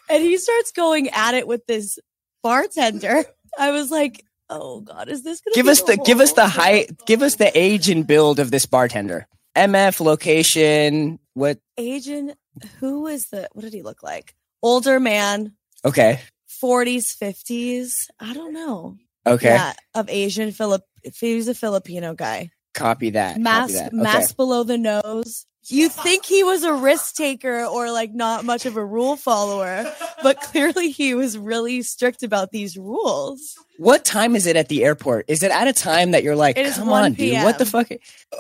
and 0.09 0.23
he 0.23 0.39
starts 0.39 0.73
going 0.73 1.11
at 1.11 1.35
it 1.35 1.47
with 1.47 1.67
this 1.67 1.99
bartender. 2.43 3.25
I 3.59 3.71
was 3.73 3.91
like, 3.91 4.25
"Oh 4.49 4.81
God, 4.81 5.09
is 5.11 5.23
this 5.23 5.41
gonna 5.43 5.55
Give 5.55 5.67
be 5.67 5.73
us 5.73 5.83
the 5.83 5.97
give 5.99 6.21
us 6.21 6.33
the 6.33 6.49
height, 6.49 6.91
give 7.07 7.21
us 7.21 7.37
the 7.37 7.51
age 7.59 7.91
and 7.91 8.07
build 8.07 8.39
of 8.39 8.51
this 8.51 8.65
bartender. 8.67 9.27
MF 9.55 10.01
location, 10.01 11.19
what 11.35 11.59
Asian? 11.77 12.33
Who 12.81 13.07
is 13.07 13.29
the? 13.29 13.49
What 13.53 13.63
did 13.63 13.75
he 13.75 13.83
look 13.83 14.03
like? 14.03 14.35
Older 14.63 14.99
man, 14.99 15.53
okay. 15.85 16.21
forties, 16.49 17.13
fifties. 17.13 17.95
I 18.19 18.33
don't 18.33 18.55
know. 18.55 18.97
Okay. 19.27 19.49
Yeah, 19.55 19.73
of 19.95 20.09
Asian 20.11 20.53
Philip. 20.53 20.83
He 21.21 21.37
was 21.37 21.49
a 21.49 21.55
Filipino 21.55 22.15
guy. 22.15 22.51
Copy 22.75 23.11
that. 23.11 23.33
Copy 23.33 23.43
mask 23.43 23.75
that. 23.75 23.87
Okay. 23.93 23.97
mask 24.03 24.37
below 24.37 24.63
the 24.65 24.79
nose. 24.79 25.47
You 25.69 25.89
think 25.89 26.25
he 26.25 26.43
was 26.43 26.65
a 26.65 26.73
risk 26.73 27.15
taker 27.15 27.65
or 27.65 27.93
like 27.93 28.13
not 28.13 28.45
much 28.45 28.67
of 28.67 28.77
a 28.77 28.85
rule 28.85 29.15
follower, 29.15 29.85
but 30.23 30.41
clearly 30.41 30.91
he 30.91 31.15
was 31.15 31.39
really 31.39 31.83
strict 31.83 32.25
about 32.25 32.51
these 32.51 32.77
rules. 32.77 33.55
What 33.79 34.05
time 34.05 34.35
is 34.35 34.47
it 34.47 34.57
at 34.57 34.69
the 34.69 34.83
airport? 34.85 35.27
Is 35.29 35.45
it 35.45 35.53
at 35.53 35.69
a 35.69 35.73
time 35.73 36.11
that 36.13 36.25
you're 36.25 36.35
like, 36.35 36.57
come 36.57 36.89
1 36.89 37.05
on, 37.05 37.13
dude, 37.13 37.35
what 37.45 37.59
the 37.59 37.67
fuck? 37.67 37.89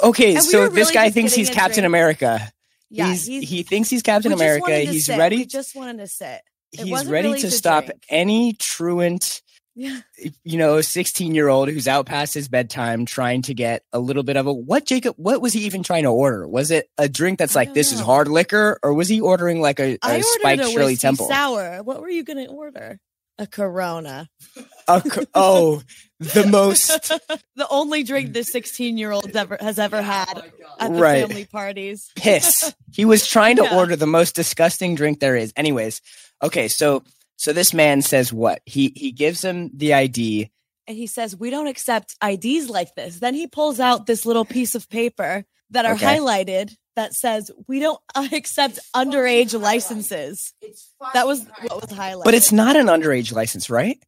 Okay, 0.03 0.31
And 0.35 0.37
we 0.38 0.40
so 0.40 0.68
this 0.68 0.75
really 0.88 0.95
guy 0.95 1.11
thinks 1.11 1.33
he's 1.33 1.49
Captain 1.49 1.83
drink. 1.83 1.87
America. 1.87 2.53
Yeah, 2.90 3.07
he's, 3.11 3.27
he's- 3.27 3.49
he 3.49 3.62
thinks 3.62 3.88
he's 3.88 4.03
Captain 4.03 4.33
America. 4.33 4.77
He's 4.81 5.07
sit. 5.07 5.16
ready. 5.16 5.37
We 5.37 5.47
just 5.47 5.77
wanted 5.77 5.99
to 5.99 6.09
sit. 6.09 6.40
It 6.73 6.81
he's 6.87 7.07
ready 7.07 7.29
really 7.29 7.40
to 7.42 7.51
to 7.51 7.53
stop 7.53 7.85
drink. 7.85 8.03
any 8.09 8.55
truant, 8.55 9.42
Yeah. 9.75 10.01
you 10.45 10.59
know, 10.59 10.81
16 10.83 11.35
year 11.35 11.49
old 11.49 11.69
who's 11.71 11.89
out 11.89 12.05
past 12.07 12.35
his 12.35 12.49
bedtime 12.49 13.07
trying 13.07 13.43
to 13.43 13.55
get 13.55 13.85
a 13.93 13.99
little 13.99 14.23
bit 14.23 14.37
of 14.37 14.47
a 14.47 14.53
what 14.53 14.85
Jacob, 14.85 15.15
what 15.17 15.41
was 15.41 15.53
he 15.55 15.61
even 15.65 15.83
trying 15.83 16.03
to 16.03 16.11
order? 16.11 16.47
Was 16.47 16.71
it 16.71 16.91
a 16.99 17.09
drink 17.09 17.39
that's 17.39 17.57
I 17.57 17.61
like, 17.61 17.69
don't 17.69 17.75
this 17.75 17.93
is 17.93 18.01
hard 18.01 18.29
liquor 18.29 18.79
or 18.83 18.93
was 18.93 19.09
he 19.09 19.21
ordering 19.21 19.61
like 19.63 19.81
a, 19.81 19.99
ordered 20.05 20.25
spiked 20.25 20.63
a 20.63 20.67
Shirley 20.67 20.97
Temple? 20.97 21.27
sour. 21.29 21.83
What 21.83 22.01
were 22.03 22.11
you 22.11 22.23
gonna 22.23 22.47
order? 22.47 22.99
A 23.39 23.47
Corona. 23.47 24.29
A 24.89 25.03
oh, 25.35 25.83
the 26.21 26.47
most, 26.47 27.09
the 27.57 27.67
only 27.71 28.03
drink 28.03 28.35
this 28.35 28.53
16 28.53 28.99
year 28.99 29.11
old 29.11 29.35
ever 29.35 29.57
has 29.59 29.79
ever 29.79 29.97
oh 29.99 30.03
had 30.03 30.51
at 30.79 30.93
the 30.93 30.99
Right. 31.01 31.27
family 31.27 31.47
parties. 31.47 32.11
piss. 32.15 32.75
He 32.93 33.07
was 33.07 33.27
trying 33.27 33.57
to 33.57 33.63
Yeah. 33.71 33.77
order 33.79 33.97
the 33.97 34.07
most 34.07 34.35
disgusting 34.35 34.95
drink 34.97 35.21
there 35.21 35.35
is. 35.35 35.51
Anyways, 35.57 36.03
okay, 36.43 36.69
so 36.69 37.03
so 37.43 37.53
this 37.53 37.75
man 37.75 38.03
says 38.03 38.33
what? 38.33 38.63
He 38.67 38.93
he 38.95 39.11
gives 39.11 39.43
him 39.43 39.71
the 39.75 39.95
ID. 39.95 40.51
and 40.87 40.97
he 40.97 41.09
says, 41.09 41.35
We 41.37 41.51
don't 41.51 41.67
accept 41.67 42.15
IDs 42.23 42.71
like 42.71 42.95
this. 42.95 43.19
Then 43.19 43.35
he 43.35 43.47
pulls 43.49 43.81
out 43.81 44.07
this 44.07 44.25
little 44.25 44.45
piece 44.45 44.77
of 44.77 44.89
paper 44.89 45.45
that 45.71 45.85
are 45.85 45.95
Okay. 45.95 46.07
highlighted 46.19 46.77
that 46.95 47.15
says, 47.15 47.51
We 47.67 47.81
don't 47.81 48.01
accept 48.33 48.79
underage 48.95 49.59
licenses. 49.61 50.55
That 51.15 51.27
was 51.27 51.45
what 51.67 51.83
was 51.83 51.91
highlighted. 51.99 52.25
But 52.25 52.35
it's 52.35 52.53
not 52.53 52.77
an 52.77 52.87
underage 52.87 53.33
license, 53.33 53.69
right? 53.69 53.99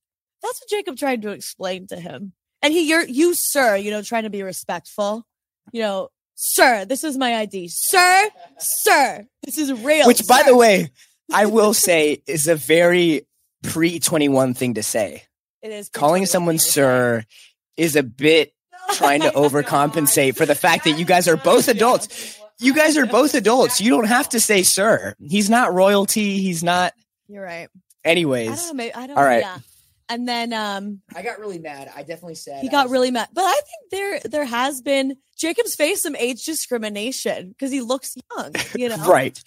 that's 0.43 0.61
what 0.61 0.69
Jacob 0.69 0.97
tried 0.99 1.23
to 1.23 1.31
explain 1.31 1.87
to 1.89 1.97
him. 1.99 2.35
And 2.63 2.73
he, 2.73 2.87
you're, 2.89 3.05
you, 3.07 3.33
sir, 3.35 3.77
you 3.77 3.91
know, 3.91 4.03
trying 4.03 4.25
to 4.25 4.31
be 4.31 4.43
respectful, 4.43 5.27
you 5.73 5.81
know, 5.81 6.11
sir, 6.35 6.85
this 6.85 7.03
is 7.03 7.17
my 7.17 7.35
ID. 7.37 7.69
Sir, 7.69 8.29
sir, 8.59 9.27
this 9.43 9.57
is 9.59 9.73
real. 9.73 10.07
Which 10.07 10.27
by 10.27 10.43
the 10.45 10.55
way, 10.55 10.91
I 11.33 11.47
will 11.47 11.75
say 11.75 12.23
is 12.27 12.49
a 12.49 12.55
very 12.55 13.27
pre 13.63 13.99
21 13.99 14.55
thing 14.55 14.75
to 14.75 14.83
say. 14.83 15.23
it 15.63 15.71
is 15.71 15.89
Calling 15.89 16.27
someone 16.27 16.59
sir 16.59 17.25
is 17.77 17.97
a 17.97 18.03
bit 18.03 18.53
trying 18.93 19.23
to 19.23 19.31
overcompensate 19.35 20.37
for 20.37 20.47
the 20.47 20.55
fact 20.55 20.85
that 20.85 20.93
you 20.99 21.05
guys 21.05 21.27
are 21.29 21.37
both 21.37 21.69
adults. 21.77 22.39
You 22.61 22.75
guys 22.75 22.97
are 22.97 23.07
both 23.07 23.35
adults. 23.35 23.81
You 23.81 23.91
don't 23.91 24.07
have 24.07 24.29
to 24.31 24.41
say 24.41 24.63
sir. 24.63 25.15
He's 25.19 25.51
not 25.51 25.75
royalty. 25.75 26.39
He's 26.39 26.63
not 26.63 26.93
You're 27.29 27.43
right. 27.45 27.69
anyways. 28.05 28.51
I 28.51 28.55
don't 28.55 28.67
know. 28.69 28.75
Maybe, 28.75 28.95
I 28.95 29.07
don't 29.07 29.17
All 29.19 29.25
right. 29.25 29.43
Yeah. 29.43 29.59
And 30.09 30.29
then, 30.29 30.53
um, 30.53 31.01
I 31.15 31.23
got 31.23 31.39
really 31.39 31.59
mad. 31.59 31.91
I 31.95 32.01
definitely 32.03 32.35
said 32.35 32.63
he 32.63 32.69
got 32.69 32.87
was- 32.87 32.93
really 32.93 33.11
mad. 33.11 33.29
But 33.33 33.45
I 33.45 33.55
think 33.55 33.91
there 33.91 34.21
there 34.21 34.45
has 34.45 34.83
been 34.83 35.17
Jacob's 35.37 35.75
faced 35.75 36.03
some 36.03 36.15
age 36.17 36.45
discrimination 36.45 37.49
because 37.49 37.73
he 37.73 37.81
looks 37.81 38.15
young, 38.37 38.53
you 38.77 38.89
know. 38.97 39.09
Right. 39.09 39.43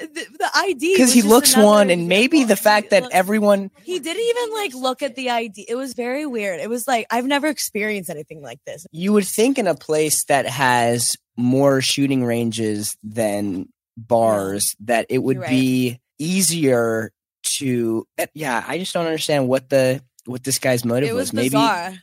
The, 0.00 0.26
the 0.38 0.50
ID 0.54 0.94
because 0.94 1.12
he 1.12 1.22
looks 1.22 1.56
one 1.56 1.90
and 1.90 2.08
maybe 2.08 2.44
the 2.44 2.56
fact 2.56 2.90
that 2.90 3.08
everyone 3.10 3.70
he 3.82 3.98
didn't 3.98 4.22
even 4.22 4.54
like 4.54 4.74
look 4.74 5.02
at 5.02 5.16
the 5.16 5.30
ID. 5.30 5.64
It 5.68 5.76
was 5.76 5.94
very 5.94 6.26
weird. 6.26 6.60
It 6.60 6.68
was 6.68 6.86
like 6.86 7.06
I've 7.10 7.24
never 7.26 7.46
experienced 7.48 8.10
anything 8.10 8.42
like 8.42 8.58
this. 8.66 8.86
you 8.92 9.12
would 9.14 9.24
think 9.24 9.58
in 9.58 9.66
a 9.66 9.74
place 9.74 10.24
that 10.26 10.46
has 10.46 11.16
more 11.36 11.80
shooting 11.80 12.24
ranges 12.24 12.96
than 13.02 13.68
bars 13.96 14.76
that 14.80 15.06
it 15.08 15.18
would 15.18 15.38
right. 15.38 15.48
be 15.48 16.00
easier 16.18 17.10
to 17.58 18.06
eh, 18.18 18.26
yeah, 18.34 18.64
I 18.66 18.78
just 18.78 18.92
don't 18.92 19.06
understand 19.06 19.48
what 19.48 19.68
the 19.68 20.02
what 20.24 20.44
this 20.44 20.58
guy's 20.58 20.84
motive 20.84 21.08
it 21.08 21.14
was 21.14 21.32
Maybe 21.32 21.50
bizarre. 21.50 21.94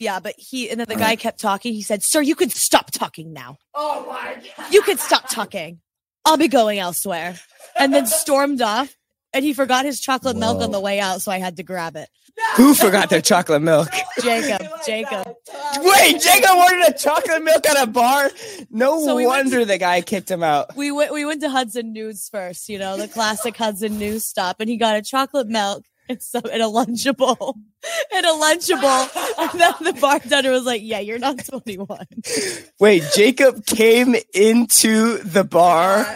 Yeah, 0.00 0.20
but 0.20 0.34
he 0.36 0.70
and 0.70 0.80
then 0.80 0.86
the 0.88 0.96
guy 0.96 1.16
kept 1.16 1.40
talking. 1.40 1.72
He 1.72 1.82
said, 1.82 2.02
"Sir, 2.02 2.20
you 2.20 2.34
could 2.34 2.52
stop 2.52 2.90
talking 2.90 3.32
now. 3.32 3.58
Oh 3.74 4.06
my 4.08 4.34
god. 4.56 4.72
You 4.72 4.82
could 4.82 4.98
stop 4.98 5.28
talking. 5.28 5.80
I'll 6.24 6.36
be 6.36 6.48
going 6.48 6.78
elsewhere." 6.78 7.38
And 7.78 7.94
then 7.94 8.06
stormed 8.06 8.60
off. 8.60 8.94
And 9.34 9.44
he 9.44 9.52
forgot 9.52 9.84
his 9.84 10.00
chocolate 10.00 10.36
milk 10.36 10.62
on 10.62 10.70
the 10.70 10.80
way 10.80 11.00
out, 11.00 11.20
so 11.20 11.32
I 11.32 11.38
had 11.38 11.56
to 11.56 11.62
grab 11.64 11.96
it. 11.96 12.08
who 12.56 12.72
forgot 12.72 13.10
their 13.10 13.20
chocolate 13.20 13.62
milk? 13.62 13.88
Jacob, 14.22 14.66
Jacob. 14.86 15.34
Wait, 15.80 16.20
Jacob 16.20 16.56
ordered 16.56 16.88
a 16.88 16.92
chocolate 16.92 17.42
milk 17.42 17.66
at 17.66 17.82
a 17.82 17.86
bar? 17.86 18.30
No 18.70 19.04
So 19.04 19.16
we 19.16 19.26
went 19.26 19.46
wonder 19.46 19.64
the 19.64 19.76
guy 19.78 20.00
kicked 20.00 20.30
him 20.30 20.42
out. 20.42 20.76
We 20.76 20.92
went 20.92 21.12
we 21.12 21.24
went 21.24 21.40
to 21.42 21.50
Hudson 21.50 21.92
News 21.92 22.28
first, 22.28 22.68
you 22.68 22.78
know, 22.78 22.96
the 22.96 23.08
classic 23.08 23.56
Hudson 23.56 23.98
News 23.98 24.24
stop, 24.24 24.60
and 24.60 24.68
he 24.70 24.76
got 24.76 24.96
a 24.96 25.02
chocolate 25.02 25.48
milk 25.48 25.84
and 26.08 26.22
some 26.22 26.42
and 26.52 26.62
a 26.62 26.66
lunchable. 26.66 27.54
And 28.14 28.24
a 28.24 28.30
lunchable. 28.30 29.36
And 29.38 29.60
then 29.60 29.74
the 29.82 30.00
bartender 30.00 30.50
was 30.50 30.64
like, 30.64 30.80
Yeah, 30.82 31.00
you're 31.00 31.18
not 31.18 31.44
21. 31.44 32.06
Wait, 32.80 33.02
Jacob 33.14 33.66
came 33.66 34.16
into 34.32 35.18
the 35.18 35.44
bar 35.44 36.06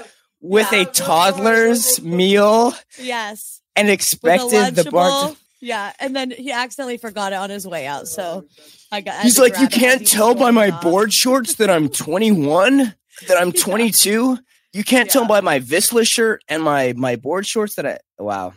with 0.41 0.73
a 0.73 0.85
toddler's 0.85 2.01
meal 2.03 2.73
Yes. 2.99 3.61
and 3.77 3.89
expected 3.91 4.75
the 4.75 4.91
bar 4.91 5.11
Lunchable. 5.31 5.37
Yeah. 5.61 5.93
And 5.99 6.15
then 6.15 6.31
he 6.31 6.53
accidentally 6.53 6.99
forgot 6.99 7.33
it 7.33 7.37
on 7.37 7.51
his 7.51 7.67
way 7.67 7.87
out. 7.87 8.07
So 8.09 8.45
I 8.93 9.01
got 9.01 9.23
He's 9.23 9.35
to 9.37 9.43
like, 9.43 9.55
you 9.55 9.69
grab 9.69 9.73
it 9.73 9.77
as 9.77 9.81
can't 9.81 10.07
tell 10.07 10.35
by 10.35 10.51
my 10.53 10.71
off." 10.71 10.83
board 10.83 11.13
shorts 11.13 11.57
that 11.57 11.69
I'm 11.69 11.89
21, 11.89 12.95
that 13.27 13.37
I'm 13.37 13.51
22. 13.65 14.39
You 14.75 14.85
can't 14.85 15.11
tell 15.11 15.27
by 15.27 15.41
my 15.41 15.59
Vissla 15.61 16.07
shirt 16.07 16.43
and 16.47 16.63
my 16.63 16.93
my 16.97 17.17
board 17.17 17.47
shorts 17.47 17.75
that 17.77 17.87
I. 17.87 17.99
Wow. 18.19 18.53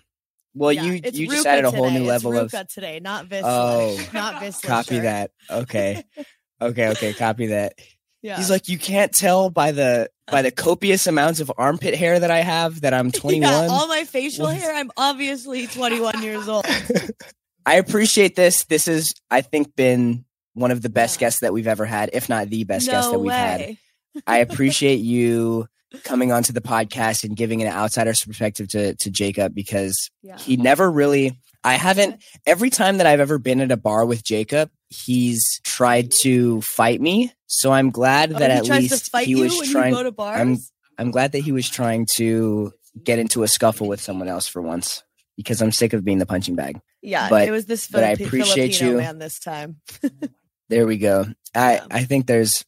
Well, 0.54 0.72
Yeah, 0.74 0.84
you 0.84 0.94
you 1.14 1.28
just 1.28 1.46
RVCA 1.46 1.50
added 1.50 1.66
a 1.66 1.72
whole 1.72 1.86
today. 1.86 2.00
new 2.00 2.06
level 2.06 2.34
it's 2.34 2.54
of. 2.54 2.60
RVCA 2.60 2.74
today, 2.74 3.00
not 3.00 3.28
Vissla. 3.28 3.42
Oh, 3.46 4.10
not 4.14 4.36
Vissla. 4.44 4.64
Copy 4.64 4.96
shirt. 4.96 5.04
that. 5.04 5.32
Okay. 5.50 6.04
Okay. 6.62 6.90
Okay. 6.90 7.14
Copy 7.14 7.48
that. 7.48 7.74
Yeah. 8.22 8.38
He's 8.38 8.50
like, 8.50 8.70
you 8.70 8.78
can't 8.78 9.12
tell 9.12 9.50
by 9.50 9.72
the 9.72 10.10
by 10.28 10.42
the 10.42 10.52
copious 10.52 11.08
amounts 11.08 11.40
of 11.40 11.52
armpit 11.58 11.96
hair 11.96 12.20
that 12.20 12.32
I 12.32 12.40
have 12.42 12.82
that 12.82 12.94
I'm 12.94 13.12
21. 13.12 13.42
Yeah, 13.52 13.68
all 13.70 13.88
my 13.88 14.04
facial 14.04 14.48
hair. 14.48 14.74
I'm 14.74 14.92
obviously 14.98 15.68
21 15.68 16.22
years 16.22 16.48
old. 16.48 16.66
I 17.66 17.76
appreciate 17.76 18.36
this. 18.36 18.64
This 18.66 18.86
has, 18.88 19.14
I 19.30 19.42
think, 19.42 19.76
been 19.76 20.26
one 20.54 20.72
of 20.72 20.82
the 20.82 20.90
best 20.90 21.18
Yeah. 21.18 21.28
guests 21.28 21.40
that 21.42 21.54
we've 21.54 21.68
ever 21.68 21.86
had, 21.86 22.10
if 22.14 22.28
not 22.30 22.50
the 22.50 22.64
best 22.64 22.88
no 22.88 22.94
guest 22.94 23.12
that 23.12 23.20
we've 23.20 23.32
had. 23.32 23.60
way. 23.62 23.78
I 24.28 24.38
appreciate 24.38 24.98
you 25.00 25.68
coming 26.04 26.32
onto 26.32 26.54
the 26.54 26.62
podcast 26.62 27.24
and 27.24 27.36
giving 27.36 27.62
an 27.62 27.68
outsider's 27.68 28.24
perspective 28.24 28.68
to 28.70 28.96
to 28.96 29.10
Jacob 29.12 29.54
because 29.54 30.10
Yeah. 30.22 30.38
he 30.38 30.58
never 30.58 30.90
really 30.92 31.38
I 31.64 31.74
haven't 31.76 32.24
every 32.46 32.70
time 32.70 32.98
that 32.98 33.08
I've 33.08 33.20
ever 33.20 33.38
been 33.38 33.62
at 33.62 33.72
a 33.72 33.78
bar 33.78 34.06
with 34.06 34.24
Jacob, 34.24 34.70
he's 34.92 35.60
tried 35.64 36.12
to 36.22 36.62
fight 36.62 37.02
me. 37.02 37.34
So 37.48 37.72
I'm 37.72 37.90
glad 37.90 38.34
Oh, 38.34 38.40
that 38.40 38.52
he 38.52 38.58
at 38.58 38.80
least 38.82 39.16
he 39.18 39.36
was 39.36 39.58
trying 39.72 39.92
you 39.92 39.98
go 39.98 40.04
to 40.04 40.12
bars. 40.12 40.40
I'm 40.40 40.58
I'm 40.98 41.12
glad 41.12 41.32
that 41.32 41.40
he 41.40 41.52
was 41.52 41.68
trying 41.70 42.06
to 42.18 42.72
get 43.04 43.18
into 43.18 43.42
a 43.44 43.48
scuffle 43.48 43.88
with 43.88 44.02
someone 44.02 44.28
else 44.28 44.48
for 44.48 44.62
once 44.62 45.04
because 45.38 45.62
I'm 45.62 45.72
sick 45.72 45.94
of 45.94 46.04
being 46.04 46.20
the 46.20 46.26
punching 46.26 46.56
bag. 46.56 46.80
yeah, 47.02 47.30
but- 47.30 47.48
it 47.48 47.52
was 47.52 47.66
this 47.66 47.88
but 47.88 48.04
I 48.04 48.10
appreciate 48.12 48.76
Filipino 48.76 48.92
you. 48.92 48.98
man 48.98 49.18
this 49.18 49.40
time. 49.40 49.78
There 50.70 50.86
we 50.88 50.98
go. 50.98 51.26
I 51.54 51.74
Yeah. 51.76 51.86
I 51.92 52.04
think 52.06 52.28
there's 52.28 52.64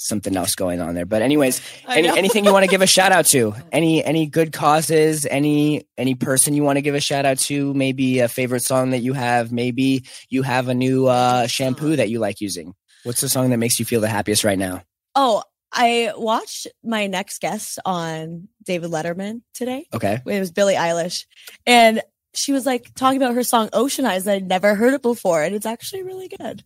something 0.00 0.36
else 0.36 0.54
going 0.54 0.80
on 0.80 0.94
there. 0.94 1.06
But 1.06 1.22
anyways, 1.22 1.60
any 1.88 2.08
anything 2.08 2.44
you 2.44 2.52
want 2.52 2.64
to 2.64 2.70
give 2.70 2.82
a 2.82 2.86
shout 2.96 3.12
out 3.12 3.26
to? 3.26 3.54
Any 3.70 4.02
any 4.02 4.26
good 4.26 4.52
causes? 4.52 5.26
Any 5.26 5.86
any 5.96 6.14
person 6.14 6.54
you 6.54 6.64
want 6.64 6.76
to 6.76 6.82
give 6.82 6.94
a 6.94 7.00
shout 7.00 7.24
out 7.24 7.38
to? 7.40 7.72
Maybe 7.74 8.20
a 8.20 8.28
favorite 8.28 8.62
song 8.62 8.90
that 8.90 9.00
you 9.00 9.12
have. 9.12 9.52
Maybe 9.52 10.04
you 10.28 10.42
have 10.42 10.68
a 10.68 10.74
new 10.74 11.06
uh, 11.06 11.46
shampoo 11.46 11.96
that 11.96 12.08
you 12.08 12.18
like 12.18 12.40
using. 12.40 12.74
What's 13.04 13.20
the 13.20 13.28
song 13.28 13.50
that 13.50 13.58
makes 13.58 13.78
you 13.78 13.84
feel 13.84 14.00
the 14.00 14.08
happiest 14.08 14.44
right 14.44 14.58
now? 14.58 14.82
Oh, 15.14 15.42
I 15.72 16.12
watched 16.16 16.66
my 16.82 17.06
next 17.06 17.40
guest 17.40 17.78
on 17.84 18.48
David 18.64 18.90
Letterman 18.90 19.42
today. 19.54 19.86
Okay. 19.94 20.20
It 20.26 20.40
was 20.40 20.50
Billie 20.50 20.74
Eilish, 20.74 21.26
and 21.66 22.02
she 22.34 22.52
was 22.52 22.66
like 22.66 22.94
talking 22.94 23.20
about 23.20 23.34
her 23.34 23.42
song 23.42 23.68
"Ocean 23.72 24.04
Eyes." 24.04 24.26
and 24.26 24.34
I'd 24.34 24.48
never 24.48 24.74
heard 24.74 24.94
it 24.94 25.02
before, 25.02 25.42
and 25.42 25.54
it's 25.54 25.66
actually 25.66 26.02
really 26.02 26.28
good. 26.28 26.64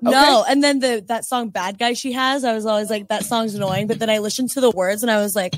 No, 0.00 0.44
and 0.48 0.62
then 0.62 0.80
the 0.80 1.04
that 1.08 1.24
song 1.24 1.48
"Bad 1.50 1.78
Guy" 1.78 1.92
she 1.94 2.12
has, 2.12 2.44
I 2.44 2.54
was 2.54 2.66
always 2.66 2.90
like, 2.90 3.08
that 3.08 3.24
song's 3.24 3.54
annoying. 3.54 3.86
But 3.86 3.98
then 3.98 4.10
I 4.10 4.18
listened 4.18 4.50
to 4.50 4.60
the 4.60 4.70
words, 4.70 5.02
and 5.02 5.10
I 5.10 5.20
was 5.20 5.34
like, 5.36 5.54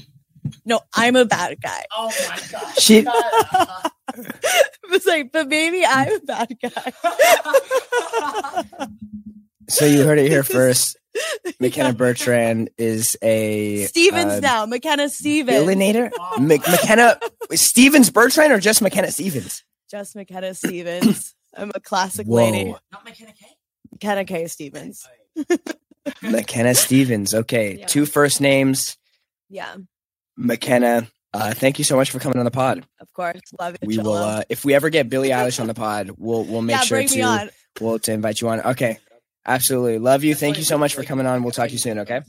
no, 0.64 0.81
I'm 0.95 1.16
a 1.16 1.24
bad 1.24 1.61
guy. 1.61 1.85
Oh 1.93 2.12
my 2.28 2.41
god. 2.51 2.78
She 2.78 3.03
was 4.91 5.07
like, 5.07 5.33
but 5.33 5.49
maybe 5.49 5.85
I'm 5.85 6.12
a 6.12 6.20
bad 6.20 6.57
guy. 6.61 6.93
so 9.68 9.87
you 9.87 10.03
heard 10.05 10.18
it 10.18 10.28
here 10.28 10.43
first. 10.45 10.97
McKenna 11.61 11.92
Bertrand 11.92 12.70
is 12.78 13.16
a 13.22 13.84
Stevens 13.86 14.34
uh, 14.34 14.40
now, 14.40 14.66
McKenna 14.66 15.08
Stevens. 15.08 15.58
billionaire. 15.58 16.11
Mc- 16.38 16.66
McKenna 16.68 17.18
Stevens 17.52 18.11
Bertrand 18.11 18.52
or 18.52 18.61
just 18.61 18.80
McKenna 18.82 19.11
Stevens? 19.11 19.64
Just 19.90 20.14
McKenna 20.14 20.54
Stevens. 20.54 21.34
I'm 21.56 21.72
a 21.74 21.80
classic 21.80 22.26
lady. 22.28 22.64
Not 22.92 23.04
McKenna 23.04 23.32
K. 23.32 23.46
McKenna 23.92 24.24
K. 24.24 24.46
Stevens. 24.46 25.06
McKenna 26.22 26.74
Stevens. 26.74 27.34
Okay, 27.34 27.78
Yeah. 27.78 27.86
two 27.86 28.06
first 28.06 28.40
names. 28.40 28.96
Yeah, 29.48 29.74
McKenna. 30.36 31.08
Uh, 31.32 31.54
thank 31.54 31.78
you 31.78 31.84
so 31.84 31.96
much 31.96 32.11
for 32.11 32.18
coming 32.18 32.38
on 32.38 32.44
the 32.44 32.50
pod. 32.50 32.84
of 33.00 33.12
course. 33.12 33.40
Love 33.58 33.74
it. 33.74 33.86
We 33.86 33.98
will, 33.98 34.14
uh, 34.14 34.42
if 34.48 34.64
we 34.64 34.74
ever 34.74 34.90
get 34.90 35.08
Billie 35.08 35.28
Eilish 35.30 35.61
on 35.61 35.66
the 35.66 35.74
pod, 35.74 36.11
we'll 36.16 36.44
we'll 36.44 36.62
make 36.62 36.76
yeah, 36.76 36.80
sure 36.82 37.02
to 37.04 37.50
we'll 37.80 37.98
to 38.00 38.12
invite 38.12 38.40
you 38.40 38.48
on. 38.48 38.61
Okay, 38.61 38.98
absolutely. 39.47 39.99
Love 39.99 40.24
you. 40.24 40.34
Thank 40.34 40.59
you 40.59 40.64
so 40.64 40.78
much 40.78 40.95
for 40.95 41.03
coming 41.05 41.26
on. 41.26 41.43
We'll 41.43 41.53
talk 41.53 41.66
to 41.68 41.72
you 41.72 41.78
soon. 41.78 41.99
Okay. 42.01 42.20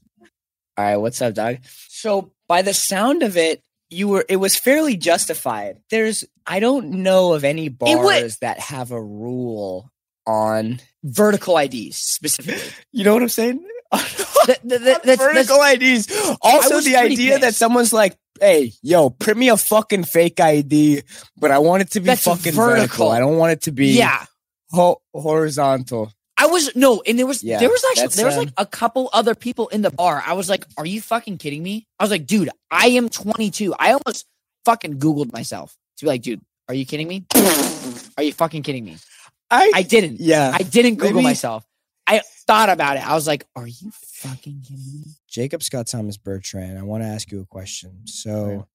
All 0.78 0.86
right. 0.86 0.98
What's 0.98 1.22
up, 1.22 1.34
dog? 1.34 1.58
So 1.90 2.32
by 2.48 2.62
the 2.62 2.74
sound 2.74 3.24
of 3.24 3.38
it, 3.38 3.62
you 3.90 4.08
were 4.08 4.26
it 4.30 4.38
was 4.38 4.56
fairly 4.58 4.96
justified. 4.98 5.80
There's 5.90 6.24
I 6.48 6.60
don't 6.60 6.90
know 7.04 7.34
of 7.34 7.44
any 7.44 7.70
bars 7.70 8.38
that 8.38 8.60
have 8.60 8.92
a 8.92 9.02
rule 9.02 9.90
on. 10.26 10.80
Vertical 11.04 11.58
IDs 11.58 11.98
specifically. 11.98 12.62
You 12.92 13.04
know 13.04 13.14
what 13.14 13.24
I'm 13.24 13.30
saying? 13.30 13.66
The- 14.46 14.58
the- 14.64 14.78
the- 14.80 15.00
that's- 15.04 15.18
vertical 15.20 15.62
IDs. 15.62 16.10
Also, 16.42 16.80
the 16.82 16.96
idea 16.96 17.38
that 17.40 17.54
someone's 17.54 17.94
like, 17.94 18.18
"Hey, 18.40 18.72
yo, 18.82 19.12
print 19.12 19.38
me 19.38 19.50
a 19.50 19.58
fucking 19.58 20.06
fake 20.06 20.40
ID, 20.40 21.04
but 21.38 21.52
I 21.52 21.60
want 21.60 21.82
it 21.84 21.92
to 21.92 22.00
be 22.00 22.08
That's 22.08 22.24
fucking 22.24 22.54
vertical. 22.54 22.78
vertical. 22.82 23.10
I 23.12 23.20
don't 23.20 23.38
want 23.38 23.52
it 23.52 23.62
to 23.64 23.72
be 23.72 23.90
yeah. 23.90 24.26
ho- 24.72 25.00
horizontal." 25.14 26.12
I 26.42 26.48
was 26.48 26.76
no, 26.76 27.02
and 27.06 27.20
there 27.20 27.28
was 27.28 27.44
Yeah, 27.44 27.60
there 27.60 27.70
was 27.70 27.84
actually 27.92 28.16
there 28.16 28.26
was 28.26 28.36
like 28.38 28.50
a 28.58 28.66
couple 28.66 29.10
other 29.14 29.36
people 29.36 29.68
in 29.68 29.82
the 29.84 29.92
bar. 29.92 30.24
I 30.26 30.34
was 30.34 30.50
like, 30.50 30.66
"Are 30.78 30.86
you 30.86 31.00
fucking 31.00 31.38
kidding 31.38 31.62
me?" 31.62 31.86
I 32.00 32.04
was 32.04 32.10
like, 32.10 32.26
"Dude, 32.26 32.50
I 32.72 32.88
am 32.88 33.10
22." 33.10 33.76
I 33.78 33.92
almost 33.94 34.26
fucking 34.66 34.98
googled 35.00 35.32
myself 35.32 35.78
to 35.98 36.06
be 36.06 36.10
like, 36.10 36.24
"Dude, 36.24 36.42
are 36.68 36.74
you 36.74 36.86
kidding 36.86 37.08
me? 37.08 37.26
Are 38.18 38.24
you 38.24 38.34
fucking 38.34 38.64
kidding 38.64 38.84
me?" 38.86 38.98
I, 39.52 39.72
I 39.76 39.84
didn't. 39.84 40.20
yeah. 40.20 40.52
I 40.54 40.64
didn't 40.64 40.96
Google 40.96 41.16
Maybe- 41.18 41.24
myself. 41.26 41.64
I 42.08 42.22
thought 42.48 42.70
about 42.70 42.98
it. 42.98 43.08
I 43.08 43.14
was 43.14 43.28
like, 43.28 43.46
"Are 43.56 43.68
you 43.68 43.92
fucking 43.94 44.64
kidding 44.68 44.94
me?" 44.94 45.04
Jacob 45.30 45.62
Scott 45.62 45.86
Thomas 45.88 46.18
Bertrand, 46.18 46.80
I 46.80 46.82
want 46.84 47.04
to 47.04 47.08
ask 47.08 47.32
you 47.32 47.42
a 47.42 47.46
question. 47.46 48.02
So 48.08 48.34
Right. 48.46 48.66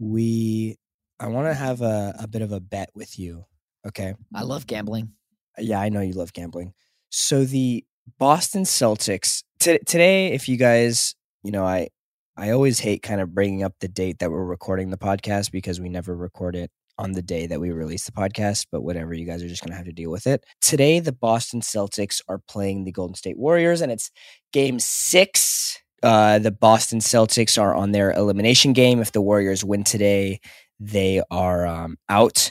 we, 0.00 0.76
I 1.20 1.28
want 1.28 1.46
to 1.46 1.54
have 1.54 1.80
a, 1.80 2.14
a 2.18 2.26
bit 2.26 2.42
of 2.42 2.50
a 2.52 2.60
bet 2.60 2.90
with 2.94 3.18
you. 3.18 3.44
Okay. 3.86 4.14
I 4.34 4.42
love 4.42 4.66
gambling. 4.66 5.12
Yeah, 5.58 5.80
I 5.80 5.88
know 5.88 6.00
you 6.00 6.14
love 6.14 6.32
gambling. 6.32 6.74
So 7.16 7.44
the 7.44 7.84
Boston 8.18 8.64
Celtics 8.64 9.44
t- 9.60 9.78
today, 9.86 10.32
if 10.32 10.48
you 10.48 10.56
guys, 10.56 11.14
you 11.44 11.52
know, 11.52 11.64
I 11.64 11.90
I 12.36 12.50
always 12.50 12.80
hate 12.80 13.04
kind 13.04 13.20
of 13.20 13.32
bringing 13.32 13.62
up 13.62 13.74
the 13.78 13.86
date 13.86 14.18
that 14.18 14.32
we're 14.32 14.44
recording 14.44 14.90
the 14.90 14.98
podcast 14.98 15.52
because 15.52 15.80
we 15.80 15.88
never 15.88 16.16
record 16.16 16.56
it 16.56 16.72
on 16.98 17.12
the 17.12 17.22
day 17.22 17.46
that 17.46 17.60
we 17.60 17.70
release 17.70 18.04
the 18.04 18.10
podcast. 18.10 18.66
But 18.72 18.82
whatever, 18.82 19.14
you 19.14 19.26
guys 19.26 19.44
are 19.44 19.48
just 19.48 19.62
gonna 19.62 19.76
have 19.76 19.84
to 19.84 19.92
deal 19.92 20.10
with 20.10 20.26
it. 20.26 20.44
Today, 20.60 20.98
the 20.98 21.12
Boston 21.12 21.60
Celtics 21.60 22.20
are 22.26 22.40
playing 22.48 22.82
the 22.82 22.90
Golden 22.90 23.14
State 23.14 23.38
Warriors, 23.38 23.80
and 23.80 23.92
it's 23.92 24.10
Game 24.52 24.80
Six. 24.80 25.78
Uh, 26.02 26.40
the 26.40 26.50
Boston 26.50 26.98
Celtics 26.98 27.62
are 27.62 27.76
on 27.76 27.92
their 27.92 28.10
elimination 28.10 28.72
game. 28.72 29.00
If 29.00 29.12
the 29.12 29.22
Warriors 29.22 29.64
win 29.64 29.84
today, 29.84 30.40
they 30.80 31.22
are 31.30 31.64
um, 31.64 31.96
out 32.08 32.50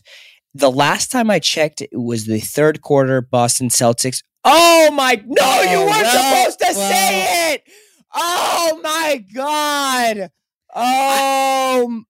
the 0.56 0.72
last 0.72 1.12
time 1.12 1.32
I 1.32 1.40
checked, 1.40 1.82
it 1.82 1.90
was 1.94 2.26
the 2.26 2.40
third 2.40 2.82
quarter 2.82 3.22
Boston 3.22 3.70
Celtics. 3.70 4.22
Oh 4.46 4.92
my! 4.92 5.24
No, 5.26 5.36
oh, 5.42 5.62
you 5.64 5.78
Oh, 5.78 5.86
weren't 5.86 6.04
well, 6.04 6.52
supposed 6.52 6.60
to 6.60 6.74
say 6.74 7.54
it. 7.54 7.64
Oh 8.14 8.80
my 8.84 9.24
god! 9.34 10.30
Oh, 10.76 12.04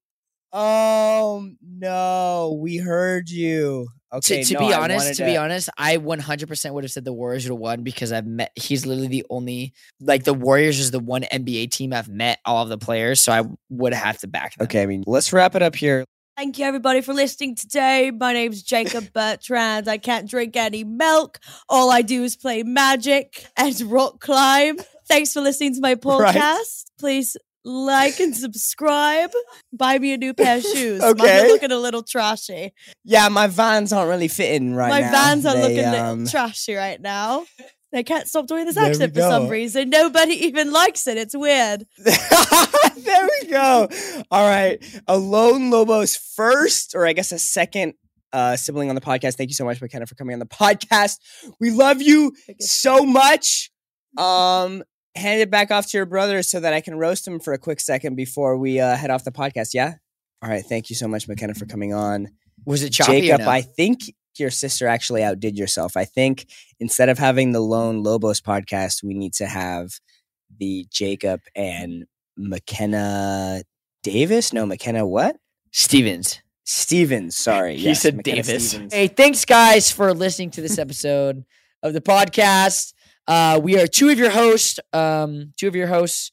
oh 0.52 1.50
no, 1.62 2.58
we 2.60 2.78
heard 2.78 3.30
you. 3.30 3.88
Okay, 4.14 4.44
to 4.44 4.50
to 4.50 4.54
no, 4.54 4.60
be 4.60 4.74
honest, 4.74 5.06
wanted 5.06 5.18
to 5.18 5.26
be 5.26 5.38
honest, 5.38 5.70
I 5.78 5.98
100% 5.98 6.74
would 6.74 6.84
have 6.84 6.92
said 6.92 7.04
the 7.04 7.14
Warriors 7.14 7.46
would 7.46 7.56
have 7.56 7.60
won 7.60 7.84
because 7.84 8.12
I've 8.12 8.28
met. 8.28 8.52
He's 8.56 8.86
literally 8.86 9.08
the 9.08 9.26
only 9.30 9.74
like 10.00 10.24
the 10.24 10.36
Warriors 10.36 10.80
is 10.80 10.92
the 10.92 11.00
one 11.00 11.24
NBA 11.24 11.72
team 11.72 11.94
I've 11.94 12.10
met 12.10 12.40
all 12.46 12.62
of 12.64 12.70
the 12.70 12.78
players, 12.78 13.22
so 13.24 13.32
I 13.32 13.44
would 13.70 13.94
have 13.94 14.20
to 14.20 14.28
back 14.28 14.56
them. 14.56 14.66
Okay, 14.66 14.84
I 14.84 14.86
mean, 14.86 15.04
let's 15.08 15.34
wrap 15.34 15.56
it 15.56 15.64
up 15.64 15.76
here. 15.76 16.06
Thank 16.36 16.58
you, 16.58 16.66
everybody, 16.66 17.02
for 17.02 17.14
listening 17.14 17.56
today. 17.56 18.10
My 18.10 18.34
name's 18.34 18.64
Jacob 18.64 19.14
Bertrand. 19.14 19.88
I 19.88 20.00
can't 20.00 20.28
drink 20.28 20.56
any 20.56 20.84
milk. 20.84 21.40
All 21.70 21.92
I 21.92 22.02
do 22.02 22.24
is 22.24 22.36
play 22.36 22.64
magic 22.64 23.46
and 23.56 23.80
rock 23.84 24.20
climb. 24.20 24.78
Thanks 25.08 25.32
for 25.32 25.42
listening 25.42 25.76
to 25.76 25.82
my 25.82 25.94
podcast. 26.04 26.20
Right. 26.20 26.66
Please 27.00 27.38
like 27.64 28.20
and 28.20 28.36
subscribe. 28.36 29.30
Buy 29.72 30.00
me 30.00 30.14
a 30.14 30.18
new 30.18 30.34
pair 30.34 30.58
of 30.58 30.64
shoes. 30.64 31.04
Okay. 31.04 31.24
Mine 31.24 31.46
are 31.46 31.48
looking 31.50 31.72
a 31.72 31.78
little 31.78 32.02
trashy. 32.02 32.74
Yeah, 33.04 33.30
my 33.30 33.46
vans 33.46 33.94
aren't 33.94 34.10
really 34.10 34.28
fitting 34.28 34.74
right 34.74 34.90
my 34.90 35.00
now. 35.02 35.12
My 35.12 35.12
vans 35.12 35.46
are 35.46 35.54
They, 35.54 35.62
looking 35.62 36.00
um, 36.00 36.28
trashy 36.28 36.74
right 36.74 37.00
now. 37.00 37.46
I 37.94 38.04
can't 38.04 38.28
stop 38.28 38.48
doing 38.48 38.66
this 38.66 38.78
accent 38.78 39.14
for 39.14 39.22
some 39.22 39.48
reason. 39.48 39.90
Nobody 39.90 40.46
even 40.46 40.72
likes 40.72 41.08
it. 41.08 41.18
It's 41.18 41.36
weird. 41.36 41.86
there 41.98 43.30
we 43.42 43.48
go. 43.50 43.88
All 44.32 44.48
right. 44.48 44.84
Alone 45.08 45.70
Lobo's 45.70 46.16
first, 46.16 46.96
or 46.96 47.06
I 47.06 47.14
guess 47.14 47.32
a 47.32 47.40
second 47.40 47.94
uh, 48.32 48.56
sibling 48.56 48.90
on 48.90 48.96
the 48.96 49.02
podcast. 49.02 49.36
Thank 49.36 49.50
you 49.50 49.56
so 49.56 49.66
much, 49.66 49.82
McKenna, 49.82 50.06
for 50.06 50.16
coming 50.16 50.34
on 50.34 50.40
the 50.40 50.46
podcast. 50.46 51.20
We 51.60 51.72
love 51.72 52.02
you 52.02 52.34
so 52.60 53.06
much. 53.06 53.72
Um, 54.18 54.84
hand 55.16 55.42
it 55.42 55.52
back 55.52 55.72
off 55.72 55.90
to 55.92 55.98
your 55.98 56.06
brother 56.06 56.42
so 56.42 56.60
that 56.60 56.74
I 56.74 56.82
can 56.82 56.96
roast 56.96 57.28
him 57.28 57.40
for 57.40 57.54
a 57.54 57.58
quick 57.58 57.80
second 57.80 58.16
before 58.16 58.58
we 58.58 58.80
uh, 58.80 58.96
head 58.96 59.12
off 59.12 59.24
the 59.24 59.32
podcast. 59.32 59.74
Yeah. 59.74 59.96
All 60.42 60.50
right. 60.50 60.66
Thank 60.66 60.90
you 60.90 60.96
so 60.96 61.08
much, 61.08 61.28
McKenna, 61.28 61.54
for 61.54 61.66
coming 61.66 61.94
on. 61.94 62.30
Was 62.66 62.84
it 62.84 62.92
choppy? 62.92 63.22
Jacob, 63.22 63.42
or 63.42 63.44
no? 63.46 63.50
I 63.50 63.62
think 63.62 64.02
your 64.40 64.50
sister 64.50 64.88
actually 64.88 65.24
outdid 65.24 65.58
yourself. 65.58 65.96
I 65.98 66.06
think 66.06 66.48
instead 66.80 67.10
of 67.10 67.18
having 67.18 67.52
the 67.52 67.60
Lone 67.60 68.04
Lobos 68.04 68.42
podcast, 68.42 69.04
we 69.04 69.14
need 69.14 69.34
to 69.36 69.46
have 69.46 70.00
the 70.60 70.86
Jacob 70.92 71.42
and 71.56 72.06
McKenna 72.38 73.64
Davis. 74.04 74.54
No, 74.54 74.66
McKenna 74.66 75.06
what? 75.06 75.36
Stevens. 75.72 76.42
Stevens. 76.66 77.36
Sorry. 77.36 77.76
He 77.78 77.86
yes, 77.88 78.02
said 78.02 78.16
McKenna 78.18 78.44
Davis. 78.44 78.70
Stevens. 78.70 78.94
Hey, 78.94 79.08
thanks 79.08 79.46
guys 79.46 79.92
for 79.92 80.14
listening 80.14 80.52
to 80.52 80.62
this 80.62 80.78
episode 80.78 81.44
of 81.82 81.94
the 81.94 82.02
podcast. 82.02 82.94
Uh, 83.28 83.60
we 83.62 83.80
are 83.80 83.88
two 83.88 84.10
of 84.10 84.18
your 84.18 84.30
hosts. 84.30 84.80
Um, 84.94 85.54
two 85.58 85.68
of 85.68 85.76
your 85.76 85.88
hosts. 85.88 86.32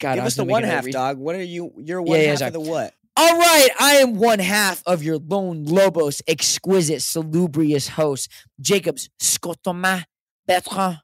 God, 0.00 0.16
Give 0.16 0.24
us 0.24 0.34
the 0.34 0.44
one 0.44 0.64
half, 0.64 0.84
re- 0.84 0.92
dog. 0.92 1.18
What 1.18 1.36
are 1.36 1.42
you? 1.42 1.72
You're 1.78 2.02
one 2.02 2.18
Yeah, 2.18 2.24
yeah, 2.24 2.30
half 2.30 2.38
sorry. 2.38 2.48
of 2.48 2.52
the 2.54 2.60
what? 2.60 2.94
All 3.18 3.38
right, 3.38 3.68
I 3.80 3.94
am 3.94 4.16
one 4.16 4.40
half 4.40 4.82
of 4.84 5.02
your 5.02 5.16
lone 5.16 5.64
Lobos 5.64 6.20
exquisite 6.28 7.00
salubrious 7.00 7.88
host, 7.88 8.30
Jacobs 8.60 9.08
Scotoma 9.18 10.04
Bertrand. 10.46 10.98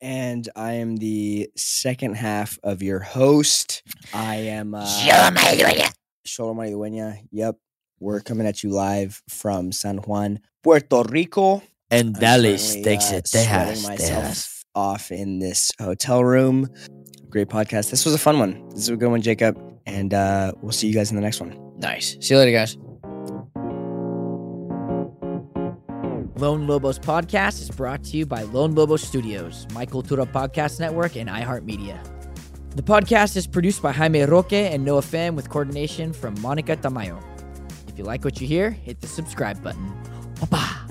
And 0.00 0.48
I 0.56 0.72
am 0.72 0.96
the 0.96 1.50
second 1.56 2.14
half 2.16 2.58
of 2.64 2.82
your 2.82 2.98
host. 2.98 3.84
I 4.12 4.34
am 4.36 4.74
uh, 4.74 4.84
Xolo 6.26 6.52
Maridueña. 6.56 7.18
Yep. 7.30 7.56
We're 8.00 8.20
coming 8.20 8.48
at 8.48 8.64
you 8.64 8.70
live 8.70 9.22
from 9.28 9.70
San 9.70 9.98
Juan, 9.98 10.40
Puerto 10.64 11.04
Rico. 11.08 11.62
And 11.92 12.16
I'm 12.16 12.20
currently, 12.72 12.82
uh, 13.06 13.20
sweating 13.24 13.82
myself 13.88 14.64
off 14.74 15.12
in 15.12 15.38
this 15.38 15.70
hotel 15.80 16.24
room. 16.24 16.68
Great 17.30 17.48
podcast. 17.48 17.90
This 17.90 18.04
was 18.04 18.14
a 18.14 18.18
fun 18.18 18.40
one. 18.40 18.68
This 18.70 18.80
is 18.80 18.88
a 18.88 18.96
good 18.96 19.10
one, 19.10 19.22
Jacob. 19.22 19.71
And 19.86 20.14
uh, 20.14 20.52
we'll 20.62 20.72
see 20.72 20.86
you 20.86 20.94
guys 20.94 21.10
in 21.10 21.16
the 21.16 21.22
next 21.22 21.40
one. 21.40 21.58
Nice. 21.78 22.16
See 22.20 22.34
you 22.34 22.38
later, 22.38 22.52
guys. 22.52 22.76
Lone 26.36 26.66
Lobos 26.66 26.98
Podcast 26.98 27.60
is 27.60 27.70
brought 27.70 28.02
to 28.04 28.16
you 28.16 28.26
by 28.26 28.42
Lone 28.42 28.74
Lobos 28.74 29.02
Studios, 29.02 29.66
My 29.74 29.86
Cultura 29.86 30.26
Podcast 30.26 30.80
Network, 30.80 31.16
and 31.16 31.28
iHeartMedia. 31.28 32.04
The 32.74 32.82
podcast 32.82 33.36
is 33.36 33.46
produced 33.46 33.82
by 33.82 33.92
Jaime 33.92 34.22
Roque 34.22 34.54
and 34.54 34.84
Noah 34.84 35.02
Pham 35.02 35.34
with 35.34 35.50
coordination 35.50 36.12
from 36.12 36.34
Monica 36.40 36.76
Tamayo. 36.76 37.22
If 37.86 37.98
you 37.98 38.04
like 38.04 38.24
what 38.24 38.40
you 38.40 38.46
hear, 38.48 38.70
hit 38.70 39.00
the 39.00 39.06
subscribe 39.06 39.62
button. 39.62 39.92
Bye-bye. 40.40 40.81